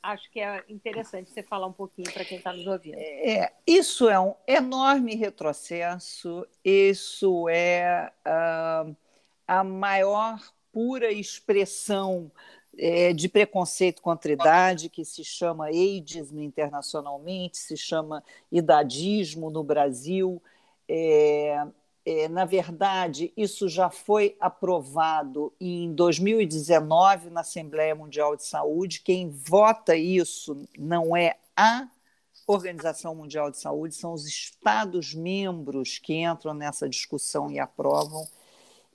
acho 0.01 0.31
que 0.31 0.39
é 0.39 0.65
interessante 0.69 1.33
você 1.33 1.43
falar 1.43 1.67
um 1.67 1.73
pouquinho 1.73 2.13
para 2.13 2.25
quem 2.25 2.39
está 2.39 2.53
nos 2.53 2.69
ouvindo. 2.69 2.95
É, 2.97 3.53
isso 3.67 4.09
é 4.09 4.21
um 4.21 4.37
enorme 4.47 5.17
retrocesso, 5.17 6.47
isso 6.65 7.49
é 7.49 8.13
uh, 8.25 8.97
a 9.49 9.65
maior 9.65 10.39
pura 10.71 11.11
expressão 11.11 12.31
é, 12.79 13.13
de 13.13 13.29
preconceito 13.29 14.01
contra 14.01 14.33
idade, 14.33 14.89
que 14.89 15.05
se 15.05 15.25
chama 15.25 15.67
ageismo 15.67 16.41
internacionalmente, 16.41 17.59
se 17.59 17.77
chama 17.77 18.23
idadismo 18.51 19.51
no 19.51 19.65
Brasil. 19.65 20.41
É, 20.89 21.67
é, 22.07 22.29
na 22.29 22.45
verdade, 22.45 23.33
isso 23.37 23.69
já 23.69 23.91
foi 23.91 24.37
aprovado 24.41 25.53
em 25.61 25.93
2019 25.93 27.31
na 27.31 27.41
Assembleia 27.41 27.95
Mundial 27.95 28.37
de 28.37 28.45
Saúde. 28.45 29.01
Quem 29.01 29.29
vota 29.29 29.97
isso 29.97 30.57
não 30.79 31.17
é 31.17 31.37
a 31.57 31.89
Organização 32.47 33.15
Mundial 33.15 33.51
de 33.51 33.59
Saúde, 33.59 33.95
são 33.95 34.15
os 34.15 34.27
Estados-membros 34.27 35.99
que 35.99 36.15
entram 36.15 36.55
nessa 36.55 36.89
discussão 36.89 37.51
e 37.51 37.59
aprovam. 37.59 38.27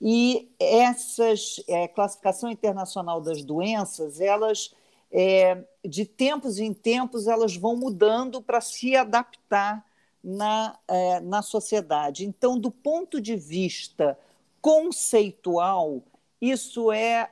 E 0.00 0.50
essas 0.58 1.62
é, 1.68 1.88
classificação 1.88 2.50
internacional 2.50 3.20
das 3.20 3.42
doenças, 3.42 4.20
elas 4.20 4.74
é, 5.10 5.64
de 5.84 6.04
tempos 6.04 6.58
em 6.58 6.74
tempos 6.74 7.28
elas 7.28 7.56
vão 7.56 7.76
mudando 7.76 8.42
para 8.42 8.60
se 8.60 8.96
adaptar 8.96 9.84
na, 10.22 10.76
é, 10.88 11.20
na 11.20 11.40
sociedade. 11.40 12.26
Então, 12.26 12.58
do 12.58 12.70
ponto 12.70 13.20
de 13.20 13.36
vista 13.36 14.18
conceitual, 14.60 16.02
isso 16.40 16.90
é, 16.90 17.30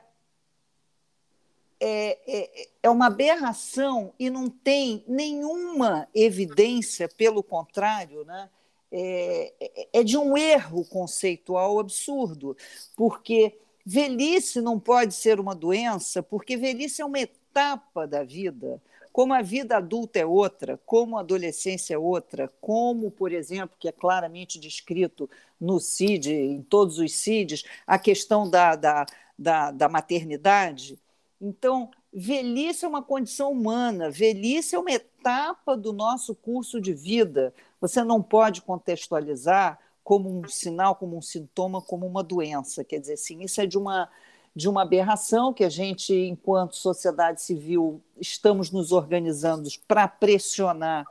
é, 1.79 2.19
é, 2.25 2.69
é 2.83 2.89
uma 2.89 3.07
aberração 3.07 4.13
e 4.17 4.29
não 4.29 4.49
tem 4.49 5.03
nenhuma 5.07 6.07
evidência, 6.13 7.09
pelo 7.09 7.43
contrário, 7.43 8.23
né? 8.23 8.49
É, 8.95 9.53
é, 9.59 9.87
é 10.01 10.03
de 10.03 10.15
um 10.15 10.37
erro 10.37 10.85
conceitual 10.85 11.79
absurdo, 11.79 12.55
porque 12.95 13.57
velhice 13.83 14.61
não 14.61 14.79
pode 14.79 15.15
ser 15.15 15.39
uma 15.39 15.55
doença, 15.55 16.21
porque 16.21 16.55
velhice 16.55 17.01
é 17.01 17.05
uma 17.05 17.19
etapa 17.19 18.05
da 18.05 18.23
vida. 18.23 18.79
Como 19.11 19.31
a 19.31 19.43
vida 19.43 19.77
adulta 19.77 20.17
é 20.17 20.25
outra, 20.25 20.79
como 20.87 21.17
a 21.17 21.19
adolescência 21.19 21.93
é 21.93 21.97
outra, 21.97 22.51
como, 22.59 23.11
por 23.11 23.31
exemplo, 23.31 23.75
que 23.79 23.87
é 23.87 23.91
claramente 23.91 24.59
descrito 24.59 25.29
no 25.59 25.79
CID, 25.79 26.31
em 26.31 26.61
todos 26.63 26.97
os 26.97 27.15
CIDs, 27.15 27.63
a 27.85 27.99
questão 27.99 28.49
da, 28.49 28.75
da, 28.75 29.05
da, 29.37 29.69
da 29.69 29.87
maternidade. 29.87 30.97
Então, 31.39 31.91
velhice 32.11 32.85
é 32.85 32.87
uma 32.87 33.03
condição 33.03 33.51
humana, 33.51 34.09
velhice 34.09 34.75
é 34.75 34.79
uma 34.79 34.91
etapa 34.91 35.77
do 35.77 35.93
nosso 35.93 36.33
curso 36.33 36.81
de 36.81 36.93
vida. 36.93 37.53
Você 37.83 38.01
não 38.01 38.23
pode 38.23 38.61
contextualizar 38.61 39.77
como 40.05 40.29
um 40.29 40.47
sinal, 40.47 40.95
como 40.95 41.17
um 41.17 41.21
sintoma, 41.21 41.81
como 41.81 42.07
uma 42.07 42.23
doença. 42.23 42.81
Quer 42.81 43.01
dizer, 43.01 43.17
sim, 43.17 43.43
isso 43.43 43.59
é 43.59 43.65
de 43.65 43.77
uma, 43.77 44.09
de 44.55 44.69
uma 44.69 44.83
aberração 44.83 45.51
que 45.51 45.65
a 45.65 45.69
gente, 45.69 46.13
enquanto 46.13 46.77
sociedade 46.77 47.41
civil, 47.41 48.01
estamos 48.17 48.71
nos 48.71 48.93
organizando 48.93 49.67
para 49.85 50.07
pressionar 50.07 51.05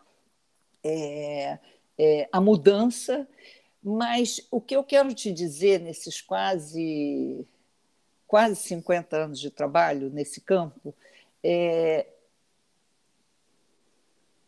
é, 0.83 1.59
é, 1.99 2.27
a 2.33 2.41
mudança. 2.41 3.29
Mas 3.83 4.41
o 4.51 4.59
que 4.59 4.75
eu 4.75 4.83
quero 4.83 5.12
te 5.12 5.31
dizer 5.31 5.79
nesses 5.79 6.23
quase, 6.23 7.47
quase 8.27 8.57
50 8.57 9.14
anos 9.14 9.39
de 9.39 9.51
trabalho 9.51 10.09
nesse 10.09 10.41
campo 10.41 10.95
é. 11.45 12.07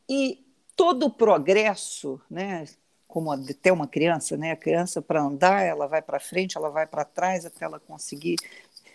E 0.08 0.43
todo 0.76 1.06
o 1.06 1.10
progresso, 1.10 2.20
né, 2.28 2.66
como 3.06 3.30
até 3.30 3.72
uma 3.72 3.86
criança, 3.86 4.36
né, 4.36 4.52
a 4.52 4.56
criança 4.56 5.00
para 5.00 5.22
andar, 5.22 5.62
ela 5.62 5.86
vai 5.86 6.02
para 6.02 6.18
frente, 6.18 6.56
ela 6.56 6.68
vai 6.68 6.86
para 6.86 7.04
trás 7.04 7.46
até 7.46 7.64
ela 7.64 7.78
conseguir. 7.78 8.36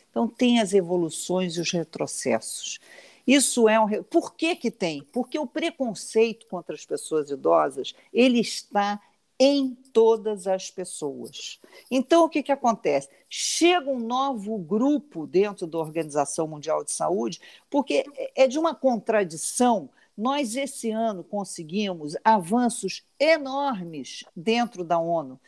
Então 0.09 0.27
tem 0.27 0.59
as 0.59 0.73
evoluções 0.73 1.55
e 1.55 1.61
os 1.61 1.71
retrocessos. 1.71 2.79
Isso 3.25 3.69
é 3.69 3.79
um 3.79 4.03
Por 4.03 4.33
que 4.33 4.55
que 4.55 4.71
tem? 4.71 5.03
Porque 5.13 5.37
o 5.37 5.45
preconceito 5.45 6.47
contra 6.47 6.75
as 6.75 6.85
pessoas 6.85 7.29
idosas, 7.29 7.93
ele 8.11 8.39
está 8.39 8.99
em 9.39 9.73
todas 9.93 10.47
as 10.47 10.69
pessoas. 10.69 11.61
Então, 11.89 12.25
o 12.25 12.29
que, 12.29 12.43
que 12.43 12.51
acontece? 12.51 13.07
Chega 13.29 13.89
um 13.89 13.99
novo 13.99 14.57
grupo 14.57 15.25
dentro 15.25 15.65
da 15.65 15.77
Organização 15.77 16.45
Mundial 16.45 16.83
de 16.83 16.91
Saúde, 16.91 17.39
porque 17.69 18.03
é 18.35 18.47
de 18.47 18.59
uma 18.59 18.75
contradição 18.75 19.89
nós, 20.19 20.57
esse 20.57 20.91
ano, 20.91 21.23
conseguimos 21.23 22.13
avanços 22.25 23.05
enormes 23.17 24.25
dentro 24.35 24.83
da 24.83 24.99
ONU. 24.99 25.39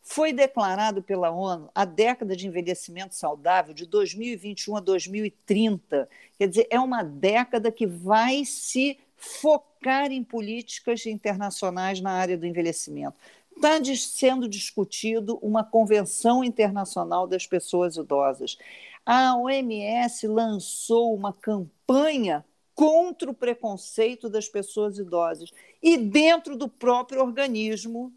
Foi 0.00 0.32
declarado 0.32 1.02
pela 1.02 1.32
ONU 1.32 1.68
a 1.74 1.84
década 1.84 2.36
de 2.36 2.46
envelhecimento 2.46 3.16
saudável 3.16 3.74
de 3.74 3.84
2021 3.86 4.76
a 4.76 4.80
2030. 4.80 6.08
Quer 6.38 6.48
dizer, 6.48 6.68
é 6.70 6.78
uma 6.78 7.02
década 7.02 7.72
que 7.72 7.88
vai 7.88 8.44
se 8.44 9.00
focar 9.16 10.12
em 10.12 10.22
políticas 10.22 11.04
internacionais 11.06 12.00
na 12.00 12.12
área 12.12 12.38
do 12.38 12.46
envelhecimento. 12.46 13.16
Está 13.56 13.84
sendo 13.96 14.48
discutido 14.48 15.40
uma 15.42 15.64
convenção 15.64 16.44
internacional 16.44 17.26
das 17.26 17.48
pessoas 17.48 17.96
idosas. 17.96 18.56
A 19.04 19.36
OMS 19.36 20.28
lançou 20.28 21.12
uma 21.16 21.32
campanha 21.32 22.44
contra 22.74 23.30
o 23.30 23.34
preconceito 23.34 24.28
das 24.28 24.48
pessoas 24.48 24.98
idosas. 24.98 25.50
E 25.82 25.96
dentro 25.96 26.56
do 26.56 26.68
próprio 26.68 27.20
organismo, 27.20 28.12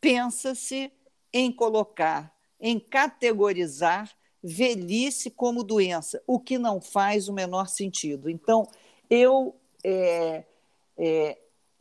pensa-se 0.00 0.92
em 1.32 1.50
colocar, 1.50 2.34
em 2.60 2.78
categorizar 2.78 4.10
velhice 4.42 5.30
como 5.30 5.62
doença, 5.62 6.22
o 6.26 6.40
que 6.40 6.58
não 6.58 6.80
faz 6.80 7.28
o 7.28 7.32
menor 7.32 7.68
sentido. 7.68 8.28
Então, 8.28 8.66
eu 9.08 9.54
é, 9.84 10.44
é, 10.98 11.38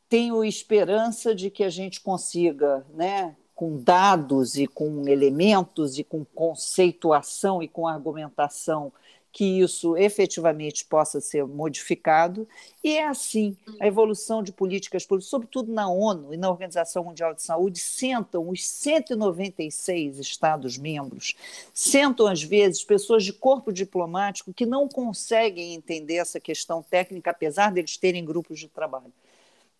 tenho 0.07 0.43
esperança 0.43 1.33
de 1.33 1.49
que 1.49 1.63
a 1.63 1.69
gente 1.69 2.01
consiga, 2.01 2.85
né, 2.93 3.35
com 3.55 3.77
dados 3.77 4.57
e 4.57 4.67
com 4.67 5.07
elementos 5.07 5.97
e 5.97 6.03
com 6.03 6.25
conceituação 6.25 7.61
e 7.61 7.67
com 7.67 7.87
argumentação 7.87 8.91
que 9.31 9.61
isso 9.61 9.95
efetivamente 9.95 10.85
possa 10.85 11.21
ser 11.21 11.45
modificado, 11.45 12.47
e 12.83 12.97
é 12.97 13.07
assim 13.07 13.55
a 13.79 13.87
evolução 13.87 14.43
de 14.43 14.51
políticas 14.51 15.05
públicas, 15.05 15.29
sobretudo 15.29 15.71
na 15.71 15.89
ONU 15.89 16.33
e 16.33 16.37
na 16.37 16.49
Organização 16.49 17.05
Mundial 17.05 17.33
de 17.33 17.41
Saúde, 17.41 17.79
sentam 17.79 18.49
os 18.49 18.67
196 18.67 20.19
Estados-membros, 20.19 21.35
sentam 21.73 22.27
às 22.27 22.43
vezes 22.43 22.83
pessoas 22.83 23.23
de 23.23 23.31
corpo 23.31 23.71
diplomático 23.71 24.53
que 24.53 24.65
não 24.65 24.87
conseguem 24.87 25.73
entender 25.75 26.15
essa 26.15 26.39
questão 26.39 26.83
técnica, 26.83 27.31
apesar 27.31 27.71
deles 27.71 27.95
terem 27.97 28.25
grupos 28.25 28.59
de 28.59 28.67
trabalho. 28.67 29.13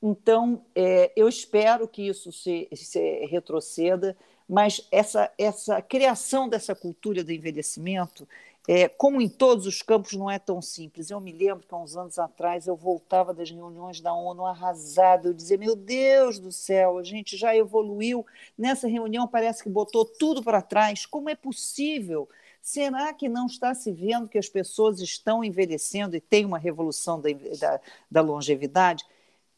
Então, 0.02 0.64
é, 0.74 1.12
eu 1.16 1.28
espero 1.28 1.88
que 1.88 2.08
isso 2.08 2.32
se, 2.32 2.68
se 2.74 3.26
retroceda, 3.26 4.18
mas 4.49 4.86
essa, 4.91 5.32
essa 5.38 5.82
criação 5.82 6.49
dessa 6.49 6.74
cultura 6.74 7.24
do 7.24 7.32
envelhecimento 7.32 8.28
é, 8.68 8.88
como 8.88 9.20
em 9.20 9.28
todos 9.28 9.66
os 9.66 9.82
campos, 9.82 10.14
não 10.14 10.30
é 10.30 10.38
tão 10.38 10.62
simples. 10.62 11.09
Eu 11.09 11.20
me 11.20 11.32
lembro 11.32 11.66
que 11.66 11.74
há 11.74 11.78
uns 11.78 11.97
anos 11.97 12.20
atrás 12.20 12.68
eu 12.68 12.76
voltava 12.76 13.34
das 13.34 13.49
reuniões 13.49 13.99
da 13.99 14.14
ONU 14.14 14.45
arrasada. 14.45 15.28
Eu 15.28 15.34
dizia: 15.34 15.57
Meu 15.57 15.76
Deus 15.76 16.38
do 16.38 16.51
céu, 16.51 16.97
a 16.97 17.03
gente 17.03 17.36
já 17.36 17.55
evoluiu. 17.55 18.26
Nessa 18.57 18.88
reunião 18.88 19.28
parece 19.28 19.64
que 19.64 19.70
botou 19.70 20.05
tudo 20.05 20.43
para 20.43 20.62
trás. 20.62 21.05
Como 21.05 21.30
é 21.30 21.36
possível? 21.36 22.30
Será 22.62 23.12
que 23.12 23.28
não 23.28 23.47
está 23.47 23.74
se 23.74 23.91
vendo 23.91 24.30
que 24.30 24.38
as 24.38 24.47
pessoas 24.47 24.99
estão 24.99 25.43
envelhecendo 25.43 26.16
e 26.16 26.22
tem 26.22 26.45
uma 26.45 26.59
revolução 26.59 27.20
da, 27.20 27.30
da, 27.59 27.82
da 28.09 28.22
longevidade? 28.22 29.03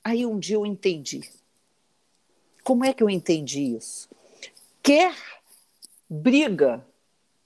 Aí 0.02 0.26
um 0.26 0.40
dia 0.40 0.56
eu 0.56 0.66
entendi. 0.66 1.30
Como 2.64 2.86
é 2.86 2.94
que 2.94 3.04
eu 3.04 3.10
entendi 3.10 3.76
isso? 3.76 4.10
Quer 4.82 5.14
briga 6.10 6.86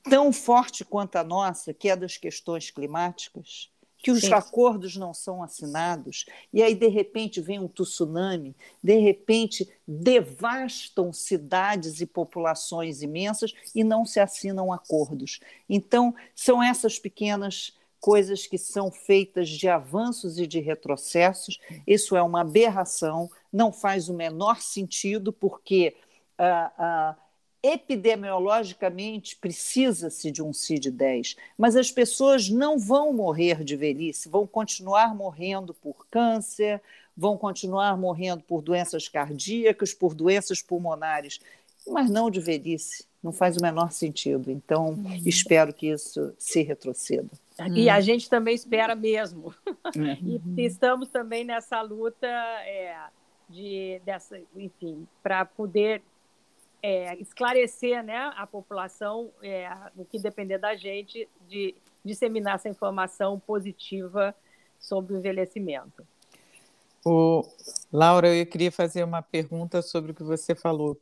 tão 0.09 0.31
forte 0.31 0.85
quanto 0.85 1.15
a 1.17 1.23
nossa, 1.23 1.73
que 1.73 1.89
é 1.89 1.95
das 1.95 2.17
questões 2.17 2.69
climáticas, 2.71 3.69
que 3.97 4.11
os 4.11 4.21
Sim. 4.21 4.33
acordos 4.33 4.95
não 4.95 5.13
são 5.13 5.41
assinados, 5.41 6.25
e 6.53 6.61
aí, 6.61 6.75
de 6.75 6.87
repente, 6.87 7.41
vem 7.41 7.59
um 7.59 7.67
tsunami, 7.67 8.55
de 8.81 8.97
repente, 8.99 9.67
devastam 9.87 11.11
cidades 11.11 11.99
e 11.99 12.05
populações 12.05 13.01
imensas 13.01 13.53
e 13.73 13.83
não 13.83 14.05
se 14.05 14.19
assinam 14.19 14.71
acordos. 14.71 15.39
Então, 15.67 16.13
são 16.35 16.61
essas 16.61 16.99
pequenas 16.99 17.75
coisas 17.99 18.45
que 18.45 18.57
são 18.57 18.91
feitas 18.91 19.49
de 19.49 19.67
avanços 19.67 20.37
e 20.37 20.45
de 20.45 20.59
retrocessos. 20.59 21.59
Isso 21.85 22.15
é 22.15 22.21
uma 22.21 22.41
aberração, 22.41 23.29
não 23.51 23.71
faz 23.71 24.07
o 24.09 24.13
menor 24.13 24.61
sentido, 24.61 25.33
porque. 25.33 25.95
Ah, 26.37 26.71
ah, 26.77 27.15
epidemiologicamente 27.61 29.35
precisa-se 29.35 30.31
de 30.31 30.41
um 30.41 30.53
CID-10, 30.53 31.35
mas 31.57 31.75
as 31.75 31.91
pessoas 31.91 32.49
não 32.49 32.77
vão 32.77 33.11
morrer 33.11 33.63
de 33.63 33.75
velhice, 33.75 34.29
vão 34.29 34.45
continuar 34.45 35.15
morrendo 35.15 35.73
por 35.73 36.07
câncer, 36.07 36.81
vão 37.15 37.37
continuar 37.37 37.97
morrendo 37.97 38.43
por 38.43 38.61
doenças 38.61 39.09
cardíacas, 39.09 39.93
por 39.93 40.13
doenças 40.13 40.61
pulmonares, 40.61 41.39
mas 41.87 42.09
não 42.09 42.29
de 42.29 42.39
velhice. 42.39 43.05
Não 43.23 43.33
faz 43.33 43.57
o 43.57 43.61
menor 43.61 43.91
sentido. 43.91 44.51
Então, 44.51 44.89
uhum. 44.89 45.21
espero 45.25 45.73
que 45.73 45.87
isso 45.87 46.33
se 46.37 46.61
retroceda. 46.61 47.29
E 47.73 47.89
a 47.89 47.99
gente 47.99 48.29
também 48.29 48.53
espera 48.53 48.95
mesmo. 48.95 49.53
É. 49.65 50.17
E 50.55 50.65
estamos 50.65 51.09
também 51.09 51.43
nessa 51.43 51.81
luta 51.81 52.27
é, 52.27 52.95
de, 53.49 53.99
dessa, 54.05 54.39
enfim, 54.55 55.07
para 55.23 55.43
poder 55.45 56.01
é, 56.81 57.15
esclarecer 57.19 58.03
né, 58.03 58.31
a 58.35 58.45
população, 58.45 59.31
é, 59.41 59.69
o 59.95 60.05
que 60.05 60.19
depender 60.19 60.57
da 60.57 60.75
gente, 60.75 61.27
de 61.47 61.75
disseminar 62.03 62.55
essa 62.55 62.69
informação 62.69 63.39
positiva 63.39 64.35
sobre 64.79 65.13
o 65.13 65.17
envelhecimento. 65.17 66.05
O, 67.05 67.43
Laura, 67.91 68.33
eu 68.35 68.45
queria 68.45 68.71
fazer 68.71 69.03
uma 69.03 69.21
pergunta 69.21 69.81
sobre 69.81 70.11
o 70.11 70.15
que 70.15 70.23
você 70.23 70.53
falou. 70.53 70.97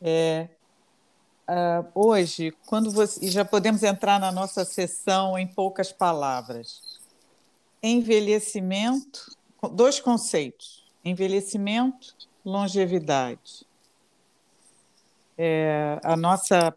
É, 0.00 0.48
uh, 1.48 1.86
hoje, 1.94 2.52
quando 2.66 2.90
você. 2.90 3.28
Já 3.28 3.44
podemos 3.44 3.82
entrar 3.82 4.20
na 4.20 4.30
nossa 4.30 4.64
sessão 4.64 5.38
em 5.38 5.46
poucas 5.46 5.90
palavras. 5.90 7.00
Envelhecimento, 7.82 9.34
dois 9.72 9.98
conceitos: 10.00 10.86
envelhecimento, 11.04 12.14
longevidade 12.44 13.67
é, 15.38 16.00
a 16.02 16.16
nossa 16.16 16.74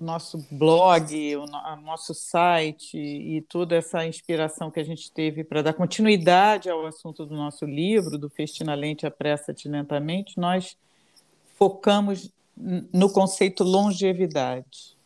nosso 0.00 0.44
blog, 0.50 1.36
o 1.36 1.46
nosso 1.76 2.12
site 2.12 2.98
e 2.98 3.40
toda 3.42 3.76
essa 3.76 4.04
inspiração 4.04 4.68
que 4.68 4.80
a 4.80 4.84
gente 4.84 5.12
teve 5.12 5.44
para 5.44 5.62
dar 5.62 5.74
continuidade 5.74 6.68
ao 6.68 6.84
assunto 6.84 7.24
do 7.24 7.36
nosso 7.36 7.64
livro, 7.64 8.18
do 8.18 8.28
Festina 8.28 8.74
Lente 8.74 9.06
Apressa-te 9.06 9.68
Lentamente, 9.68 10.40
nós 10.40 10.76
focamos 11.56 12.32
no 12.56 13.10
conceito 13.12 13.62
longevidade. 13.62 14.96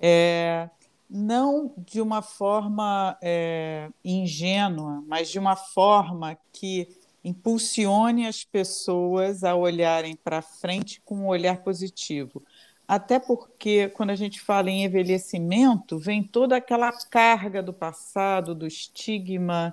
É, 0.00 0.68
não 1.08 1.72
de 1.76 2.00
uma 2.00 2.20
forma 2.20 3.16
é, 3.22 3.90
ingênua, 4.04 5.04
mas 5.06 5.28
de 5.28 5.38
uma 5.38 5.54
forma 5.54 6.36
que 6.52 6.88
impulsione 7.24 8.26
as 8.26 8.44
pessoas 8.44 9.44
a 9.44 9.54
olharem 9.54 10.16
para 10.16 10.42
frente 10.42 11.00
com 11.04 11.16
um 11.16 11.26
olhar 11.26 11.62
positivo. 11.62 12.42
Até 12.88 13.20
porque, 13.20 13.88
quando 13.90 14.10
a 14.10 14.16
gente 14.16 14.40
fala 14.40 14.68
em 14.68 14.84
envelhecimento, 14.84 15.98
vem 15.98 16.22
toda 16.22 16.56
aquela 16.56 16.90
carga 16.90 17.62
do 17.62 17.72
passado, 17.72 18.54
do 18.54 18.66
estigma, 18.66 19.72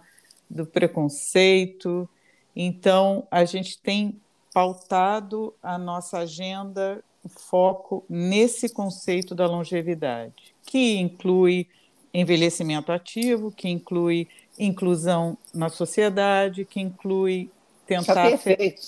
do 0.49 0.65
preconceito. 0.65 2.07
Então, 2.55 3.27
a 3.31 3.43
gente 3.43 3.79
tem 3.79 4.21
pautado 4.53 5.53
a 5.63 5.77
nossa 5.77 6.19
agenda, 6.19 7.03
o 7.23 7.29
foco 7.29 8.05
nesse 8.09 8.69
conceito 8.69 9.33
da 9.33 9.47
longevidade, 9.47 10.55
que 10.63 10.97
inclui 10.97 11.67
envelhecimento 12.13 12.91
ativo, 12.91 13.51
que 13.51 13.67
inclui 13.67 14.27
inclusão 14.57 15.37
na 15.53 15.69
sociedade, 15.69 16.65
que 16.65 16.79
inclui 16.79 17.49
tentar. 17.85 18.13
Tá 18.13 18.37
perfeito. 18.37 18.81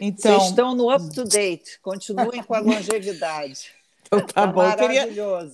Então, 0.00 0.38
Vocês 0.38 0.50
estão 0.50 0.74
no 0.74 0.94
up 0.94 1.14
to 1.14 1.24
date, 1.24 1.78
continuem 1.80 2.42
com 2.42 2.54
a 2.54 2.60
longevidade. 2.60 3.72
Então, 4.10 4.20
tá, 4.20 4.32
tá 4.32 4.46
bom. 4.46 4.74
Queria, 4.74 5.06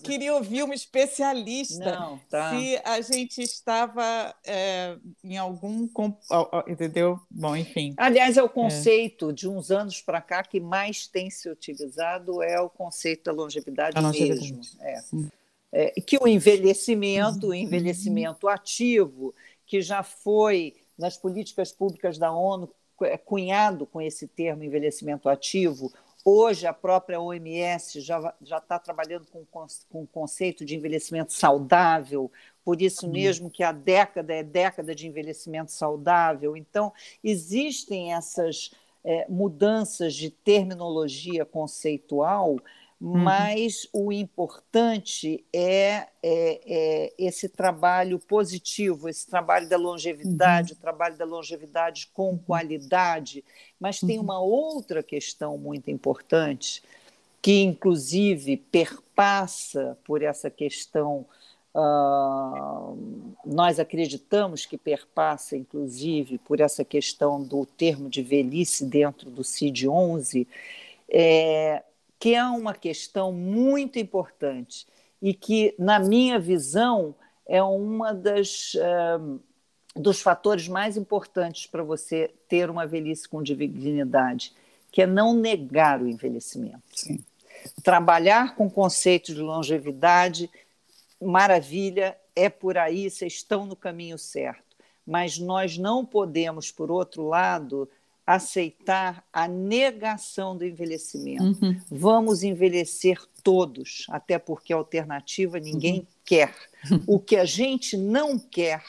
queria 0.04 0.34
ouvir 0.36 0.62
uma 0.62 0.76
especialista 0.76 1.98
Não, 1.98 2.20
tá. 2.30 2.50
se 2.50 2.80
a 2.84 3.00
gente 3.00 3.42
estava 3.42 4.32
é, 4.46 4.96
em 5.24 5.36
algum. 5.36 5.88
Entendeu? 6.68 7.18
Bom, 7.28 7.56
enfim. 7.56 7.94
Aliás, 7.96 8.36
é 8.36 8.42
o 8.44 8.46
é. 8.46 8.48
conceito 8.48 9.30
é. 9.30 9.32
de 9.32 9.48
uns 9.48 9.72
anos 9.72 10.00
para 10.00 10.20
cá 10.20 10.44
que 10.44 10.60
mais 10.60 11.08
tem 11.08 11.30
se 11.30 11.50
utilizado 11.50 12.40
é 12.44 12.60
o 12.60 12.70
conceito 12.70 13.24
da 13.24 13.32
longevidade, 13.32 14.00
longevidade. 14.00 14.52
mesmo. 14.52 14.80
É. 14.80 15.02
Hum 15.12 15.28
é, 15.74 16.00
que 16.00 16.16
o 16.20 16.28
envelhecimento, 16.28 17.48
o 17.48 17.54
envelhecimento 17.54 18.48
ativo, 18.48 19.34
que 19.66 19.82
já 19.82 20.04
foi 20.04 20.76
nas 20.96 21.16
políticas 21.16 21.72
públicas 21.72 22.16
da 22.16 22.32
ONU 22.32 22.72
é, 23.02 23.18
cunhado 23.18 23.84
com 23.84 24.00
esse 24.00 24.28
termo 24.28 24.62
envelhecimento 24.62 25.28
ativo, 25.28 25.92
Hoje, 26.26 26.66
a 26.66 26.72
própria 26.72 27.20
OMS 27.20 28.00
já 28.00 28.34
está 28.40 28.78
trabalhando 28.78 29.26
com, 29.26 29.44
com 29.90 30.02
o 30.04 30.06
conceito 30.06 30.64
de 30.64 30.74
envelhecimento 30.74 31.34
saudável, 31.34 32.32
por 32.64 32.80
isso 32.80 33.06
mesmo 33.06 33.50
que 33.50 33.62
a 33.62 33.72
década 33.72 34.32
é 34.32 34.42
década 34.42 34.94
de 34.94 35.06
envelhecimento 35.06 35.70
saudável. 35.70 36.56
Então, 36.56 36.90
existem 37.22 38.14
essas 38.14 38.70
é, 39.04 39.26
mudanças 39.28 40.14
de 40.14 40.30
terminologia 40.30 41.44
conceitual, 41.44 42.56
uhum. 43.00 43.18
mas 43.18 43.88
o 43.92 44.12
importante 44.12 45.44
é, 45.52 46.06
é, 46.22 46.60
é, 46.66 47.12
esse 47.18 47.48
trabalho 47.48 48.18
positivo, 48.18 49.08
esse 49.08 49.26
trabalho 49.26 49.68
da 49.68 49.76
longevidade, 49.76 50.72
uhum. 50.72 50.78
o 50.78 50.80
trabalho 50.80 51.16
da 51.16 51.24
longevidade 51.24 52.08
com 52.12 52.30
uhum. 52.30 52.38
qualidade. 52.38 53.44
Mas 53.78 54.00
tem 54.00 54.18
uhum. 54.18 54.24
uma 54.24 54.40
outra 54.40 55.02
questão 55.02 55.58
muito 55.58 55.90
importante, 55.90 56.82
que 57.42 57.62
inclusive 57.62 58.56
perpassa 58.56 59.98
por 60.04 60.22
essa 60.22 60.50
questão 60.50 61.26
Uh, 61.76 63.34
nós 63.44 63.80
acreditamos 63.80 64.64
que 64.64 64.78
perpassa, 64.78 65.56
inclusive, 65.56 66.38
por 66.38 66.60
essa 66.60 66.84
questão 66.84 67.42
do 67.42 67.66
termo 67.66 68.08
de 68.08 68.22
velhice 68.22 68.86
dentro 68.86 69.28
do 69.28 69.42
CID-11, 69.42 70.46
é, 71.08 71.82
que 72.24 72.34
é 72.34 72.42
uma 72.42 72.72
questão 72.72 73.30
muito 73.34 73.98
importante 73.98 74.86
e 75.20 75.34
que, 75.34 75.74
na 75.78 75.98
minha 75.98 76.38
visão, 76.38 77.14
é 77.46 77.62
uma 77.62 78.14
das 78.14 78.72
uh, 78.76 79.38
dos 79.94 80.22
fatores 80.22 80.66
mais 80.66 80.96
importantes 80.96 81.66
para 81.66 81.82
você 81.82 82.30
ter 82.48 82.70
uma 82.70 82.86
velhice 82.86 83.28
com 83.28 83.42
dignidade, 83.42 84.54
que 84.90 85.02
é 85.02 85.06
não 85.06 85.34
negar 85.34 86.00
o 86.00 86.08
envelhecimento. 86.08 86.80
Sim. 86.94 87.22
Trabalhar 87.82 88.56
com 88.56 88.70
conceitos 88.70 89.34
de 89.34 89.42
longevidade 89.42 90.50
maravilha, 91.20 92.16
é 92.34 92.48
por 92.48 92.78
aí, 92.78 93.10
vocês 93.10 93.34
estão 93.34 93.66
no 93.66 93.76
caminho 93.76 94.16
certo. 94.16 94.64
Mas 95.06 95.38
nós 95.38 95.76
não 95.76 96.06
podemos, 96.06 96.70
por 96.70 96.90
outro 96.90 97.28
lado, 97.28 97.86
aceitar 98.26 99.24
a 99.32 99.46
negação 99.46 100.56
do 100.56 100.64
envelhecimento. 100.64 101.42
Uhum. 101.42 101.80
Vamos 101.90 102.42
envelhecer 102.42 103.20
todos, 103.42 104.06
até 104.08 104.38
porque 104.38 104.72
alternativa 104.72 105.58
ninguém 105.58 106.00
uhum. 106.00 106.06
quer. 106.24 106.54
O 107.06 107.18
que 107.18 107.36
a 107.36 107.44
gente 107.44 107.96
não 107.96 108.38
quer, 108.38 108.82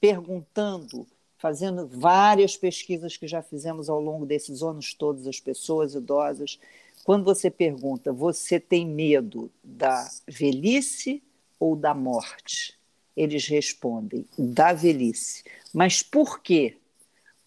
perguntando, 0.00 1.06
fazendo 1.36 1.86
várias 1.86 2.56
pesquisas 2.56 3.16
que 3.16 3.26
já 3.26 3.42
fizemos 3.42 3.88
ao 3.88 4.00
longo 4.00 4.24
desses 4.24 4.62
anos 4.62 4.94
todos, 4.94 5.26
as 5.26 5.40
pessoas 5.40 5.94
idosas, 5.94 6.58
quando 7.04 7.24
você 7.24 7.50
pergunta, 7.50 8.12
você 8.12 8.60
tem 8.60 8.86
medo 8.86 9.50
da 9.62 10.08
velhice 10.28 11.22
ou 11.58 11.76
da 11.76 11.94
morte? 11.94 12.78
Eles 13.16 13.46
respondem, 13.46 14.26
da 14.38 14.72
velhice. 14.72 15.44
Mas 15.72 16.02
por 16.02 16.40
quê? 16.40 16.76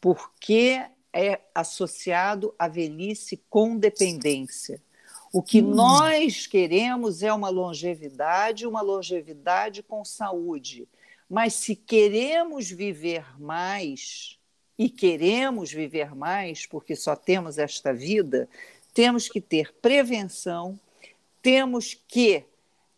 Porque 0.01 0.83
é 1.13 1.39
associado 1.53 2.53
à 2.57 2.67
velhice 2.67 3.41
com 3.49 3.77
dependência. 3.77 4.81
O 5.31 5.41
que 5.41 5.61
hum. 5.61 5.73
nós 5.73 6.47
queremos 6.47 7.23
é 7.23 7.31
uma 7.31 7.49
longevidade, 7.49 8.67
uma 8.67 8.81
longevidade 8.81 9.83
com 9.83 10.03
saúde. 10.03 10.87
Mas 11.29 11.53
se 11.53 11.75
queremos 11.75 12.69
viver 12.69 13.25
mais, 13.39 14.37
e 14.77 14.89
queremos 14.89 15.71
viver 15.71 16.15
mais, 16.15 16.65
porque 16.65 16.95
só 16.95 17.15
temos 17.15 17.57
esta 17.57 17.93
vida, 17.93 18.49
temos 18.93 19.27
que 19.29 19.39
ter 19.39 19.73
prevenção, 19.81 20.79
temos 21.41 21.93
que 22.07 22.43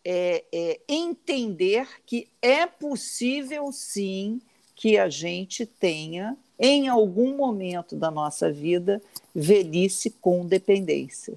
é, 0.04 0.44
é, 0.52 0.80
entender 0.88 1.88
que 2.06 2.28
é 2.40 2.66
possível 2.66 3.72
sim 3.72 4.40
que 4.74 4.98
a 4.98 5.08
gente 5.08 5.66
tenha, 5.66 6.36
em 6.58 6.88
algum 6.88 7.36
momento 7.36 7.96
da 7.96 8.10
nossa 8.10 8.50
vida, 8.50 9.02
velhice 9.34 10.10
com 10.10 10.46
dependência. 10.46 11.34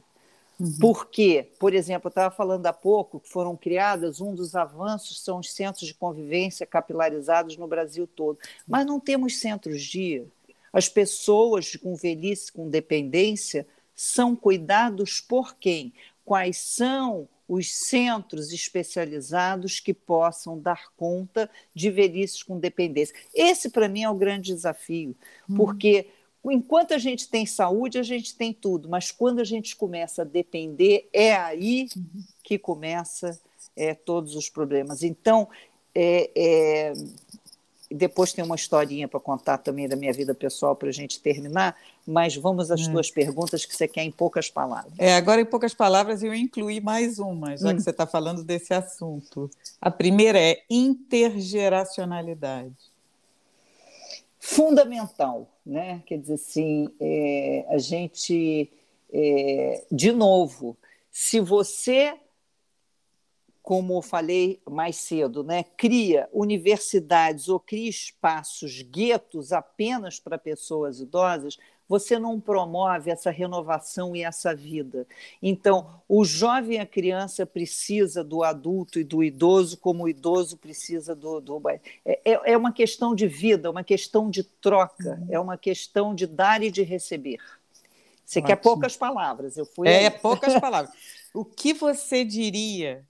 Uhum. 0.60 0.78
Porque, 0.80 1.48
por 1.58 1.74
exemplo, 1.74 2.08
eu 2.08 2.10
estava 2.10 2.34
falando 2.34 2.66
há 2.66 2.74
pouco 2.74 3.20
que 3.20 3.30
foram 3.30 3.56
criadas, 3.56 4.20
um 4.20 4.36
dos 4.36 4.56
avanços 4.56 5.22
são 5.22 5.40
os 5.40 5.52
centros 5.52 5.88
de 5.88 5.94
convivência 5.94 6.66
capilarizados 6.66 7.56
no 7.58 7.68
Brasil 7.68 8.08
todo. 8.08 8.38
Mas 8.68 8.86
não 8.86 9.00
temos 9.00 9.40
centros-dia. 9.40 10.26
As 10.72 10.90
pessoas 10.90 11.76
com 11.76 11.96
velhice, 11.96 12.52
com 12.52 12.70
dependência, 12.70 13.66
são 13.96 14.36
cuidados 14.36 15.22
por 15.22 15.56
quem? 15.56 15.94
Quais 16.26 16.58
são 16.58 17.28
os 17.50 17.74
centros 17.74 18.54
especializados 18.54 19.80
que 19.80 19.92
possam 19.92 20.60
dar 20.60 20.94
conta 20.96 21.50
de 21.74 21.90
velhices 21.90 22.44
com 22.44 22.60
dependência. 22.60 23.16
Esse, 23.34 23.72
para 23.72 23.90
mim, 23.90 24.04
é 24.04 24.10
o 24.10 24.14
grande 24.14 24.54
desafio, 24.54 25.16
hum. 25.50 25.56
porque 25.56 26.08
enquanto 26.46 26.94
a 26.94 27.00
gente 27.00 27.28
tem 27.28 27.48
saúde, 27.48 27.98
a 27.98 28.04
gente 28.04 28.36
tem 28.36 28.54
tudo, 28.54 28.88
mas 28.88 29.12
quando 29.12 29.40
a 29.40 29.44
gente 29.44 29.76
começa 29.76 30.22
a 30.22 30.26
depender, 30.26 31.10
é 31.12 31.36
aí 31.36 31.90
uhum. 31.98 32.24
que 32.44 32.60
começa 32.60 33.38
é, 33.76 33.96
todos 33.96 34.36
os 34.36 34.48
problemas. 34.48 35.02
Então, 35.02 35.50
é, 35.94 36.30
é, 36.36 36.94
depois 37.92 38.32
tem 38.32 38.46
uma 38.46 38.56
historinha 38.56 39.08
para 39.08 39.20
contar 39.20 39.58
também 39.58 39.88
da 39.88 39.96
minha 39.96 40.14
vida 40.14 40.36
pessoal 40.36 40.76
para 40.76 40.90
a 40.90 40.94
gente 40.94 41.20
terminar, 41.20 41.76
mas 42.10 42.36
vamos 42.36 42.70
às 42.72 42.82
é. 42.82 42.92
tuas 42.92 43.12
perguntas 43.12 43.64
que 43.64 43.76
você 43.76 43.88
quer 43.88 44.04
em 44.04 44.12
poucas 44.12 44.50
palavras. 44.50 44.92
É, 44.98 45.16
agora 45.16 45.42
em 45.42 45.46
poucas 45.46 45.76
palavras 45.76 46.24
eu 46.24 46.34
incluí 46.34 46.82
mais 46.82 47.20
uma, 47.20 47.56
já 47.56 47.70
hum. 47.70 47.76
que 47.76 47.84
você 47.84 47.92
está 47.92 48.08
falando 48.08 48.44
desse 48.44 48.74
assunto. 48.74 49.48
A 49.80 49.92
primeira 49.92 50.40
é 50.40 50.64
intergeracionalidade. 50.70 52.74
Fundamental, 54.40 55.48
né? 55.64 56.02
Quer 56.08 56.18
dizer 56.18 56.34
assim, 56.34 56.90
é, 57.00 57.68
a 57.70 57.78
gente, 57.78 58.72
é, 59.14 59.86
de 59.92 60.12
novo, 60.12 60.76
se 61.12 61.40
você 61.40 62.18
como 63.62 64.02
falei 64.02 64.60
mais 64.68 64.96
cedo, 64.96 65.44
né, 65.44 65.64
cria 65.78 66.28
universidades 66.34 67.50
ou 67.50 67.60
cria 67.60 67.88
espaços, 67.88 68.82
guetos 68.82 69.54
apenas 69.54 70.20
para 70.20 70.40
pessoas 70.40 71.00
idosas, 71.00 71.56
você 71.90 72.20
não 72.20 72.40
promove 72.40 73.10
essa 73.10 73.32
renovação 73.32 74.16
e 74.16 74.24
essa 74.24 74.54
vida. 74.54 75.08
Então, 75.42 76.00
o 76.08 76.24
jovem 76.24 76.78
e 76.78 76.80
a 76.80 76.86
criança 76.86 77.48
precisa 77.48 78.24
do 78.24 78.44
adulto 78.44 79.00
e 79.00 79.04
do 79.04 79.24
idoso, 79.24 79.76
como 79.78 80.04
o 80.04 80.08
idoso 80.08 80.56
precisa 80.56 81.16
do. 81.16 81.42
do... 81.42 81.60
É, 81.68 81.80
é, 82.06 82.52
é 82.52 82.58
uma 82.58 82.72
questão 82.72 83.16
de 83.16 83.28
vida, 83.28 83.72
uma 83.72 83.84
questão 83.84 84.30
de 84.30 84.44
troca, 84.44 85.20
uhum. 85.20 85.28
é 85.32 85.40
uma 85.40 85.58
questão 85.58 86.14
de 86.14 86.28
dar 86.28 86.62
e 86.62 86.70
de 86.70 86.84
receber. 86.84 87.40
Você 88.24 88.38
Ótimo. 88.38 88.48
quer 88.48 88.56
poucas 88.58 88.96
palavras? 88.96 89.58
Eu 89.58 89.66
fui. 89.66 89.88
É, 89.90 90.12
poucas 90.12 90.54
palavras. 90.62 90.94
O 91.34 91.44
que 91.44 91.74
você 91.74 92.24
diria 92.24 93.04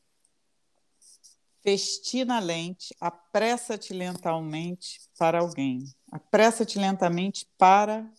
festina 1.61 2.39
lente, 2.39 2.95
apressa-te 3.01 3.93
lentamente 3.93 5.01
para 5.17 5.39
alguém. 5.39 5.83
Apressa-te 6.09 6.79
lentamente 6.79 7.45
para 7.57 8.09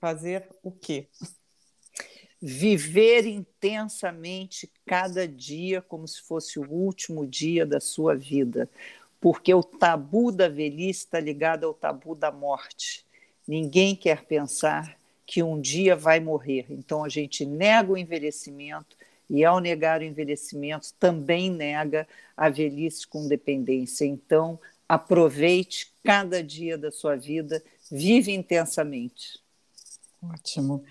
fazer 0.00 0.48
o 0.62 0.72
quê? 0.72 1.08
Viver 2.40 3.26
intensamente 3.26 4.70
cada 4.86 5.28
dia 5.28 5.82
como 5.82 6.08
se 6.08 6.22
fosse 6.22 6.58
o 6.58 6.70
último 6.70 7.26
dia 7.26 7.66
da 7.66 7.80
sua 7.80 8.16
vida, 8.16 8.68
porque 9.20 9.52
o 9.52 9.62
tabu 9.62 10.32
da 10.32 10.48
velhice 10.48 11.00
está 11.00 11.20
ligado 11.20 11.66
ao 11.66 11.74
tabu 11.74 12.14
da 12.14 12.32
morte. 12.32 13.04
Ninguém 13.46 13.94
quer 13.94 14.24
pensar 14.24 14.98
que 15.26 15.42
um 15.42 15.60
dia 15.60 15.94
vai 15.94 16.18
morrer, 16.18 16.66
então 16.70 17.04
a 17.04 17.08
gente 17.08 17.44
nega 17.44 17.92
o 17.92 17.98
envelhecimento, 17.98 18.96
e, 19.30 19.44
ao 19.44 19.60
negar 19.60 20.00
o 20.00 20.04
envelhecimento, 20.04 20.92
também 20.98 21.48
nega 21.48 22.06
a 22.36 22.48
velhice 22.48 23.06
com 23.06 23.28
dependência. 23.28 24.04
Então, 24.04 24.58
aproveite 24.88 25.92
cada 26.02 26.42
dia 26.42 26.76
da 26.76 26.90
sua 26.90 27.14
vida, 27.14 27.62
vive 27.88 28.32
intensamente. 28.32 29.38
Ótimo. 30.22 30.84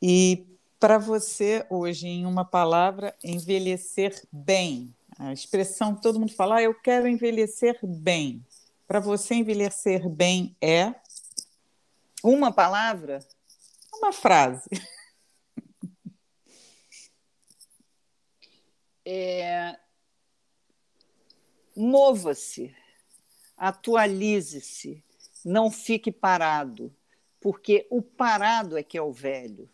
E 0.00 0.46
para 0.78 0.98
você, 0.98 1.66
hoje, 1.68 2.06
em 2.06 2.24
uma 2.24 2.44
palavra, 2.44 3.14
envelhecer 3.22 4.22
bem. 4.30 4.94
A 5.18 5.32
expressão 5.32 5.96
que 5.96 6.02
todo 6.02 6.20
mundo 6.20 6.32
fala, 6.34 6.56
ah, 6.56 6.62
eu 6.62 6.74
quero 6.74 7.08
envelhecer 7.08 7.78
bem. 7.82 8.44
Para 8.86 9.00
você, 9.00 9.34
envelhecer 9.34 10.08
bem 10.08 10.56
é? 10.60 10.94
Uma 12.22 12.52
palavra? 12.52 13.18
Uma 13.92 14.12
frase. 14.12 14.68
é, 19.04 19.76
mova-se, 21.76 22.74
atualize-se, 23.56 25.02
não 25.44 25.70
fique 25.70 26.12
parado, 26.12 26.94
porque 27.48 27.86
o 27.88 28.02
parado 28.02 28.76
é 28.76 28.82
que 28.82 28.98
é 28.98 29.00
o 29.00 29.10
velho. 29.10 29.66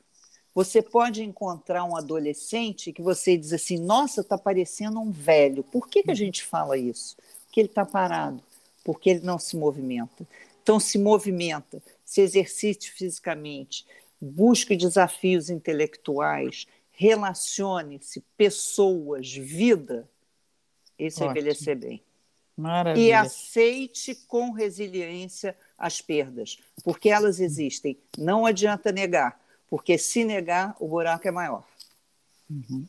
Você 0.55 0.81
pode 0.81 1.25
encontrar 1.25 1.83
um 1.83 1.97
adolescente 1.97 2.93
que 2.93 3.03
você 3.03 3.37
diz 3.37 3.53
assim: 3.53 3.81
nossa, 3.81 4.21
está 4.21 4.39
parecendo 4.39 5.01
um 5.01 5.11
velho. 5.11 5.65
Por 5.65 5.89
que, 5.89 6.05
que 6.05 6.13
a 6.13 6.15
gente 6.15 6.45
fala 6.45 6.79
isso? 6.79 7.17
Porque 7.45 7.59
ele 7.59 7.69
está 7.69 7.85
parado, 7.85 8.41
porque 8.85 9.11
ele 9.11 9.23
não 9.27 9.41
se 9.41 9.57
movimenta. 9.57 10.25
Então, 10.63 10.79
se 10.79 10.97
movimenta, 10.99 11.83
se 12.05 12.21
exercite 12.21 12.93
fisicamente, 12.93 13.85
busque 14.21 14.77
desafios 14.77 15.51
intelectuais, 15.51 16.69
relacione-se, 16.93 18.23
pessoas, 18.37 19.35
vida. 19.35 20.09
Isso 20.97 21.25
é 21.25 21.27
envelhecer 21.27 21.77
bem. 21.77 22.01
Maravilha. 22.57 23.05
E 23.05 23.13
aceite 23.13 24.15
com 24.29 24.53
resiliência 24.53 25.57
as 25.79 26.01
perdas, 26.01 26.59
porque 26.83 27.09
elas 27.09 27.41
existem. 27.41 27.99
Não 28.17 28.47
adianta 28.47 28.93
negar, 28.93 29.41
porque 29.69 29.99
se 29.99 30.25
negar, 30.25 30.77
o 30.79 30.89
buraco 30.89 31.27
é 31.27 31.31
maior. 31.31 31.65
Uhum. 32.49 32.87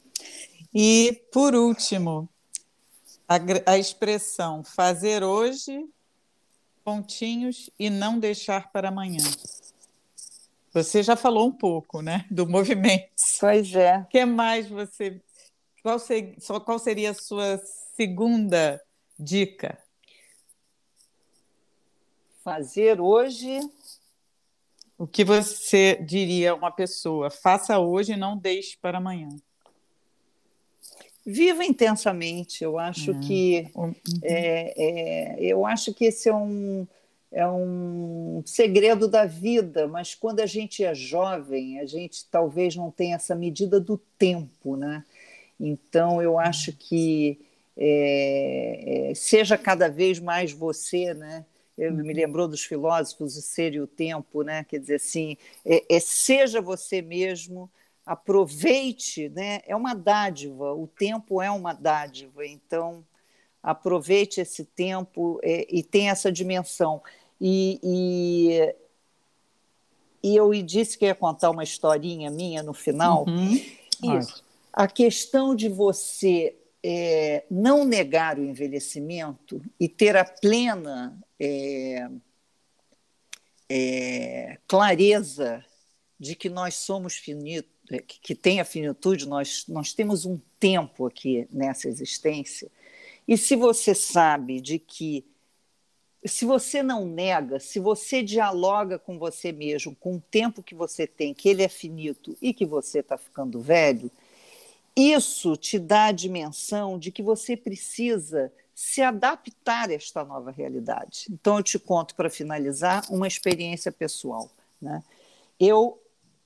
E, 0.73 1.21
por 1.31 1.55
último, 1.55 2.29
a, 3.27 3.37
a 3.71 3.77
expressão 3.77 4.63
fazer 4.63 5.23
hoje, 5.23 5.87
pontinhos, 6.83 7.69
e 7.79 7.89
não 7.89 8.19
deixar 8.19 8.71
para 8.71 8.89
amanhã. 8.89 9.23
Você 10.73 11.01
já 11.01 11.15
falou 11.15 11.47
um 11.47 11.51
pouco, 11.51 12.01
né, 12.01 12.25
do 12.29 12.45
movimento. 12.45 13.09
Pois 13.39 13.73
é. 13.73 13.99
O 13.99 14.05
que 14.05 14.25
mais 14.25 14.67
você... 14.67 15.21
Qual, 15.81 15.97
ser, 15.99 16.35
qual 16.65 16.79
seria 16.79 17.11
a 17.11 17.13
sua 17.13 17.61
segunda 17.95 18.81
dica? 19.17 19.77
Fazer 22.45 23.01
hoje... 23.01 23.59
O 24.99 25.07
que 25.07 25.25
você 25.25 25.95
diria 25.95 26.51
a 26.51 26.55
uma 26.55 26.71
pessoa? 26.71 27.31
Faça 27.31 27.79
hoje 27.79 28.13
e 28.13 28.15
não 28.15 28.37
deixe 28.37 28.77
para 28.77 28.99
amanhã. 28.99 29.27
Viva 31.25 31.65
intensamente. 31.65 32.63
Eu 32.63 32.77
acho 32.77 33.11
uhum. 33.11 33.19
que 33.19 33.67
uhum. 33.75 33.93
é, 34.23 34.73
é, 34.77 35.35
eu 35.39 35.65
acho 35.65 35.91
que 35.91 36.05
esse 36.05 36.29
é 36.29 36.35
um 36.35 36.87
é 37.31 37.45
um 37.45 38.41
segredo 38.45 39.09
da 39.09 39.25
vida, 39.25 39.87
mas 39.87 40.15
quando 40.15 40.39
a 40.39 40.45
gente 40.45 40.85
é 40.85 40.95
jovem, 40.95 41.79
a 41.79 41.85
gente 41.85 42.25
talvez 42.31 42.75
não 42.75 42.89
tenha 42.89 43.15
essa 43.15 43.35
medida 43.35 43.77
do 43.79 43.97
tempo, 44.17 44.77
né? 44.77 45.03
Então 45.59 46.21
eu 46.21 46.39
acho 46.39 46.71
que 46.71 47.37
é, 47.75 49.09
é, 49.09 49.15
seja 49.15 49.57
cada 49.57 49.89
vez 49.89 50.19
mais 50.19 50.53
você, 50.53 51.13
né? 51.13 51.43
Eu 51.77 51.93
me 51.93 52.09
uhum. 52.09 52.15
lembrou 52.15 52.47
dos 52.47 52.63
filósofos 52.63 53.35
o 53.35 53.41
ser 53.41 53.73
e 53.73 53.81
o 53.81 53.87
tempo, 53.87 54.43
né? 54.43 54.63
Quer 54.63 54.79
dizer 54.79 54.95
assim, 54.95 55.37
é, 55.65 55.83
é 55.95 55.99
seja 55.99 56.61
você 56.61 57.01
mesmo 57.01 57.69
aproveite, 58.05 59.29
né? 59.29 59.61
É 59.65 59.75
uma 59.75 59.93
dádiva, 59.93 60.73
o 60.73 60.87
tempo 60.87 61.41
é 61.41 61.51
uma 61.51 61.73
dádiva, 61.73 62.45
então 62.45 63.03
aproveite 63.61 64.39
esse 64.39 64.63
tempo 64.63 65.39
é, 65.43 65.65
e 65.69 65.81
tem 65.81 66.09
essa 66.09 66.31
dimensão. 66.31 67.01
E, 67.41 67.79
e, 67.83 68.75
e, 70.23 70.35
eu 70.35 70.51
disse 70.63 70.97
que 70.97 71.05
ia 71.05 71.15
contar 71.15 71.49
uma 71.49 71.63
historinha 71.63 72.29
minha 72.29 72.61
no 72.61 72.73
final. 72.73 73.25
Uhum. 73.27 74.19
Isso. 74.19 74.43
A 74.71 74.87
questão 74.87 75.55
de 75.55 75.67
você 75.67 76.55
é, 76.87 77.43
não 77.49 77.83
negar 77.83 78.37
o 78.37 78.45
envelhecimento 78.45 79.59
e 79.79 79.89
ter 79.89 80.15
a 80.15 80.23
plena 80.23 81.19
é, 81.39 82.07
é, 83.67 84.59
clareza 84.67 85.65
de 86.19 86.35
que 86.35 86.47
nós 86.47 86.75
somos 86.75 87.15
finitos 87.15 87.71
é, 87.91 87.97
que 87.99 88.35
tem 88.35 88.59
a 88.59 88.65
finitude, 88.65 89.27
nós, 89.27 89.65
nós 89.67 89.93
temos 89.93 90.25
um 90.25 90.39
tempo 90.59 91.07
aqui 91.07 91.47
nessa 91.51 91.87
existência. 91.87 92.69
E 93.27 93.35
se 93.35 93.55
você 93.55 93.95
sabe 93.95 94.61
de 94.61 94.77
que, 94.77 95.25
se 96.23 96.45
você 96.45 96.83
não 96.83 97.03
nega, 97.07 97.59
se 97.59 97.79
você 97.79 98.21
dialoga 98.21 98.99
com 98.99 99.17
você 99.17 99.51
mesmo, 99.51 99.95
com 99.95 100.17
o 100.17 100.21
tempo 100.21 100.61
que 100.61 100.75
você 100.75 101.07
tem, 101.07 101.33
que 101.33 101.49
ele 101.49 101.63
é 101.63 101.67
finito 101.67 102.37
e 102.39 102.53
que 102.53 102.65
você 102.65 102.99
está 102.99 103.17
ficando 103.17 103.59
velho, 103.59 104.11
isso 104.95 105.57
te 105.57 105.77
dá 105.77 106.05
a 106.05 106.11
dimensão 106.11 106.97
de 106.97 107.11
que 107.11 107.21
você 107.21 107.57
precisa 107.57 108.51
se 108.73 109.01
adaptar 109.01 109.89
a 109.89 109.93
esta 109.93 110.23
nova 110.23 110.51
realidade. 110.51 111.27
Então, 111.29 111.57
eu 111.57 111.63
te 111.63 111.79
conto, 111.79 112.15
para 112.15 112.29
finalizar, 112.29 113.05
uma 113.09 113.27
experiência 113.27 113.91
pessoal. 113.91 114.49
Né? 114.81 115.03
Eu 115.59 115.99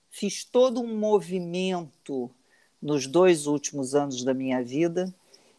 fiz 0.10 0.44
todo 0.44 0.82
um 0.82 0.98
movimento 0.98 2.30
nos 2.82 3.08
dois 3.08 3.48
últimos 3.48 3.96
anos 3.96 4.24
da 4.24 4.34
minha 4.34 4.64
vida 4.64 5.14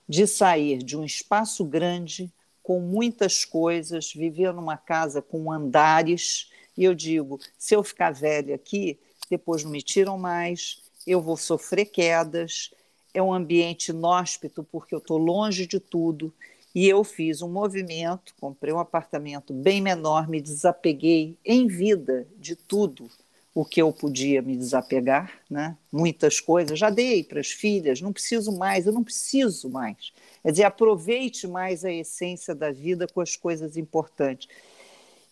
de 0.08 0.26
sair 0.26 0.78
de 0.78 0.96
um 0.96 1.04
espaço 1.04 1.64
grande 1.64 2.32
com 2.62 2.80
muitas 2.80 3.44
coisas, 3.44 4.12
viver 4.12 4.52
numa 4.52 4.76
casa 4.76 5.22
com 5.22 5.50
andares, 5.50 6.50
e 6.76 6.84
eu 6.84 6.94
digo, 6.94 7.38
se 7.58 7.74
eu 7.74 7.82
ficar 7.82 8.12
velha 8.12 8.54
aqui, 8.54 8.98
depois 9.28 9.64
não 9.64 9.70
me 9.70 9.82
tiram 9.82 10.18
mais, 10.18 10.82
eu 11.06 11.20
vou 11.20 11.36
sofrer 11.36 11.86
quedas, 11.86 12.70
é 13.12 13.22
um 13.22 13.32
ambiente 13.32 13.88
inóspito 13.88 14.64
porque 14.70 14.94
eu 14.94 14.98
estou 14.98 15.18
longe 15.18 15.66
de 15.66 15.80
tudo, 15.80 16.32
e 16.74 16.88
eu 16.88 17.02
fiz 17.02 17.42
um 17.42 17.48
movimento, 17.48 18.34
comprei 18.40 18.72
um 18.72 18.78
apartamento 18.78 19.52
bem 19.52 19.80
menor, 19.80 20.28
me 20.28 20.40
desapeguei 20.40 21.36
em 21.44 21.66
vida 21.66 22.26
de 22.38 22.54
tudo, 22.54 23.10
o 23.52 23.64
que 23.64 23.82
eu 23.82 23.92
podia 23.92 24.40
me 24.40 24.56
desapegar, 24.56 25.32
né? 25.50 25.76
muitas 25.90 26.38
coisas, 26.38 26.78
já 26.78 26.88
dei 26.88 27.24
para 27.24 27.40
as 27.40 27.48
filhas, 27.48 28.00
não 28.00 28.12
preciso 28.12 28.56
mais, 28.56 28.86
eu 28.86 28.92
não 28.92 29.02
preciso 29.02 29.68
mais. 29.68 30.12
Quer 30.42 30.50
dizer, 30.52 30.64
aproveite 30.64 31.48
mais 31.48 31.84
a 31.84 31.92
essência 31.92 32.54
da 32.54 32.70
vida 32.70 33.08
com 33.08 33.20
as 33.20 33.34
coisas 33.34 33.76
importantes. 33.76 34.48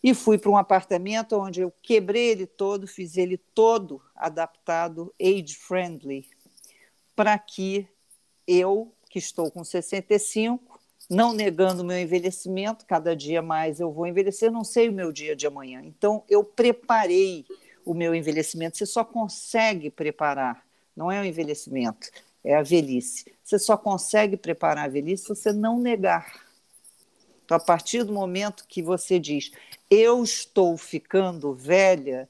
E 0.03 0.14
fui 0.14 0.39
para 0.39 0.51
um 0.51 0.57
apartamento 0.57 1.37
onde 1.37 1.61
eu 1.61 1.72
quebrei 1.83 2.31
ele 2.31 2.47
todo, 2.47 2.87
fiz 2.87 3.16
ele 3.16 3.37
todo 3.37 4.01
adaptado, 4.14 5.12
age-friendly, 5.20 6.26
para 7.19 7.37
que 7.37 7.85
eu, 8.47 8.95
que 9.11 9.19
estou 9.19 9.51
com 9.51 9.64
65, 9.64 10.81
não 11.11 11.33
negando 11.33 11.83
o 11.83 11.85
meu 11.85 11.99
envelhecimento, 11.99 12.87
cada 12.87 13.16
dia 13.16 13.43
mais 13.43 13.81
eu 13.81 13.91
vou 13.91 14.07
envelhecer, 14.07 14.53
não 14.53 14.62
sei 14.62 14.89
o 14.89 14.93
meu 14.93 15.11
dia 15.11 15.35
de 15.35 15.45
amanhã. 15.45 15.83
Então, 15.85 16.23
eu 16.29 16.45
preparei 16.45 17.45
o 17.85 17.93
meu 17.93 18.14
envelhecimento. 18.14 18.79
Você 18.79 18.87
só 18.87 19.03
consegue 19.03 19.91
preparar, 19.91 20.64
não 20.95 21.11
é 21.11 21.21
o 21.21 21.25
envelhecimento, 21.25 22.09
é 22.45 22.55
a 22.55 22.62
velhice. 22.62 23.25
Você 23.43 23.59
só 23.59 23.77
consegue 23.77 24.37
preparar 24.37 24.85
a 24.85 24.89
velhice 24.89 25.25
se 25.25 25.29
você 25.31 25.53
não 25.53 25.81
negar. 25.81 26.47
Então, 27.45 27.57
a 27.57 27.61
partir 27.61 28.05
do 28.05 28.12
momento 28.12 28.64
que 28.69 28.81
você 28.81 29.19
diz, 29.19 29.51
eu 29.91 30.23
estou 30.23 30.77
ficando 30.77 31.53
velha 31.53 32.29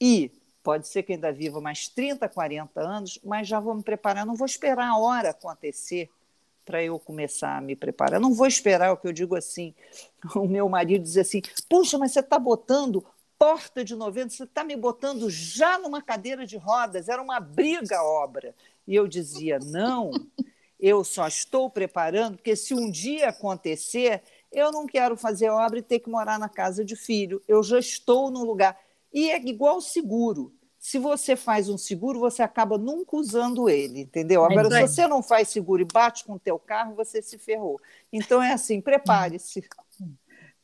e 0.00 0.32
pode 0.62 0.88
ser 0.88 1.02
que 1.02 1.12
ainda 1.12 1.32
viva 1.32 1.60
mais 1.60 1.88
30, 1.88 2.28
40 2.28 2.80
anos, 2.80 3.18
mas 3.24 3.48
já 3.48 3.60
vou 3.60 3.74
me 3.74 3.82
preparar, 3.82 4.26
não 4.26 4.34
vou 4.34 4.46
esperar 4.46 4.88
a 4.88 4.98
hora 4.98 5.30
acontecer 5.30 6.10
para 6.64 6.82
eu 6.82 6.98
começar 6.98 7.56
a 7.56 7.60
me 7.60 7.74
preparar. 7.74 8.20
não 8.20 8.32
vou 8.32 8.46
esperar 8.46 8.92
o 8.92 8.96
que 8.96 9.08
eu 9.08 9.12
digo 9.12 9.34
assim. 9.34 9.74
O 10.36 10.46
meu 10.46 10.68
marido 10.68 11.02
diz 11.02 11.16
assim: 11.16 11.40
Puxa, 11.68 11.98
mas 11.98 12.12
você 12.12 12.20
está 12.20 12.38
botando 12.38 13.04
porta 13.38 13.82
de 13.82 13.96
90, 13.96 14.28
você 14.28 14.44
está 14.44 14.62
me 14.62 14.76
botando 14.76 15.30
já 15.30 15.78
numa 15.78 16.02
cadeira 16.02 16.46
de 16.46 16.58
rodas, 16.58 17.08
era 17.08 17.22
uma 17.22 17.40
briga 17.40 17.96
a 17.96 18.04
obra. 18.04 18.54
E 18.86 18.94
eu 18.94 19.08
dizia: 19.08 19.58
não, 19.58 20.10
eu 20.78 21.02
só 21.02 21.26
estou 21.26 21.70
preparando, 21.70 22.36
porque 22.36 22.54
se 22.54 22.74
um 22.74 22.90
dia 22.90 23.30
acontecer, 23.30 24.22
eu 24.52 24.70
não 24.70 24.86
quero 24.86 25.16
fazer 25.16 25.48
obra 25.48 25.78
e 25.78 25.82
ter 25.82 26.00
que 26.00 26.10
morar 26.10 26.38
na 26.38 26.48
casa 26.48 26.84
de 26.84 26.94
filho, 26.94 27.42
eu 27.48 27.62
já 27.62 27.78
estou 27.78 28.30
no 28.30 28.44
lugar. 28.44 28.78
E 29.12 29.30
é 29.30 29.40
igual 29.40 29.80
seguro. 29.80 30.54
Se 30.78 30.98
você 30.98 31.36
faz 31.36 31.68
um 31.68 31.76
seguro, 31.76 32.20
você 32.20 32.42
acaba 32.42 32.78
nunca 32.78 33.16
usando 33.16 33.68
ele, 33.68 34.00
entendeu? 34.00 34.44
Agora, 34.44 34.70
se 34.70 34.94
você 34.94 35.06
não 35.06 35.22
faz 35.22 35.48
seguro 35.48 35.82
e 35.82 35.84
bate 35.84 36.24
com 36.24 36.34
o 36.34 36.38
teu 36.38 36.58
carro, 36.58 36.94
você 36.94 37.20
se 37.20 37.36
ferrou. 37.36 37.78
Então 38.10 38.42
é 38.42 38.52
assim, 38.52 38.80
prepare-se. 38.80 39.62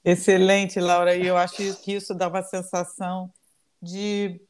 Excelente, 0.03 0.80
Laura, 0.80 1.14
e 1.14 1.26
eu 1.26 1.36
acho 1.36 1.74
que 1.82 1.92
isso 1.92 2.14
dá 2.14 2.28
uma 2.28 2.42
sensação 2.42 3.30
de 3.82 4.40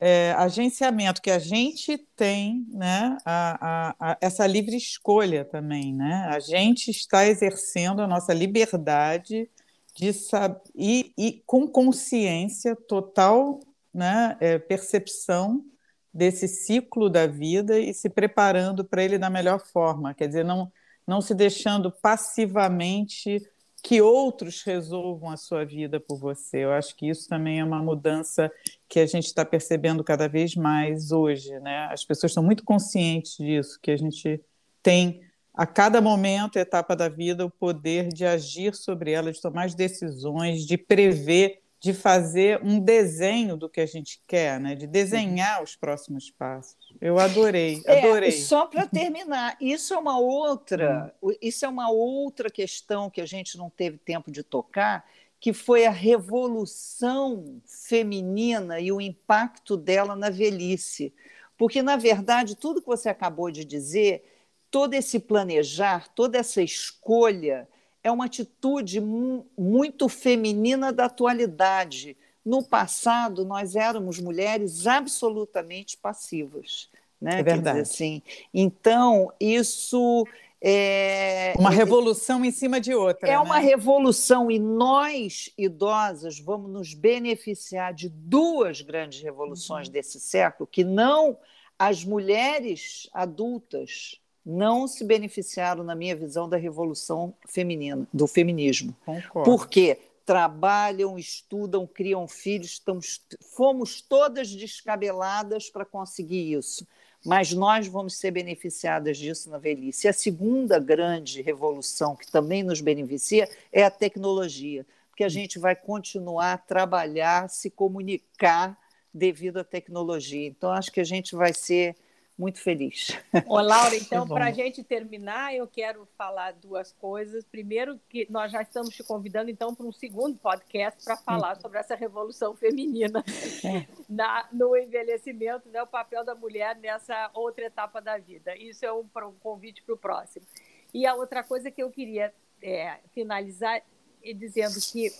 é, 0.00 0.32
agenciamento 0.32 1.22
que 1.22 1.30
a 1.30 1.38
gente 1.38 1.96
tem, 2.16 2.66
né, 2.70 3.16
a, 3.24 3.94
a, 4.00 4.12
a, 4.12 4.18
essa 4.20 4.44
livre 4.44 4.76
escolha 4.76 5.44
também, 5.44 5.94
né? 5.94 6.26
A 6.28 6.40
gente 6.40 6.90
está 6.90 7.24
exercendo 7.28 8.02
a 8.02 8.08
nossa 8.08 8.34
liberdade 8.34 9.48
de 9.94 10.12
saber 10.12 10.60
e, 10.74 11.12
e 11.16 11.42
com 11.46 11.66
consciência 11.68 12.74
total, 12.74 13.60
né, 13.92 14.36
é, 14.40 14.58
percepção 14.58 15.64
desse 16.12 16.46
ciclo 16.48 17.08
da 17.08 17.26
vida 17.26 17.78
e 17.78 17.92
se 17.92 18.08
preparando 18.08 18.84
para 18.84 19.02
ele 19.02 19.18
da 19.18 19.30
melhor 19.30 19.60
forma, 19.66 20.14
quer 20.14 20.28
dizer, 20.28 20.44
não 20.44 20.70
não 21.06 21.20
se 21.20 21.34
deixando 21.34 21.90
passivamente 21.90 23.40
que 23.82 24.00
outros 24.00 24.62
resolvam 24.62 25.30
a 25.30 25.36
sua 25.36 25.64
vida 25.64 25.98
por 25.98 26.16
você. 26.16 26.58
Eu 26.58 26.72
acho 26.72 26.94
que 26.96 27.08
isso 27.08 27.28
também 27.28 27.58
é 27.58 27.64
uma 27.64 27.82
mudança 27.82 28.50
que 28.88 29.00
a 29.00 29.06
gente 29.06 29.26
está 29.26 29.44
percebendo 29.44 30.04
cada 30.04 30.28
vez 30.28 30.54
mais 30.54 31.10
hoje, 31.10 31.58
né? 31.60 31.88
As 31.90 32.04
pessoas 32.04 32.30
estão 32.30 32.44
muito 32.44 32.62
conscientes 32.64 33.36
disso, 33.36 33.80
que 33.82 33.90
a 33.90 33.96
gente 33.96 34.40
tem 34.82 35.20
a 35.54 35.66
cada 35.66 36.00
momento, 36.00 36.58
etapa 36.58 36.96
da 36.96 37.08
vida, 37.08 37.44
o 37.44 37.50
poder 37.50 38.08
de 38.08 38.24
agir 38.24 38.74
sobre 38.74 39.12
ela, 39.12 39.30
de 39.30 39.40
tomar 39.40 39.64
as 39.64 39.74
decisões, 39.74 40.66
de 40.66 40.78
prever, 40.78 41.60
de 41.78 41.92
fazer 41.92 42.60
um 42.62 42.78
desenho 42.78 43.56
do 43.56 43.68
que 43.68 43.80
a 43.80 43.86
gente 43.86 44.22
quer, 44.26 44.58
né? 44.58 44.74
de 44.74 44.86
desenhar 44.86 45.62
os 45.62 45.76
próximos 45.76 46.30
passos. 46.30 46.76
Eu 47.00 47.18
adorei, 47.18 47.82
é, 47.84 47.98
adorei. 47.98 48.28
É, 48.28 48.32
só 48.32 48.66
para 48.66 48.86
terminar, 48.86 49.56
isso 49.60 49.92
é 49.92 49.98
uma 49.98 50.18
outra, 50.18 51.12
hum. 51.20 51.32
isso 51.42 51.66
é 51.66 51.68
uma 51.68 51.90
outra 51.90 52.48
questão 52.48 53.10
que 53.10 53.20
a 53.20 53.26
gente 53.26 53.58
não 53.58 53.68
teve 53.68 53.98
tempo 53.98 54.30
de 54.30 54.42
tocar, 54.42 55.04
que 55.38 55.52
foi 55.52 55.84
a 55.84 55.90
revolução 55.90 57.60
feminina 57.66 58.78
e 58.78 58.92
o 58.92 59.00
impacto 59.00 59.76
dela 59.76 60.14
na 60.14 60.30
velhice. 60.30 61.12
Porque, 61.58 61.82
na 61.82 61.96
verdade, 61.96 62.56
tudo 62.56 62.80
que 62.80 62.86
você 62.86 63.08
acabou 63.08 63.50
de 63.50 63.64
dizer, 63.64 64.31
todo 64.72 64.94
esse 64.94 65.20
planejar, 65.20 66.08
toda 66.08 66.38
essa 66.38 66.62
escolha, 66.62 67.68
é 68.02 68.10
uma 68.10 68.24
atitude 68.24 69.00
muito 69.00 70.08
feminina 70.08 70.90
da 70.90 71.04
atualidade. 71.04 72.16
No 72.44 72.64
passado, 72.64 73.44
nós 73.44 73.76
éramos 73.76 74.18
mulheres 74.18 74.86
absolutamente 74.86 75.98
passivas. 75.98 76.88
Né? 77.20 77.40
É 77.40 77.42
verdade. 77.42 77.80
assim. 77.80 78.22
Então, 78.52 79.30
isso 79.38 80.26
é 80.58 81.52
uma 81.58 81.70
revolução 81.70 82.42
em 82.42 82.50
cima 82.50 82.80
de 82.80 82.94
outra. 82.94 83.28
É 83.28 83.32
né? 83.32 83.38
uma 83.38 83.58
revolução 83.58 84.50
e 84.50 84.58
nós 84.58 85.52
idosas 85.58 86.40
vamos 86.40 86.70
nos 86.70 86.94
beneficiar 86.94 87.92
de 87.92 88.08
duas 88.08 88.80
grandes 88.80 89.22
revoluções 89.22 89.88
uhum. 89.88 89.92
desse 89.92 90.18
século 90.18 90.66
que 90.66 90.82
não 90.82 91.36
as 91.78 92.04
mulheres 92.04 93.10
adultas 93.12 94.21
não 94.44 94.88
se 94.88 95.04
beneficiaram, 95.04 95.84
na 95.84 95.94
minha 95.94 96.16
visão, 96.16 96.48
da 96.48 96.56
revolução 96.56 97.34
feminina, 97.48 98.06
do 98.12 98.26
feminismo. 98.26 98.94
Concordo. 99.04 99.50
Por 99.50 99.68
quê? 99.68 99.98
Trabalham, 100.24 101.18
estudam, 101.18 101.86
criam 101.86 102.26
filhos, 102.28 102.72
estamos, 102.72 103.20
fomos 103.56 104.00
todas 104.00 104.50
descabeladas 104.54 105.70
para 105.70 105.84
conseguir 105.84 106.52
isso. 106.52 106.86
Mas 107.24 107.52
nós 107.52 107.86
vamos 107.86 108.16
ser 108.16 108.32
beneficiadas 108.32 109.16
disso 109.16 109.48
na 109.48 109.58
velhice. 109.58 110.06
E 110.06 110.10
a 110.10 110.12
segunda 110.12 110.78
grande 110.80 111.40
revolução 111.40 112.16
que 112.16 112.30
também 112.30 112.64
nos 112.64 112.80
beneficia 112.80 113.48
é 113.72 113.84
a 113.84 113.90
tecnologia, 113.90 114.84
porque 115.08 115.22
a 115.22 115.28
gente 115.28 115.58
vai 115.58 115.76
continuar 115.76 116.54
a 116.54 116.58
trabalhar, 116.58 117.48
se 117.48 117.70
comunicar 117.70 118.76
devido 119.14 119.58
à 119.58 119.64
tecnologia. 119.64 120.48
Então, 120.48 120.72
acho 120.72 120.90
que 120.90 121.00
a 121.00 121.04
gente 121.04 121.36
vai 121.36 121.52
ser 121.52 121.94
muito 122.36 122.60
feliz. 122.60 123.18
Ô, 123.46 123.60
Laura, 123.60 123.94
então, 123.96 124.26
para 124.26 124.46
a 124.46 124.50
gente 124.50 124.82
terminar, 124.82 125.54
eu 125.54 125.66
quero 125.66 126.08
falar 126.16 126.52
duas 126.52 126.92
coisas. 126.92 127.44
Primeiro, 127.44 128.00
que 128.08 128.26
nós 128.30 128.50
já 128.50 128.62
estamos 128.62 128.94
te 128.94 129.04
convidando, 129.04 129.50
então, 129.50 129.74
para 129.74 129.86
um 129.86 129.92
segundo 129.92 130.36
podcast 130.38 131.04
para 131.04 131.16
falar 131.16 131.56
sobre 131.56 131.78
essa 131.78 131.94
revolução 131.94 132.54
feminina 132.54 133.22
é. 133.64 133.86
na, 134.08 134.48
no 134.52 134.76
envelhecimento, 134.76 135.68
né, 135.68 135.82
o 135.82 135.86
papel 135.86 136.24
da 136.24 136.34
mulher 136.34 136.76
nessa 136.76 137.30
outra 137.34 137.66
etapa 137.66 138.00
da 138.00 138.18
vida. 138.18 138.56
Isso 138.56 138.84
é 138.84 138.92
um, 138.92 139.04
um 139.04 139.32
convite 139.40 139.82
para 139.82 139.94
o 139.94 139.98
próximo. 139.98 140.46
E 140.92 141.06
a 141.06 141.14
outra 141.14 141.42
coisa 141.42 141.70
que 141.70 141.82
eu 141.82 141.90
queria 141.90 142.32
é, 142.62 142.98
finalizar 143.14 143.82
é 144.24 144.32
dizendo 144.32 144.74
que 144.90 145.10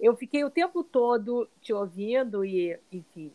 eu 0.00 0.16
fiquei 0.16 0.44
o 0.44 0.50
tempo 0.50 0.82
todo 0.82 1.48
te 1.60 1.72
ouvindo 1.72 2.44
e, 2.44 2.78
enfim, 2.90 3.32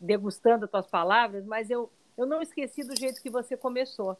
degustando 0.00 0.64
as 0.64 0.70
tuas 0.70 0.86
palavras, 0.86 1.44
mas 1.44 1.70
eu 1.70 1.90
eu 2.20 2.26
não 2.26 2.42
esqueci 2.42 2.84
do 2.84 2.94
jeito 2.94 3.22
que 3.22 3.30
você 3.30 3.56
começou. 3.56 4.14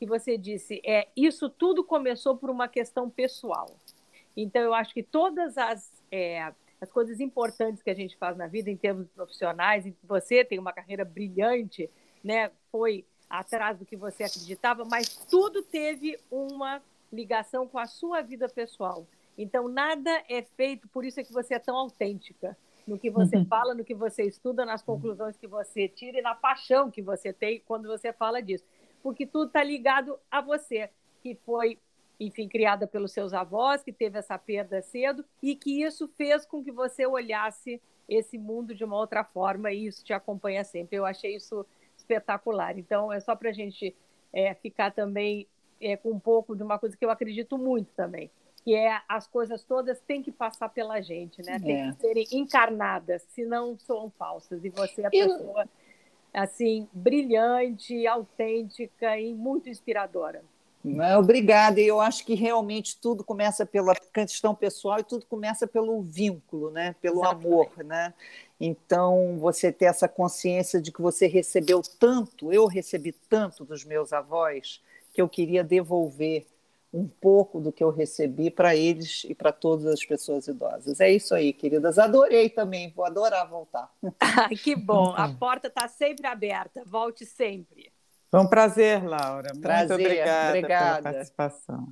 Que 0.00 0.04
você 0.04 0.36
disse, 0.36 0.82
é, 0.84 1.06
isso 1.16 1.48
tudo 1.48 1.84
começou 1.84 2.36
por 2.36 2.50
uma 2.50 2.66
questão 2.66 3.08
pessoal. 3.08 3.78
Então, 4.36 4.60
eu 4.60 4.74
acho 4.74 4.92
que 4.92 5.02
todas 5.02 5.56
as, 5.56 5.92
é, 6.10 6.52
as 6.80 6.90
coisas 6.90 7.20
importantes 7.20 7.84
que 7.84 7.90
a 7.90 7.94
gente 7.94 8.16
faz 8.16 8.36
na 8.36 8.48
vida, 8.48 8.68
em 8.68 8.76
termos 8.76 9.06
profissionais, 9.10 9.84
você 10.02 10.44
tem 10.44 10.58
uma 10.58 10.72
carreira 10.72 11.04
brilhante, 11.04 11.88
né? 12.24 12.50
foi 12.72 13.04
atrás 13.28 13.78
do 13.78 13.86
que 13.86 13.96
você 13.96 14.24
acreditava, 14.24 14.84
mas 14.84 15.14
tudo 15.30 15.62
teve 15.62 16.18
uma 16.32 16.82
ligação 17.12 17.64
com 17.68 17.78
a 17.78 17.86
sua 17.86 18.22
vida 18.22 18.48
pessoal. 18.48 19.06
Então, 19.38 19.68
nada 19.68 20.10
é 20.28 20.42
feito, 20.42 20.88
por 20.88 21.04
isso 21.04 21.20
é 21.20 21.22
que 21.22 21.32
você 21.32 21.54
é 21.54 21.60
tão 21.60 21.76
autêntica 21.76 22.56
no 22.90 22.98
que 22.98 23.08
você 23.08 23.36
uhum. 23.36 23.46
fala, 23.46 23.72
no 23.72 23.84
que 23.84 23.94
você 23.94 24.24
estuda, 24.24 24.66
nas 24.66 24.82
conclusões 24.82 25.36
que 25.36 25.46
você 25.46 25.86
tira 25.86 26.18
e 26.18 26.22
na 26.22 26.34
paixão 26.34 26.90
que 26.90 27.00
você 27.00 27.32
tem 27.32 27.62
quando 27.64 27.86
você 27.86 28.12
fala 28.12 28.42
disso. 28.42 28.64
Porque 29.00 29.24
tudo 29.24 29.46
está 29.46 29.62
ligado 29.62 30.18
a 30.28 30.40
você, 30.40 30.90
que 31.22 31.36
foi, 31.46 31.78
enfim, 32.18 32.48
criada 32.48 32.88
pelos 32.88 33.12
seus 33.12 33.32
avós, 33.32 33.84
que 33.84 33.92
teve 33.92 34.18
essa 34.18 34.36
perda 34.36 34.82
cedo 34.82 35.24
e 35.40 35.54
que 35.54 35.84
isso 35.84 36.08
fez 36.08 36.44
com 36.44 36.64
que 36.64 36.72
você 36.72 37.06
olhasse 37.06 37.80
esse 38.08 38.36
mundo 38.36 38.74
de 38.74 38.82
uma 38.82 38.96
outra 38.96 39.22
forma 39.22 39.70
e 39.70 39.86
isso 39.86 40.04
te 40.04 40.12
acompanha 40.12 40.64
sempre. 40.64 40.96
Eu 40.96 41.06
achei 41.06 41.36
isso 41.36 41.64
espetacular. 41.96 42.76
Então, 42.76 43.12
é 43.12 43.20
só 43.20 43.36
para 43.36 43.50
a 43.50 43.52
gente 43.52 43.94
é, 44.32 44.52
ficar 44.54 44.90
também 44.90 45.46
é, 45.80 45.96
com 45.96 46.10
um 46.10 46.18
pouco 46.18 46.56
de 46.56 46.62
uma 46.64 46.76
coisa 46.76 46.96
que 46.96 47.04
eu 47.04 47.10
acredito 47.10 47.56
muito 47.56 47.94
também 47.94 48.32
que 48.64 48.74
é 48.74 49.00
as 49.08 49.26
coisas 49.26 49.64
todas 49.64 50.00
têm 50.00 50.22
que 50.22 50.30
passar 50.30 50.68
pela 50.68 51.00
gente, 51.00 51.42
né? 51.42 51.58
Tem 51.58 51.88
é. 51.88 51.92
que 51.92 52.00
serem 52.00 52.26
encarnadas, 52.32 53.22
senão 53.30 53.78
são 53.78 54.10
falsas. 54.18 54.64
E 54.64 54.68
você 54.68 55.02
é 55.02 55.06
a 55.06 55.10
pessoa 55.10 55.68
assim 56.32 56.88
brilhante, 56.92 58.06
autêntica 58.06 59.18
e 59.18 59.34
muito 59.34 59.68
inspiradora. 59.68 60.42
Obrigada. 61.18 61.78
Eu 61.80 62.00
acho 62.00 62.24
que 62.24 62.34
realmente 62.34 62.96
tudo 62.96 63.22
começa 63.22 63.66
pela 63.66 63.94
questão 63.94 64.54
pessoal 64.54 65.00
e 65.00 65.04
tudo 65.04 65.26
começa 65.26 65.66
pelo 65.66 66.00
vínculo, 66.00 66.70
né? 66.70 66.94
Pelo 67.02 67.20
Exatamente. 67.20 67.46
amor, 67.46 67.70
né? 67.84 68.14
Então, 68.58 69.36
você 69.38 69.70
ter 69.70 69.86
essa 69.86 70.08
consciência 70.08 70.80
de 70.80 70.90
que 70.90 71.02
você 71.02 71.26
recebeu 71.26 71.82
tanto, 71.98 72.52
eu 72.52 72.66
recebi 72.66 73.12
tanto 73.12 73.64
dos 73.64 73.84
meus 73.84 74.12
avós, 74.12 74.82
que 75.12 75.20
eu 75.20 75.28
queria 75.28 75.62
devolver 75.62 76.46
um 76.92 77.06
pouco 77.06 77.60
do 77.60 77.72
que 77.72 77.82
eu 77.82 77.90
recebi 77.90 78.50
para 78.50 78.74
eles 78.74 79.24
e 79.24 79.34
para 79.34 79.52
todas 79.52 79.86
as 79.86 80.04
pessoas 80.04 80.48
idosas. 80.48 81.00
É 81.00 81.10
isso 81.10 81.34
aí, 81.34 81.52
queridas. 81.52 81.98
Adorei 81.98 82.50
também, 82.50 82.90
vou 82.90 83.04
adorar 83.04 83.48
voltar. 83.48 83.90
que 84.62 84.74
bom, 84.74 85.14
a 85.16 85.28
porta 85.28 85.68
está 85.68 85.86
sempre 85.86 86.26
aberta, 86.26 86.82
volte 86.84 87.24
sempre. 87.24 87.92
Foi 88.30 88.40
um 88.40 88.46
prazer, 88.46 89.04
Laura. 89.04 89.52
Prazer, 89.60 89.88
Muito 89.88 90.04
obrigada, 90.04 90.58
obrigada. 90.58 91.02
pela 91.02 91.12
participação. 91.12 91.88